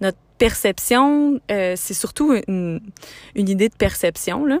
notre 0.00 0.18
perception, 0.38 1.40
euh, 1.50 1.74
c'est 1.76 1.94
surtout 1.94 2.32
une, 2.46 2.80
une, 3.34 3.48
idée 3.48 3.68
de 3.68 3.74
perception, 3.74 4.44
là, 4.44 4.60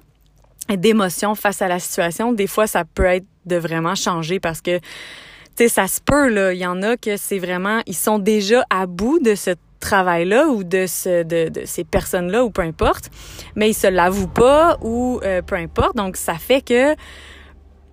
d'émotion 0.68 1.36
face 1.36 1.62
à 1.62 1.68
la 1.68 1.78
situation. 1.78 2.32
Des 2.32 2.48
fois, 2.48 2.66
ça 2.66 2.84
peut 2.84 3.04
être 3.04 3.26
de 3.46 3.54
vraiment 3.54 3.94
changer 3.94 4.40
parce 4.40 4.60
que, 4.60 4.78
tu 4.78 4.84
sais, 5.54 5.68
ça 5.68 5.86
se 5.86 6.00
peut, 6.00 6.28
là. 6.28 6.52
Il 6.52 6.58
y 6.58 6.66
en 6.66 6.82
a 6.82 6.96
que 6.96 7.16
c'est 7.16 7.38
vraiment, 7.38 7.80
ils 7.86 7.94
sont 7.94 8.18
déjà 8.18 8.64
à 8.70 8.86
bout 8.86 9.20
de 9.20 9.36
ce 9.36 9.50
travail-là 9.84 10.48
ou 10.48 10.64
de, 10.64 10.86
ce, 10.86 11.22
de, 11.22 11.48
de 11.48 11.66
ces 11.66 11.84
personnes-là 11.84 12.44
ou 12.44 12.50
peu 12.50 12.62
importe, 12.62 13.10
mais 13.54 13.70
ils 13.70 13.74
se 13.74 13.86
l'avouent 13.86 14.34
pas 14.34 14.78
ou 14.80 15.20
euh, 15.22 15.42
peu 15.42 15.56
importe. 15.56 15.96
Donc, 15.96 16.16
ça 16.16 16.34
fait 16.34 16.62
que, 16.62 16.96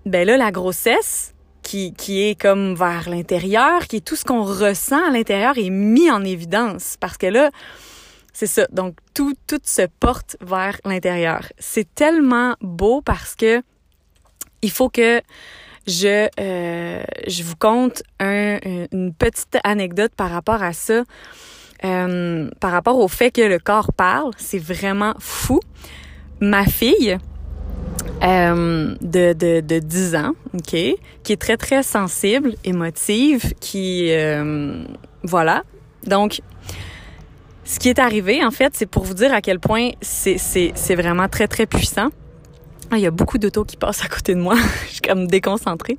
ben 0.05 0.25
là, 0.25 0.37
la 0.37 0.51
grossesse, 0.51 1.35
qui, 1.63 1.93
qui 1.93 2.23
est 2.23 2.39
comme 2.39 2.73
vers 2.75 3.09
l'intérieur, 3.09 3.87
qui 3.87 3.97
est 3.97 4.05
tout 4.05 4.15
ce 4.15 4.25
qu'on 4.25 4.43
ressent 4.43 5.07
à 5.07 5.11
l'intérieur 5.11 5.57
est 5.57 5.69
mis 5.69 6.09
en 6.09 6.23
évidence 6.23 6.97
parce 6.99 7.17
que 7.17 7.27
là, 7.27 7.51
c'est 8.33 8.47
ça. 8.47 8.65
Donc, 8.71 8.95
tout, 9.13 9.35
tout 9.45 9.59
se 9.63 9.83
porte 9.99 10.37
vers 10.41 10.79
l'intérieur. 10.85 11.45
C'est 11.59 11.93
tellement 11.93 12.55
beau 12.61 13.01
parce 13.01 13.35
que 13.35 13.61
il 14.61 14.71
faut 14.71 14.89
que 14.89 15.21
je, 15.87 16.27
euh, 16.39 17.03
je 17.27 17.43
vous 17.43 17.55
conte 17.55 18.03
un, 18.19 18.59
une 18.91 19.13
petite 19.13 19.57
anecdote 19.63 20.13
par 20.15 20.29
rapport 20.29 20.63
à 20.63 20.73
ça. 20.73 21.03
Euh, 21.83 22.49
par 22.59 22.71
rapport 22.71 22.99
au 22.99 23.07
fait 23.07 23.31
que 23.31 23.41
le 23.41 23.57
corps 23.57 23.91
parle, 23.93 24.31
c'est 24.37 24.59
vraiment 24.59 25.13
fou. 25.19 25.59
Ma 26.39 26.65
fille 26.65 27.17
euh, 28.23 28.95
de, 29.01 29.33
de, 29.33 29.61
de 29.61 29.79
10 29.79 30.15
ans, 30.15 30.33
OK, 30.53 30.75
qui 31.23 31.31
est 31.31 31.41
très, 31.41 31.57
très 31.57 31.83
sensible, 31.83 32.53
émotive, 32.63 33.53
qui... 33.59 34.11
Euh, 34.11 34.83
voilà. 35.23 35.63
Donc, 36.05 36.41
ce 37.63 37.79
qui 37.79 37.89
est 37.89 37.99
arrivé, 37.99 38.43
en 38.43 38.51
fait, 38.51 38.73
c'est 38.75 38.85
pour 38.85 39.03
vous 39.03 39.13
dire 39.13 39.33
à 39.33 39.41
quel 39.41 39.59
point 39.59 39.89
c'est, 40.01 40.37
vraiment 40.95 41.27
très, 41.29 41.47
très 41.47 41.65
puissant. 41.65 42.09
Ah, 42.91 42.97
il 42.97 43.01
y 43.01 43.07
a 43.07 43.11
beaucoup 43.11 43.37
d'autos 43.37 43.63
qui 43.63 43.77
passent 43.77 44.03
à 44.03 44.07
côté 44.07 44.35
de 44.35 44.39
moi. 44.39 44.55
Je 44.85 44.91
suis 44.91 45.01
comme 45.01 45.27
déconcentrée. 45.27 45.97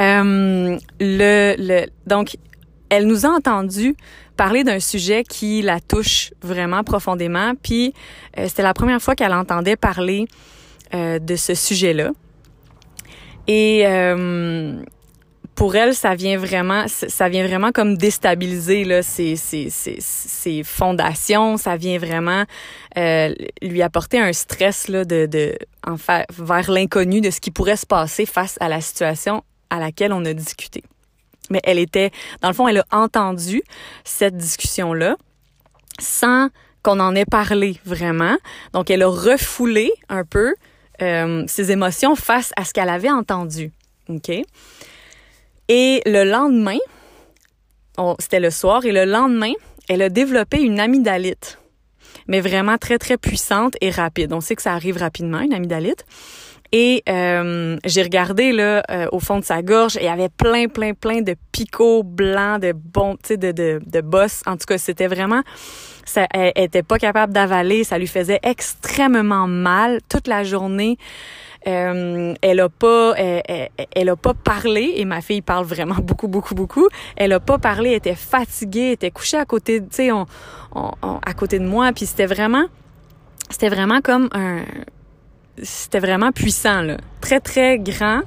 Euh, 0.00 0.78
le, 1.00 1.54
le, 1.58 1.86
donc, 2.06 2.36
elle 2.90 3.06
nous 3.06 3.24
a 3.24 3.30
entendu 3.30 3.96
parler 4.40 4.64
d'un 4.64 4.80
sujet 4.80 5.22
qui 5.22 5.60
la 5.60 5.80
touche 5.80 6.32
vraiment 6.40 6.82
profondément. 6.82 7.52
Puis 7.62 7.92
euh, 8.38 8.46
c'était 8.48 8.62
la 8.62 8.72
première 8.72 9.02
fois 9.02 9.14
qu'elle 9.14 9.34
entendait 9.34 9.76
parler 9.76 10.24
euh, 10.94 11.18
de 11.18 11.36
ce 11.36 11.54
sujet-là. 11.54 12.12
Et 13.46 13.82
euh, 13.86 14.82
pour 15.54 15.76
elle, 15.76 15.94
ça 15.94 16.14
vient 16.14 16.38
vraiment, 16.38 16.86
ça 16.88 17.28
vient 17.28 17.46
vraiment 17.46 17.70
comme 17.70 17.98
déstabiliser 17.98 18.84
là 18.84 19.02
ses, 19.02 19.36
fondations. 20.64 21.58
Ça 21.58 21.76
vient 21.76 21.98
vraiment 21.98 22.44
lui 22.96 23.82
apporter 23.82 24.18
un 24.18 24.32
stress 24.32 24.88
là 24.88 25.04
de, 25.04 25.58
vers 26.38 26.70
l'inconnu 26.70 27.20
de 27.20 27.28
ce 27.28 27.42
qui 27.42 27.50
pourrait 27.50 27.76
se 27.76 27.84
passer 27.84 28.24
face 28.24 28.56
à 28.58 28.70
la 28.70 28.80
situation 28.80 29.44
à 29.68 29.78
laquelle 29.78 30.14
on 30.14 30.24
a 30.24 30.32
discuté 30.32 30.82
mais 31.50 31.60
elle 31.64 31.78
était, 31.78 32.10
dans 32.40 32.48
le 32.48 32.54
fond, 32.54 32.68
elle 32.68 32.78
a 32.78 32.86
entendu 32.92 33.62
cette 34.04 34.36
discussion-là 34.36 35.16
sans 35.98 36.48
qu'on 36.82 36.98
en 37.00 37.14
ait 37.14 37.26
parlé 37.26 37.78
vraiment. 37.84 38.36
Donc, 38.72 38.90
elle 38.90 39.02
a 39.02 39.08
refoulé 39.08 39.92
un 40.08 40.24
peu 40.24 40.54
euh, 41.02 41.44
ses 41.46 41.70
émotions 41.72 42.14
face 42.14 42.52
à 42.56 42.64
ce 42.64 42.72
qu'elle 42.72 42.88
avait 42.88 43.10
entendu. 43.10 43.72
OK? 44.08 44.30
Et 45.68 46.02
le 46.06 46.24
lendemain, 46.24 46.78
c'était 48.18 48.40
le 48.40 48.50
soir, 48.50 48.84
et 48.84 48.92
le 48.92 49.04
lendemain, 49.04 49.52
elle 49.88 50.02
a 50.02 50.08
développé 50.08 50.60
une 50.60 50.80
amygdalite, 50.80 51.58
mais 52.26 52.40
vraiment 52.40 52.78
très, 52.78 52.98
très 52.98 53.16
puissante 53.16 53.74
et 53.80 53.90
rapide. 53.90 54.32
On 54.32 54.40
sait 54.40 54.56
que 54.56 54.62
ça 54.62 54.72
arrive 54.72 54.96
rapidement, 54.96 55.40
une 55.40 55.52
amygdalite. 55.52 56.04
Et 56.72 57.02
euh, 57.08 57.76
j'ai 57.84 58.02
regardé 58.02 58.52
là 58.52 58.82
euh, 58.90 59.06
au 59.10 59.18
fond 59.18 59.38
de 59.38 59.44
sa 59.44 59.60
gorge, 59.62 59.96
il 60.00 60.04
y 60.04 60.08
avait 60.08 60.28
plein, 60.28 60.68
plein, 60.68 60.94
plein 60.94 61.20
de 61.20 61.34
picots 61.50 62.04
blancs, 62.04 62.62
de 62.62 62.72
bons, 62.72 63.16
tu 63.16 63.28
sais, 63.28 63.36
de, 63.36 63.50
de, 63.50 63.80
de 63.84 64.00
bosses. 64.00 64.42
En 64.46 64.56
tout 64.56 64.66
cas, 64.66 64.78
c'était 64.78 65.08
vraiment, 65.08 65.42
ça, 66.04 66.26
elle, 66.32 66.52
était 66.54 66.84
pas 66.84 66.98
capable 66.98 67.32
d'avaler, 67.32 67.82
ça 67.82 67.98
lui 67.98 68.06
faisait 68.06 68.38
extrêmement 68.44 69.48
mal 69.48 69.98
toute 70.08 70.28
la 70.28 70.44
journée. 70.44 70.96
Euh, 71.66 72.34
elle 72.40 72.60
a 72.60 72.68
pas, 72.68 73.14
elle, 73.16 73.68
elle, 73.94 74.08
a 74.08 74.16
pas 74.16 74.32
parlé 74.32 74.94
et 74.96 75.04
ma 75.04 75.20
fille 75.20 75.42
parle 75.42 75.66
vraiment 75.66 75.96
beaucoup, 76.00 76.28
beaucoup, 76.28 76.54
beaucoup. 76.54 76.88
Elle 77.16 77.32
a 77.32 77.40
pas 77.40 77.58
parlé, 77.58 77.90
elle 77.90 77.96
était 77.96 78.14
fatiguée, 78.14 78.86
elle 78.86 78.92
était 78.92 79.10
couchée 79.10 79.36
à 79.38 79.44
côté, 79.44 79.80
tu 79.80 79.86
sais, 79.90 80.12
on, 80.12 80.24
on, 80.74 80.92
à 81.02 81.34
côté 81.34 81.58
de 81.58 81.66
moi, 81.66 81.92
puis 81.92 82.06
c'était 82.06 82.26
vraiment, 82.26 82.64
c'était 83.50 83.68
vraiment 83.68 84.00
comme 84.00 84.28
un 84.32 84.62
c'était 85.62 86.00
vraiment 86.00 86.32
puissant, 86.32 86.82
là. 86.82 86.96
Très, 87.20 87.40
très 87.40 87.78
grand. 87.78 88.22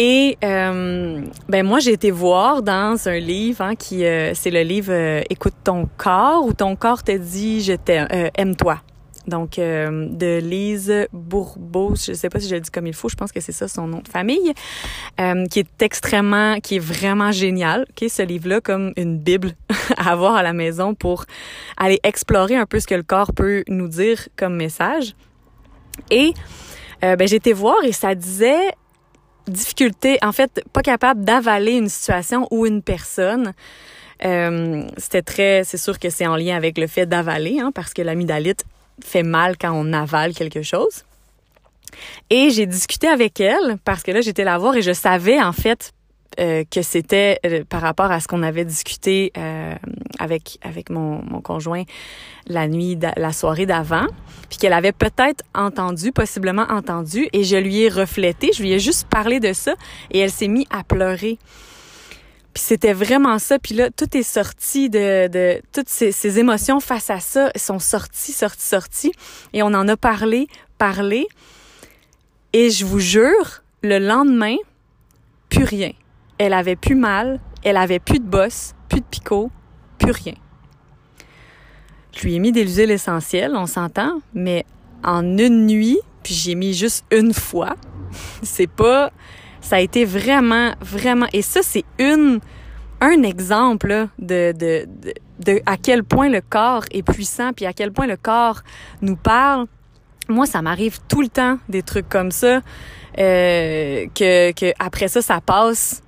Et 0.00 0.38
euh, 0.44 1.20
ben 1.48 1.66
moi 1.66 1.80
j'ai 1.80 1.92
été 1.92 2.12
voir 2.12 2.62
dans 2.62 3.08
un 3.08 3.18
livre 3.18 3.62
hein, 3.62 3.74
qui 3.74 4.04
euh, 4.04 4.32
c'est 4.32 4.52
le 4.52 4.62
livre 4.62 4.92
euh, 4.92 5.22
Écoute 5.28 5.54
ton 5.64 5.88
corps 5.96 6.46
où 6.46 6.52
ton 6.52 6.76
corps 6.76 7.02
te 7.02 7.10
dit 7.10 7.62
je 7.62 7.72
t'aime 7.72 8.06
aime-toi. 8.36 8.78
Donc 9.26 9.56
de 9.56 10.38
Lise 10.38 11.06
Bourbeau, 11.12 11.94
je 11.96 12.14
sais 12.14 12.30
pas 12.30 12.40
si 12.40 12.48
je 12.48 12.54
le 12.54 12.62
dis 12.62 12.70
comme 12.70 12.86
il 12.86 12.94
faut, 12.94 13.10
je 13.10 13.14
pense 13.14 13.30
que 13.30 13.40
c'est 13.40 13.52
ça 13.52 13.68
son 13.68 13.86
nom 13.86 13.98
de 13.98 14.08
famille, 14.08 14.54
qui 15.50 15.58
est 15.58 15.82
extrêmement, 15.82 16.58
qui 16.60 16.76
est 16.76 16.78
vraiment 16.78 17.30
génial. 17.30 17.84
Ok, 17.90 18.08
ce 18.08 18.22
livre-là 18.22 18.62
comme 18.62 18.94
une 18.96 19.18
bible 19.18 19.52
à 19.98 20.12
avoir 20.12 20.34
à 20.34 20.42
la 20.42 20.54
maison 20.54 20.94
pour 20.94 21.26
aller 21.76 22.00
explorer 22.04 22.56
un 22.56 22.64
peu 22.64 22.80
ce 22.80 22.86
que 22.86 22.94
le 22.94 23.02
corps 23.02 23.34
peut 23.34 23.64
nous 23.68 23.88
dire 23.88 24.30
comme 24.34 24.56
message. 24.56 25.14
Et 26.10 26.34
euh, 27.04 27.16
ben, 27.16 27.28
j'ai 27.28 27.36
été 27.36 27.52
voir 27.52 27.76
et 27.84 27.92
ça 27.92 28.14
disait 28.14 28.72
difficulté, 29.46 30.18
en 30.22 30.32
fait, 30.32 30.62
pas 30.72 30.82
capable 30.82 31.24
d'avaler 31.24 31.72
une 31.72 31.88
situation 31.88 32.46
ou 32.50 32.66
une 32.66 32.82
personne. 32.82 33.54
Euh, 34.24 34.84
c'était 34.96 35.22
très, 35.22 35.64
c'est 35.64 35.78
sûr 35.78 35.98
que 35.98 36.10
c'est 36.10 36.26
en 36.26 36.36
lien 36.36 36.56
avec 36.56 36.76
le 36.76 36.86
fait 36.86 37.06
d'avaler, 37.06 37.60
hein, 37.60 37.70
parce 37.74 37.94
que 37.94 38.02
l'amygdalite 38.02 38.64
fait 39.02 39.22
mal 39.22 39.56
quand 39.56 39.72
on 39.72 39.92
avale 39.92 40.34
quelque 40.34 40.62
chose. 40.62 41.04
Et 42.30 42.50
j'ai 42.50 42.66
discuté 42.66 43.08
avec 43.08 43.40
elle 43.40 43.78
parce 43.84 44.02
que 44.02 44.10
là 44.10 44.20
j'étais 44.20 44.44
la 44.44 44.58
voir 44.58 44.76
et 44.76 44.82
je 44.82 44.92
savais 44.92 45.40
en 45.40 45.52
fait 45.52 45.92
euh, 46.38 46.62
que 46.70 46.82
c'était 46.82 47.40
euh, 47.44 47.64
par 47.68 47.80
rapport 47.80 48.12
à 48.12 48.20
ce 48.20 48.28
qu'on 48.28 48.42
avait 48.42 48.64
discuté 48.64 49.32
euh, 49.36 49.74
avec 50.18 50.58
avec 50.62 50.90
mon, 50.90 51.22
mon 51.24 51.40
conjoint 51.40 51.82
la 52.46 52.68
nuit, 52.68 52.96
la 53.16 53.32
soirée 53.32 53.66
d'avant, 53.66 54.06
puis 54.48 54.58
qu'elle 54.58 54.72
avait 54.72 54.92
peut-être 54.92 55.44
entendu, 55.54 56.12
possiblement 56.12 56.66
entendu, 56.70 57.28
et 57.32 57.44
je 57.44 57.56
lui 57.56 57.80
ai 57.80 57.88
reflété, 57.88 58.50
je 58.54 58.62
lui 58.62 58.72
ai 58.72 58.78
juste 58.78 59.06
parlé 59.08 59.40
de 59.40 59.52
ça, 59.52 59.74
et 60.10 60.20
elle 60.20 60.30
s'est 60.30 60.48
mise 60.48 60.64
à 60.70 60.84
pleurer. 60.84 61.38
Puis 62.54 62.62
c'était 62.62 62.92
vraiment 62.92 63.38
ça. 63.38 63.58
Puis 63.58 63.74
là, 63.74 63.90
tout 63.90 64.16
est 64.16 64.22
sorti 64.22 64.90
de, 64.90 65.28
de 65.28 65.60
toutes 65.72 65.88
ces, 65.88 66.10
ces 66.12 66.38
émotions 66.38 66.80
face 66.80 67.10
à 67.10 67.20
ça 67.20 67.50
sont 67.56 67.78
sorties, 67.78 68.32
sorties, 68.32 68.66
sorties. 68.66 69.12
Et 69.52 69.62
on 69.62 69.74
en 69.74 69.86
a 69.88 69.96
parlé, 69.96 70.48
parlé. 70.78 71.26
Et 72.52 72.70
je 72.70 72.84
vous 72.84 72.98
jure, 72.98 73.62
le 73.82 73.98
lendemain, 73.98 74.56
plus 75.50 75.64
rien. 75.64 75.92
Elle 76.38 76.52
avait 76.52 76.76
plus 76.76 76.94
mal, 76.94 77.40
elle 77.62 77.76
avait 77.76 77.98
plus 77.98 78.18
de 78.18 78.24
bosse, 78.24 78.74
plus 78.88 79.00
de 79.00 79.06
picot, 79.06 79.50
plus 79.98 80.12
rien. 80.12 80.34
Je 82.16 82.22
lui 82.22 82.34
ai 82.34 82.38
mis 82.38 82.52
des 82.52 82.66
huiles 82.66 82.90
essentielles, 82.90 83.52
on 83.54 83.66
s'entend, 83.66 84.20
mais 84.34 84.64
en 85.04 85.22
une 85.38 85.66
nuit, 85.66 85.98
puis 86.22 86.34
j'ai 86.34 86.54
mis 86.54 86.74
juste 86.74 87.04
une 87.12 87.32
fois. 87.32 87.76
C'est 88.42 88.66
pas, 88.66 89.10
ça 89.60 89.76
a 89.76 89.80
été 89.80 90.04
vraiment, 90.04 90.72
vraiment, 90.80 91.26
et 91.32 91.42
ça 91.42 91.60
c'est 91.62 91.84
une, 91.98 92.40
un 93.00 93.22
exemple 93.22 94.08
de, 94.18 94.52
de, 94.52 94.86
de, 94.86 95.14
de, 95.44 95.60
à 95.66 95.76
quel 95.76 96.04
point 96.04 96.28
le 96.28 96.40
corps 96.40 96.84
est 96.90 97.02
puissant, 97.02 97.52
puis 97.52 97.66
à 97.66 97.72
quel 97.72 97.92
point 97.92 98.06
le 98.06 98.16
corps 98.16 98.62
nous 99.02 99.16
parle. 99.16 99.66
Moi, 100.28 100.44
ça 100.46 100.60
m'arrive 100.60 100.98
tout 101.08 101.22
le 101.22 101.28
temps 101.28 101.58
des 101.68 101.82
trucs 101.82 102.08
comme 102.08 102.30
ça, 102.30 102.60
euh, 103.18 104.06
que, 104.14 104.52
que 104.52 104.72
après 104.78 105.08
ça, 105.08 105.22
ça 105.22 105.40
passe 105.40 106.02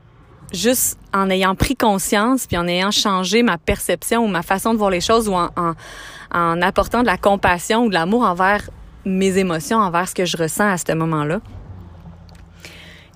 juste 0.53 0.99
en 1.13 1.31
ayant 1.31 1.55
pris 1.55 1.77
conscience, 1.77 2.47
puis 2.47 2.57
en 2.57 2.67
ayant 2.67 2.91
changé 2.91 3.43
ma 3.43 3.59
perception 3.59 4.25
ou 4.25 4.29
ma 4.29 4.43
façon 4.43 4.73
de 4.73 4.79
voir 4.79 4.91
les 4.91 5.01
choses, 5.01 5.29
ou 5.29 5.35
en, 5.35 5.51
en, 6.33 6.63
apportant 6.63 7.03
de 7.03 7.07
la 7.07 7.17
compassion 7.17 7.85
ou 7.85 7.89
de 7.89 7.95
l'amour 7.95 8.23
envers 8.23 8.69
mes 9.05 9.39
émotions, 9.39 9.79
envers 9.79 10.09
ce 10.09 10.15
que 10.15 10.25
je 10.25 10.37
ressens 10.37 10.69
à 10.69 10.77
ce 10.77 10.93
moment-là. 10.93 11.41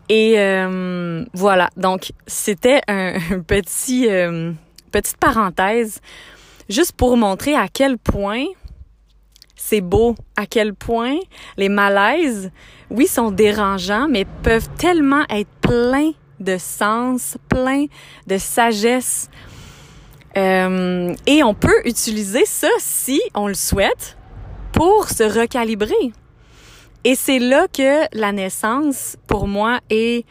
Et 0.08 0.34
euh, 0.38 1.24
voilà, 1.32 1.70
donc 1.76 2.12
c'était 2.26 2.80
un, 2.88 3.14
petit 3.46 4.08
euh, 4.08 4.52
petite 4.90 5.16
parenthèse 5.16 6.00
juste 6.68 6.92
pour 6.92 7.16
montrer 7.16 7.54
à 7.54 7.68
quel 7.68 7.98
point 7.98 8.44
c'est 9.56 9.80
beau, 9.80 10.14
à 10.36 10.46
quel 10.46 10.74
point 10.74 11.16
les 11.56 11.70
malaises, 11.70 12.50
oui, 12.90 13.06
sont 13.06 13.30
dérangeants, 13.30 14.08
mais 14.08 14.26
peuvent 14.42 14.68
tellement 14.76 15.24
être 15.30 15.48
pleins 15.62 16.12
de 16.44 16.58
sens, 16.58 17.36
plein 17.48 17.86
de 18.26 18.38
sagesse. 18.38 19.28
Euh, 20.36 21.14
et 21.26 21.42
on 21.42 21.54
peut 21.54 21.80
utiliser 21.84 22.44
ça 22.44 22.68
si 22.78 23.20
on 23.34 23.46
le 23.46 23.54
souhaite 23.54 24.16
pour 24.72 25.08
se 25.08 25.22
recalibrer. 25.22 26.12
Et 27.04 27.14
c'est 27.14 27.38
là 27.38 27.66
que 27.68 28.06
la 28.18 28.32
naissance, 28.32 29.16
pour 29.26 29.46
moi, 29.46 29.80
est 29.90 30.24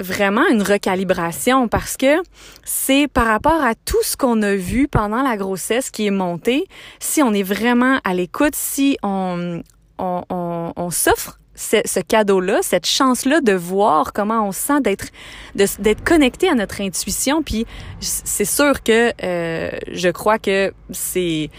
vraiment 0.00 0.46
une 0.48 0.62
recalibration 0.62 1.68
parce 1.68 1.96
que 1.96 2.22
c'est 2.64 3.06
par 3.06 3.26
rapport 3.26 3.62
à 3.62 3.74
tout 3.74 4.02
ce 4.02 4.16
qu'on 4.16 4.40
a 4.42 4.54
vu 4.54 4.88
pendant 4.88 5.22
la 5.22 5.36
grossesse 5.36 5.90
qui 5.90 6.06
est 6.06 6.10
monté, 6.10 6.66
si 6.98 7.22
on 7.22 7.32
est 7.34 7.42
vraiment 7.42 8.00
à 8.02 8.14
l'écoute, 8.14 8.54
si 8.54 8.96
on, 9.02 9.62
on, 9.98 10.24
on, 10.30 10.72
on 10.74 10.90
s'offre 10.90 11.39
ce, 11.60 12.00
cadeau-là, 12.00 12.60
cette 12.62 12.86
chance-là 12.86 13.40
de 13.40 13.52
voir 13.52 14.12
comment 14.12 14.46
on 14.46 14.52
sent 14.52 14.80
d'être 14.80 15.08
d'être 15.54 16.04
connecté 16.04 16.48
à 16.48 16.54
notre 16.54 16.80
intuition. 16.80 17.42
Puis 17.42 17.66
c'est 18.00 18.44
sûr 18.44 18.82
que 18.82 19.12
euh, 19.22 19.70
je 19.92 20.08
crois 20.08 20.38
que 20.38 20.72
c'est 20.90 21.50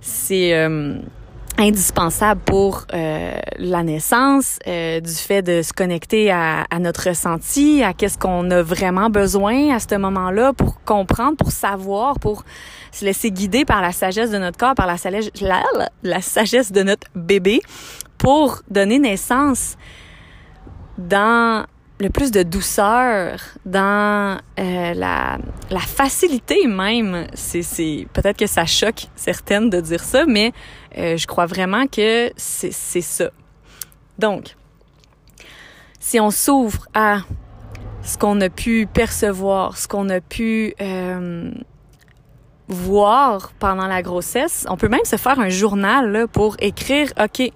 c'est 0.00 0.54
euh, 0.54 0.96
indispensable 1.56 2.40
pour 2.44 2.84
euh, 2.92 3.32
la 3.58 3.82
naissance, 3.82 4.58
du 4.66 5.14
fait 5.14 5.42
de 5.42 5.62
se 5.62 5.72
connecter 5.72 6.30
à, 6.30 6.66
à 6.70 6.78
notre 6.78 7.08
ressenti, 7.08 7.82
à 7.82 7.94
qu'est-ce 7.94 8.18
qu'on 8.18 8.50
a 8.50 8.62
vraiment 8.62 9.10
besoin 9.10 9.74
à 9.74 9.80
ce 9.80 9.96
moment-là 9.96 10.52
pour 10.52 10.82
comprendre, 10.84 11.36
pour 11.36 11.50
savoir, 11.50 12.20
pour 12.20 12.44
se 12.92 13.04
laisser 13.04 13.30
guider 13.30 13.64
par 13.64 13.82
la 13.82 13.92
sagesse 13.92 14.30
de 14.30 14.38
notre 14.38 14.58
corps, 14.58 14.74
par 14.74 14.86
la, 14.86 14.96
la, 15.40 15.62
la 16.02 16.20
sagesse 16.20 16.70
de 16.70 16.82
notre 16.82 17.08
bébé, 17.14 17.60
pour 18.18 18.62
donner 18.68 18.98
naissance 18.98 19.76
dans 20.98 21.64
le 22.00 22.10
plus 22.10 22.30
de 22.30 22.42
douceur, 22.42 23.40
dans 23.64 24.38
euh, 24.58 24.94
la, 24.94 25.38
la 25.70 25.80
facilité 25.80 26.66
même. 26.66 27.26
C'est, 27.34 27.62
c'est 27.62 28.06
peut-être 28.12 28.38
que 28.38 28.46
ça 28.46 28.66
choque 28.66 29.06
certaines 29.16 29.68
de 29.68 29.80
dire 29.80 30.02
ça, 30.02 30.24
mais 30.26 30.52
euh, 30.96 31.16
je 31.16 31.26
crois 31.26 31.46
vraiment 31.46 31.86
que 31.86 32.30
c'est, 32.36 32.72
c'est 32.72 33.00
ça. 33.00 33.30
Donc, 34.18 34.56
si 35.98 36.20
on 36.20 36.30
s'ouvre 36.30 36.86
à 36.94 37.18
ce 38.02 38.16
qu'on 38.16 38.40
a 38.40 38.48
pu 38.48 38.86
percevoir, 38.92 39.76
ce 39.76 39.88
qu'on 39.88 40.08
a 40.08 40.20
pu 40.20 40.74
euh, 40.80 41.50
voir 42.68 43.52
pendant 43.58 43.86
la 43.86 44.02
grossesse, 44.02 44.66
on 44.68 44.76
peut 44.76 44.88
même 44.88 45.04
se 45.04 45.16
faire 45.16 45.40
un 45.40 45.48
journal 45.48 46.12
là, 46.12 46.26
pour 46.28 46.56
écrire, 46.60 47.12
OK, 47.20 47.50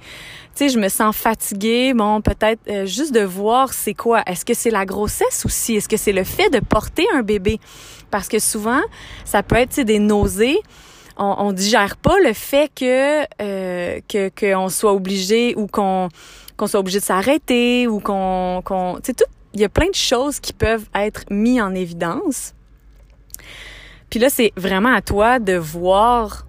tu 0.55 0.67
sais, 0.67 0.69
je 0.69 0.79
me 0.79 0.89
sens 0.89 1.17
fatiguée. 1.17 1.95
Bon, 1.95 2.21
peut-être 2.21 2.61
euh, 2.69 2.85
juste 2.85 3.15
de 3.15 3.21
voir 3.21 3.73
c'est 3.73 3.95
quoi. 3.95 4.23
Est-ce 4.27 4.45
que 4.45 4.55
c'est 4.55 4.71
la 4.71 4.85
grossesse 4.85 5.45
aussi? 5.47 5.77
Est-ce 5.77 5.89
que 5.89 5.97
c'est 5.97 6.13
le 6.13 6.25
fait 6.25 6.51
de 6.51 6.61
porter 6.61 7.07
un 7.15 7.23
bébé? 7.23 7.59
Parce 8.11 8.29
que 8.29 8.39
souvent, 8.39 8.83
ça 9.25 9.43
peut 9.43 9.57
être 9.57 9.81
des 9.81 9.99
nausées. 9.99 10.59
On, 11.17 11.35
on 11.39 11.53
digère 11.53 11.97
pas 11.97 12.19
le 12.21 12.33
fait 12.33 12.71
que 12.75 13.23
euh, 13.41 14.01
que 14.09 14.31
qu'on 14.39 14.69
soit 14.69 14.93
obligé 14.93 15.55
ou 15.57 15.67
qu'on 15.67 16.09
qu'on 16.57 16.67
soit 16.67 16.81
obligé 16.81 17.01
de 17.01 17.05
s'arrêter 17.05 17.87
ou 17.87 18.01
qu'on 18.01 18.63
qu'on 18.65 18.97
tu 18.97 19.07
sais 19.07 19.15
tout 19.15 19.25
il 19.55 19.61
y 19.61 19.65
a 19.65 19.69
plein 19.69 19.89
de 19.89 19.95
choses 19.95 20.41
qui 20.41 20.55
peuvent 20.55 20.87
être 20.95 21.25
mis 21.31 21.61
en 21.61 21.75
évidence. 21.75 22.55
Puis 24.11 24.21
là 24.21 24.29
c'est 24.31 24.53
vraiment 24.57 24.95
à 24.95 25.03
toi 25.03 25.39
de 25.39 25.55
voir 25.55 26.47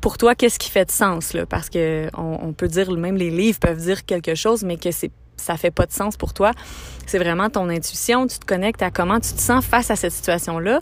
pour 0.00 0.18
toi, 0.18 0.34
qu'est-ce 0.34 0.58
qui 0.58 0.70
fait 0.70 0.84
de 0.84 0.90
sens 0.90 1.32
là? 1.32 1.46
Parce 1.46 1.68
que 1.68 2.08
on, 2.16 2.52
peut 2.52 2.68
dire 2.68 2.90
même 2.92 3.16
les 3.16 3.30
livres 3.30 3.58
peuvent 3.58 3.80
dire 3.80 4.04
quelque 4.04 4.34
chose, 4.34 4.62
mais 4.62 4.76
que 4.76 4.90
c'est 4.90 5.10
ça 5.36 5.56
fait 5.56 5.70
pas 5.70 5.86
de 5.86 5.92
sens 5.92 6.16
pour 6.16 6.34
toi. 6.34 6.52
C'est 7.06 7.18
vraiment 7.18 7.48
ton 7.48 7.68
intuition. 7.70 8.26
Tu 8.26 8.38
te 8.38 8.44
connectes 8.44 8.82
à 8.82 8.90
comment 8.90 9.18
tu 9.20 9.32
te 9.32 9.40
sens 9.40 9.64
face 9.64 9.90
à 9.90 9.96
cette 9.96 10.12
situation-là. 10.12 10.80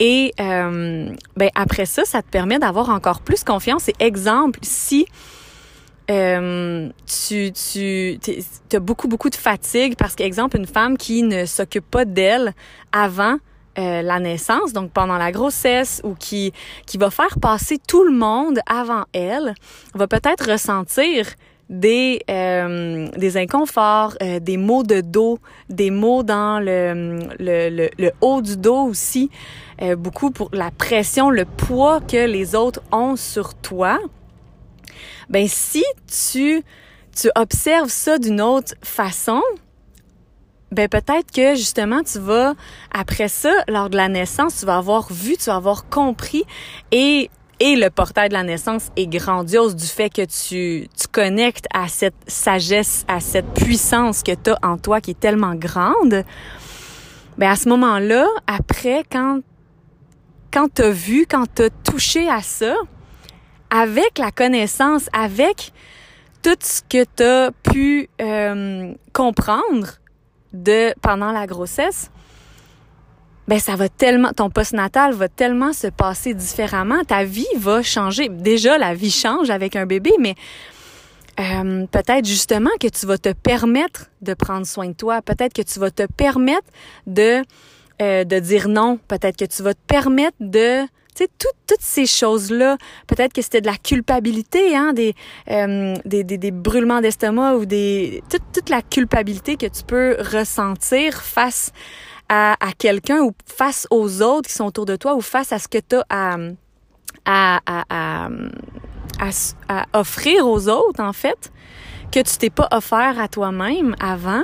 Et 0.00 0.32
euh, 0.40 1.10
ben 1.36 1.50
après 1.54 1.86
ça, 1.86 2.04
ça 2.04 2.22
te 2.22 2.28
permet 2.28 2.58
d'avoir 2.58 2.88
encore 2.90 3.20
plus 3.20 3.44
confiance. 3.44 3.88
Et 3.88 3.94
exemple, 4.00 4.58
si 4.62 5.06
euh, 6.10 6.88
tu, 7.06 7.52
tu 7.52 8.18
as 8.72 8.80
beaucoup, 8.80 9.08
beaucoup 9.08 9.30
de 9.30 9.36
fatigue 9.36 9.96
parce 9.96 10.14
qu'exemple, 10.14 10.56
une 10.56 10.66
femme 10.66 10.96
qui 10.96 11.22
ne 11.22 11.46
s'occupe 11.46 11.88
pas 11.90 12.04
d'elle 12.04 12.54
avant 12.92 13.38
euh, 13.78 14.02
la 14.02 14.20
naissance, 14.20 14.72
donc 14.72 14.90
pendant 14.90 15.18
la 15.18 15.32
grossesse, 15.32 16.00
ou 16.04 16.14
qui, 16.14 16.52
qui 16.86 16.98
va 16.98 17.10
faire 17.10 17.38
passer 17.40 17.78
tout 17.78 18.04
le 18.04 18.12
monde 18.12 18.60
avant 18.66 19.04
elle, 19.12 19.54
va 19.94 20.06
peut-être 20.06 20.50
ressentir 20.50 21.26
des, 21.70 22.22
euh, 22.30 23.08
des 23.16 23.36
inconforts, 23.36 24.16
euh, 24.22 24.38
des 24.38 24.56
maux 24.56 24.82
de 24.82 25.00
dos, 25.00 25.38
des 25.70 25.90
maux 25.90 26.22
dans 26.22 26.60
le, 26.60 27.18
le, 27.38 27.88
le, 27.98 28.10
haut 28.20 28.42
du 28.42 28.56
dos 28.56 28.84
aussi, 28.84 29.30
euh, 29.82 29.96
beaucoup 29.96 30.30
pour 30.30 30.50
la 30.52 30.70
pression, 30.70 31.30
le 31.30 31.44
poids 31.44 32.00
que 32.00 32.26
les 32.26 32.54
autres 32.54 32.80
ont 32.92 33.16
sur 33.16 33.54
toi. 33.54 33.98
Ben 35.30 35.46
si 35.48 35.84
tu 36.06 36.62
tu 37.16 37.30
observes 37.36 37.90
ça 37.90 38.18
d'une 38.18 38.40
autre 38.40 38.74
façon, 38.82 39.40
ben 40.74 40.88
peut-être 40.88 41.30
que 41.32 41.54
justement 41.54 42.02
tu 42.02 42.18
vas 42.18 42.54
après 42.92 43.28
ça 43.28 43.52
lors 43.68 43.88
de 43.88 43.96
la 43.96 44.08
naissance, 44.08 44.60
tu 44.60 44.66
vas 44.66 44.76
avoir 44.76 45.12
vu, 45.12 45.36
tu 45.36 45.46
vas 45.46 45.56
avoir 45.56 45.88
compris 45.88 46.44
et 46.92 47.30
et 47.60 47.76
le 47.76 47.88
portail 47.88 48.28
de 48.28 48.34
la 48.34 48.42
naissance 48.42 48.90
est 48.96 49.06
grandiose 49.06 49.76
du 49.76 49.86
fait 49.86 50.10
que 50.10 50.22
tu, 50.22 50.88
tu 50.88 51.06
connectes 51.10 51.66
à 51.72 51.86
cette 51.88 52.16
sagesse, 52.26 53.04
à 53.06 53.20
cette 53.20 53.46
puissance 53.54 54.22
que 54.22 54.32
tu 54.32 54.50
as 54.50 54.58
en 54.62 54.76
toi 54.76 55.00
qui 55.00 55.12
est 55.12 55.20
tellement 55.20 55.54
grande. 55.54 56.24
Ben 57.38 57.50
à 57.50 57.56
ce 57.56 57.68
moment-là, 57.68 58.26
après, 58.46 59.04
quand, 59.10 59.40
quand 60.52 60.72
tu 60.74 60.82
as 60.82 60.90
vu, 60.90 61.26
quand 61.28 61.46
tu 61.54 61.62
as 61.62 61.70
touché 61.70 62.28
à 62.28 62.42
ça, 62.42 62.74
avec 63.70 64.18
la 64.18 64.30
connaissance, 64.30 65.08
avec 65.12 65.72
tout 66.42 66.56
ce 66.60 66.82
que 66.82 67.04
tu 67.16 67.22
as 67.22 67.50
pu 67.62 68.08
euh, 68.20 68.92
comprendre 69.12 69.98
de 70.54 70.94
pendant 71.02 71.32
la 71.32 71.46
grossesse, 71.46 72.10
ben 73.46 73.58
ça 73.58 73.76
va 73.76 73.88
tellement 73.88 74.32
ton 74.32 74.48
postnatal 74.48 75.12
va 75.12 75.28
tellement 75.28 75.72
se 75.72 75.88
passer 75.88 76.32
différemment, 76.32 77.04
ta 77.04 77.24
vie 77.24 77.46
va 77.58 77.82
changer. 77.82 78.28
Déjà 78.30 78.78
la 78.78 78.94
vie 78.94 79.10
change 79.10 79.50
avec 79.50 79.76
un 79.76 79.84
bébé, 79.84 80.12
mais 80.18 80.34
euh, 81.40 81.86
peut-être 81.86 82.24
justement 82.24 82.70
que 82.80 82.88
tu 82.88 83.06
vas 83.06 83.18
te 83.18 83.32
permettre 83.32 84.06
de 84.22 84.34
prendre 84.34 84.66
soin 84.66 84.88
de 84.88 84.94
toi, 84.94 85.20
peut-être 85.20 85.52
que 85.52 85.62
tu 85.62 85.78
vas 85.78 85.90
te 85.90 86.06
permettre 86.06 86.68
de 87.06 87.42
euh, 88.02 88.24
de 88.24 88.38
dire 88.38 88.68
non, 88.68 88.98
peut-être 89.08 89.36
que 89.36 89.44
tu 89.44 89.62
vas 89.62 89.74
te 89.74 89.84
permettre 89.86 90.36
de 90.40 90.84
tu 91.14 91.24
toutes 91.38 91.80
ces 91.80 92.06
choses-là, 92.06 92.76
peut-être 93.06 93.32
que 93.32 93.42
c'était 93.42 93.60
de 93.60 93.66
la 93.66 93.76
culpabilité, 93.76 94.76
hein, 94.76 94.92
des, 94.92 95.14
euh, 95.50 95.94
brûlements 96.52 97.00
d'estomac 97.00 97.56
ou 97.56 97.66
des 97.66 98.22
toute, 98.30 98.68
la 98.68 98.82
culpabilité 98.82 99.56
que 99.56 99.66
tu 99.66 99.82
peux 99.84 100.16
ressentir 100.32 101.22
face 101.22 101.72
à, 102.28 102.56
quelqu'un 102.78 103.20
ou 103.22 103.32
face 103.46 103.86
aux 103.90 104.22
autres 104.22 104.48
qui 104.48 104.54
sont 104.54 104.66
autour 104.66 104.86
de 104.86 104.96
toi 104.96 105.14
ou 105.14 105.20
face 105.20 105.52
à 105.52 105.58
ce 105.58 105.68
que 105.68 105.78
tu 105.78 105.96
as 106.08 106.38
à, 107.24 107.60
offrir 109.92 110.46
aux 110.46 110.68
autres, 110.68 111.02
en 111.02 111.12
fait, 111.12 111.52
que 112.10 112.20
tu 112.20 112.36
t'es 112.38 112.50
pas 112.50 112.68
offert 112.72 113.20
à 113.20 113.28
toi-même 113.28 113.94
avant, 114.00 114.42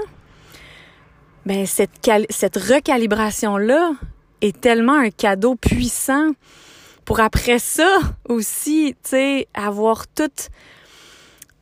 ben 1.47 1.67
cette, 1.67 1.91
cette 2.31 2.57
recalibration-là 2.57 3.93
est 4.41 4.61
tellement 4.61 4.99
un 4.99 5.11
cadeau 5.11 5.55
puissant 5.55 6.31
pour 7.11 7.19
après 7.19 7.59
ça 7.59 7.99
aussi, 8.29 8.95
tu 9.03 9.11
sais, 9.11 9.49
avoir 9.53 10.07
toute 10.07 10.49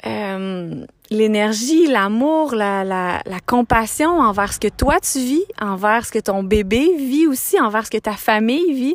euh, 0.05 0.85
l'énergie, 1.09 1.87
l'amour, 1.87 2.55
la, 2.55 3.23
compassion 3.47 4.21
envers 4.21 4.53
ce 4.53 4.61
que 4.61 4.69
toi 4.69 5.01
tu 5.01 5.21
vis, 5.21 5.45
envers 5.59 6.05
ce 6.05 6.13
que 6.13 6.19
ton 6.19 6.43
bébé 6.43 6.95
vit 6.99 7.27
aussi, 7.27 7.59
envers 7.59 7.87
ce 7.87 7.91
que 7.91 7.97
ta 7.97 8.13
famille 8.13 8.75
vit, 8.75 8.95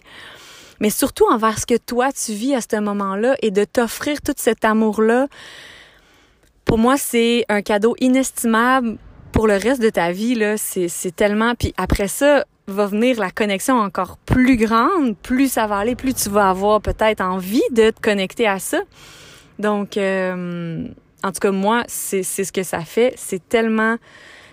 mais 0.79 0.91
surtout 0.91 1.25
envers 1.25 1.57
ce 1.57 1.65
que 1.65 1.75
toi 1.75 2.11
tu 2.11 2.33
vis 2.33 2.53
à 2.53 2.61
ce 2.61 2.79
moment-là 2.79 3.35
et 3.41 3.49
de 3.49 3.63
t'offrir 3.63 4.21
tout 4.21 4.35
cet 4.37 4.63
amour-là. 4.63 5.29
Pour 6.65 6.77
moi, 6.77 6.97
c'est 6.97 7.45
un 7.49 7.63
cadeau 7.63 7.95
inestimable 7.99 8.99
pour 9.31 9.47
le 9.47 9.55
reste 9.55 9.81
de 9.81 9.89
ta 9.89 10.11
vie. 10.11 10.35
Là, 10.35 10.57
c'est, 10.57 10.87
c'est 10.87 11.15
tellement. 11.15 11.55
Puis 11.55 11.73
après 11.77 12.07
ça, 12.07 12.45
va 12.67 12.85
venir 12.85 13.19
la 13.19 13.31
connexion 13.31 13.77
encore 13.77 14.17
plus 14.17 14.57
grande. 14.57 15.17
Plus 15.17 15.51
ça 15.51 15.67
va 15.67 15.77
aller, 15.77 15.95
plus 15.95 16.13
tu 16.13 16.29
vas 16.29 16.49
avoir 16.49 16.81
peut-être 16.81 17.21
envie 17.21 17.63
de 17.71 17.89
te 17.89 17.99
connecter 18.01 18.47
à 18.47 18.59
ça. 18.59 18.81
Donc, 19.59 19.97
euh, 19.97 20.87
en 21.23 21.31
tout 21.31 21.39
cas, 21.39 21.51
moi, 21.51 21.83
c'est 21.87 22.23
ce 22.23 22.51
que 22.51 22.63
ça 22.63 22.81
fait. 22.81 23.13
C'est 23.17 23.47
tellement, 23.47 23.97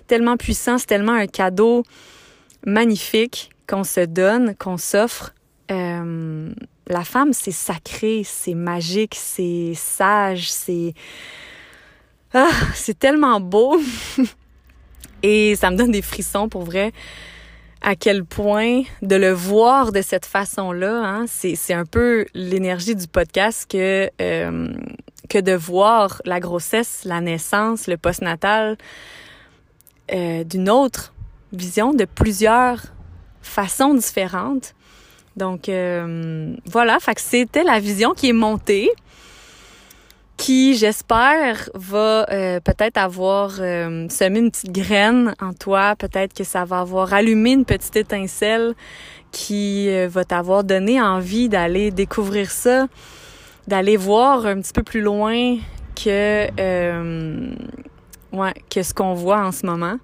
tellement 0.06 0.36
puissant, 0.36 0.78
c'est 0.78 0.86
tellement 0.86 1.12
un 1.12 1.26
cadeau 1.26 1.84
magnifique 2.66 3.50
qu'on 3.68 3.84
se 3.84 4.00
donne, 4.00 4.54
qu'on 4.56 4.76
s'offre. 4.76 5.32
Euh, 5.70 6.50
la 6.88 7.04
femme, 7.04 7.32
c'est 7.32 7.52
sacré, 7.52 8.22
c'est 8.24 8.54
magique, 8.54 9.14
c'est 9.16 9.72
sage, 9.74 10.50
c'est... 10.50 10.94
Ah, 12.32 12.50
c'est 12.74 12.98
tellement 12.98 13.40
beau. 13.40 13.80
Et 15.22 15.54
ça 15.56 15.70
me 15.70 15.76
donne 15.76 15.90
des 15.90 16.02
frissons 16.02 16.48
pour 16.48 16.62
vrai 16.62 16.92
à 17.82 17.96
quel 17.96 18.24
point 18.24 18.82
de 19.02 19.16
le 19.16 19.32
voir 19.32 19.92
de 19.92 20.02
cette 20.02 20.26
façon-là, 20.26 21.02
hein, 21.02 21.24
c'est 21.26 21.72
un 21.72 21.86
peu 21.86 22.26
l'énergie 22.34 22.94
du 22.94 23.06
podcast 23.06 23.70
que 23.70 24.10
euh, 24.20 24.72
que 25.28 25.38
de 25.38 25.52
voir 25.52 26.20
la 26.24 26.40
grossesse, 26.40 27.02
la 27.04 27.20
naissance, 27.20 27.86
le 27.86 27.96
postnatal 27.96 28.76
euh, 30.12 30.44
d'une 30.44 30.68
autre 30.68 31.14
vision, 31.52 31.94
de 31.94 32.04
plusieurs 32.04 32.82
façons 33.40 33.94
différentes. 33.94 34.74
Donc 35.36 35.68
euh, 35.68 36.54
voilà, 36.66 36.98
c'était 37.16 37.64
la 37.64 37.78
vision 37.78 38.12
qui 38.12 38.28
est 38.28 38.34
montée, 38.34 38.90
qui 40.40 40.74
j'espère 40.74 41.68
va 41.74 42.26
euh, 42.30 42.60
peut-être 42.60 42.96
avoir 42.96 43.56
euh, 43.60 44.08
semé 44.08 44.38
une 44.38 44.50
petite 44.50 44.72
graine 44.72 45.34
en 45.38 45.52
toi, 45.52 45.94
peut-être 45.96 46.32
que 46.32 46.44
ça 46.44 46.64
va 46.64 46.80
avoir 46.80 47.12
allumé 47.12 47.52
une 47.52 47.66
petite 47.66 47.94
étincelle 47.96 48.74
qui 49.32 49.90
euh, 49.90 50.08
va 50.08 50.24
t'avoir 50.24 50.64
donné 50.64 50.98
envie 50.98 51.50
d'aller 51.50 51.90
découvrir 51.90 52.50
ça, 52.50 52.86
d'aller 53.68 53.98
voir 53.98 54.46
un 54.46 54.62
petit 54.62 54.72
peu 54.72 54.82
plus 54.82 55.02
loin 55.02 55.58
que 55.94 56.48
euh, 56.58 57.54
ouais, 58.32 58.54
que 58.70 58.82
ce 58.82 58.94
qu'on 58.94 59.12
voit 59.12 59.44
en 59.44 59.52
ce 59.52 59.66
moment, 59.66 59.98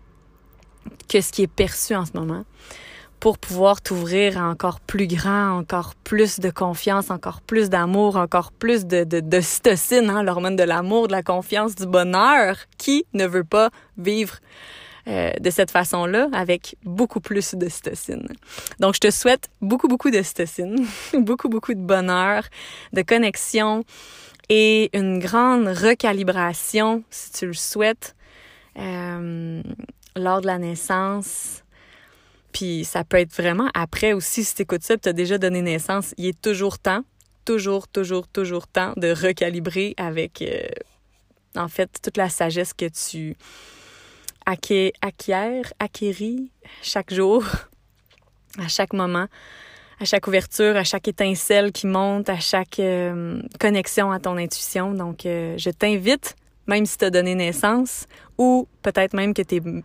que 1.08 1.18
ce 1.22 1.32
qui 1.32 1.44
est 1.44 1.52
perçu 1.52 1.94
en 1.94 2.04
ce 2.04 2.12
moment 2.12 2.44
pour 3.20 3.38
pouvoir 3.38 3.80
t'ouvrir 3.80 4.38
à 4.38 4.48
encore 4.48 4.80
plus 4.80 5.06
grand, 5.06 5.58
encore 5.58 5.94
plus 5.94 6.38
de 6.38 6.50
confiance, 6.50 7.10
encore 7.10 7.40
plus 7.40 7.70
d'amour, 7.70 8.16
encore 8.16 8.52
plus 8.52 8.86
de, 8.86 9.04
de, 9.04 9.20
de 9.20 10.10
hein, 10.10 10.22
l'hormone 10.22 10.56
de 10.56 10.62
l'amour, 10.62 11.08
de 11.08 11.12
la 11.12 11.22
confiance, 11.22 11.74
du 11.74 11.86
bonheur. 11.86 12.56
Qui 12.78 13.06
ne 13.14 13.26
veut 13.26 13.44
pas 13.44 13.70
vivre 13.96 14.36
euh, 15.08 15.32
de 15.40 15.50
cette 15.50 15.70
façon-là 15.70 16.28
avec 16.32 16.76
beaucoup 16.84 17.20
plus 17.20 17.54
de 17.54 17.68
cytocine? 17.68 18.28
Donc, 18.80 18.94
je 18.94 19.00
te 19.00 19.10
souhaite 19.10 19.48
beaucoup, 19.60 19.88
beaucoup 19.88 20.10
de 20.10 20.22
cytocine, 20.22 20.86
beaucoup, 21.14 21.48
beaucoup 21.48 21.74
de 21.74 21.80
bonheur, 21.80 22.44
de 22.92 23.02
connexion 23.02 23.84
et 24.48 24.96
une 24.96 25.18
grande 25.18 25.66
recalibration, 25.66 27.02
si 27.10 27.32
tu 27.32 27.46
le 27.46 27.54
souhaites, 27.54 28.14
euh, 28.78 29.62
lors 30.14 30.40
de 30.40 30.46
la 30.46 30.58
naissance. 30.58 31.62
Puis 32.56 32.86
ça 32.86 33.04
peut 33.04 33.18
être 33.18 33.34
vraiment 33.34 33.68
après 33.74 34.14
aussi, 34.14 34.42
si 34.42 34.54
tu 34.54 34.62
écoutes 34.62 34.82
ça, 34.82 34.96
tu 34.96 35.10
as 35.10 35.12
déjà 35.12 35.36
donné 35.36 35.60
naissance, 35.60 36.14
il 36.16 36.24
est 36.24 36.40
toujours 36.40 36.78
temps, 36.78 37.02
toujours, 37.44 37.86
toujours, 37.86 38.26
toujours 38.28 38.66
temps 38.66 38.94
de 38.96 39.08
recalibrer 39.08 39.92
avec, 39.98 40.40
euh, 40.40 40.66
en 41.54 41.68
fait, 41.68 41.90
toute 42.02 42.16
la 42.16 42.30
sagesse 42.30 42.72
que 42.72 42.86
tu 42.86 43.36
acquiert, 44.46 45.70
acquéris 45.78 46.50
chaque 46.80 47.12
jour, 47.12 47.44
à 48.58 48.68
chaque 48.68 48.94
moment, 48.94 49.26
à 50.00 50.06
chaque 50.06 50.26
ouverture, 50.26 50.78
à 50.78 50.84
chaque 50.84 51.08
étincelle 51.08 51.72
qui 51.72 51.86
monte, 51.86 52.30
à 52.30 52.40
chaque 52.40 52.78
euh, 52.78 53.38
connexion 53.60 54.10
à 54.12 54.18
ton 54.18 54.38
intuition. 54.38 54.94
Donc, 54.94 55.26
euh, 55.26 55.58
je 55.58 55.68
t'invite, 55.68 56.36
même 56.66 56.86
si 56.86 56.96
tu 56.96 57.04
as 57.04 57.10
donné 57.10 57.34
naissance, 57.34 58.06
ou 58.38 58.66
peut-être 58.80 59.12
même 59.12 59.34
que 59.34 59.42
tu 59.42 59.60
n'es 59.60 59.82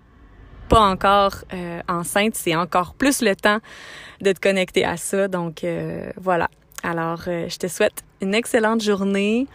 pas 0.71 0.79
encore 0.79 1.35
euh, 1.53 1.81
enceinte, 1.89 2.35
c'est 2.35 2.55
encore 2.55 2.93
plus 2.93 3.21
le 3.21 3.35
temps 3.35 3.59
de 4.21 4.31
te 4.31 4.39
connecter 4.39 4.85
à 4.85 4.95
ça. 4.95 5.27
Donc, 5.27 5.65
voilà. 6.15 6.49
Alors, 6.81 7.23
je 7.25 7.57
te 7.57 7.67
souhaite 7.67 8.03
une 8.21 8.33
excellente 8.33 8.81
journée. 8.81 9.47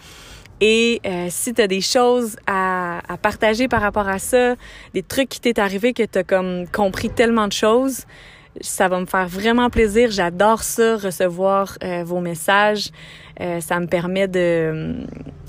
Et 0.60 1.00
euh, 1.04 1.26
si 1.30 1.52
tu 1.52 1.60
as 1.60 1.66
des 1.66 1.80
choses 1.80 2.36
à, 2.46 3.00
à, 3.12 3.16
partager 3.16 3.68
par 3.68 3.82
rapport 3.82 4.08
à 4.08 4.18
ça, 4.18 4.56
des 4.94 5.02
trucs 5.02 5.28
qui 5.28 5.40
t'est 5.40 5.58
arrivé 5.58 5.92
que 5.92 6.02
tu 6.02 6.18
as 6.18 6.24
comme 6.24 6.66
compris 6.68 7.10
tellement 7.10 7.46
de 7.46 7.52
choses, 7.52 8.06
Ça 8.60 8.88
va 8.88 9.00
me 9.00 9.06
faire 9.06 9.28
vraiment 9.28 9.70
plaisir. 9.70 10.10
J'adore 10.10 10.62
ça, 10.62 10.96
recevoir 10.96 11.76
euh, 11.82 12.04
vos 12.04 12.20
messages. 12.20 12.90
Euh, 13.40 13.60
ça 13.60 13.80
me 13.80 13.86
permet 13.86 14.28
de... 14.28 14.94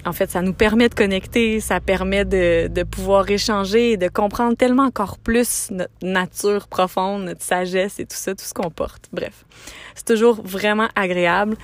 En 0.06 0.14
fait, 0.14 0.30
ça 0.30 0.42
nous 0.42 0.54
permet 0.54 0.88
de 0.88 0.94
connecter, 0.94 1.60
ça 1.60 1.80
permet 1.82 2.24
de, 2.24 2.68
de 2.68 2.84
pouvoir 2.84 3.30
échanger 3.30 3.92
et 3.92 3.98
de 3.98 4.08
comprendre 4.08 4.56
tellement 4.56 4.84
encore 4.84 5.18
plus 5.18 5.70
notre 5.72 5.92
nature 6.02 6.68
profonde, 6.68 7.26
notre 7.26 7.44
sagesse 7.44 8.00
et 8.00 8.06
tout 8.06 8.16
ça, 8.16 8.34
tout 8.34 8.46
ce 8.46 8.54
qu'on 8.54 8.70
porte. 8.70 9.10
Bref, 9.12 9.46
c'est 9.96 10.06
toujours 10.06 10.42
vraiment 10.42 10.88
agréable. 10.96 11.58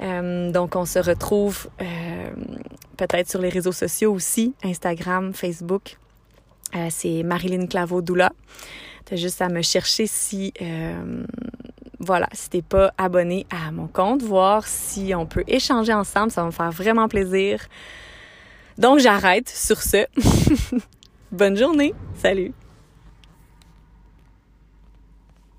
Euh, 0.00 0.50
donc, 0.50 0.76
on 0.76 0.84
se 0.84 0.98
retrouve 0.98 1.68
euh, 1.80 1.84
peut-être 2.96 3.30
sur 3.30 3.40
les 3.40 3.48
réseaux 3.48 3.72
sociaux 3.72 4.12
aussi, 4.12 4.54
Instagram, 4.62 5.32
Facebook. 5.32 5.96
Euh, 6.74 6.88
c'est 6.90 7.22
Marilyn 7.22 7.66
Claveau-Doula. 7.66 8.32
T'as 9.06 9.16
juste 9.16 9.40
à 9.40 9.48
me 9.48 9.62
chercher 9.62 10.06
si 10.06 10.52
voilà, 11.98 12.28
si 12.32 12.50
t'es 12.50 12.62
pas 12.62 12.92
abonné 12.98 13.46
à 13.50 13.72
mon 13.72 13.86
compte, 13.86 14.22
voir 14.22 14.66
si 14.66 15.14
on 15.14 15.26
peut 15.26 15.44
échanger 15.46 15.92
ensemble, 15.92 16.30
ça 16.30 16.42
va 16.42 16.46
me 16.46 16.52
faire 16.52 16.70
vraiment 16.70 17.08
plaisir. 17.08 17.66
Donc 18.78 18.98
j'arrête 18.98 19.48
sur 19.48 19.80
ce. 19.82 20.06
Bonne 21.32 21.56
journée. 21.56 21.94
Salut. 22.14 22.52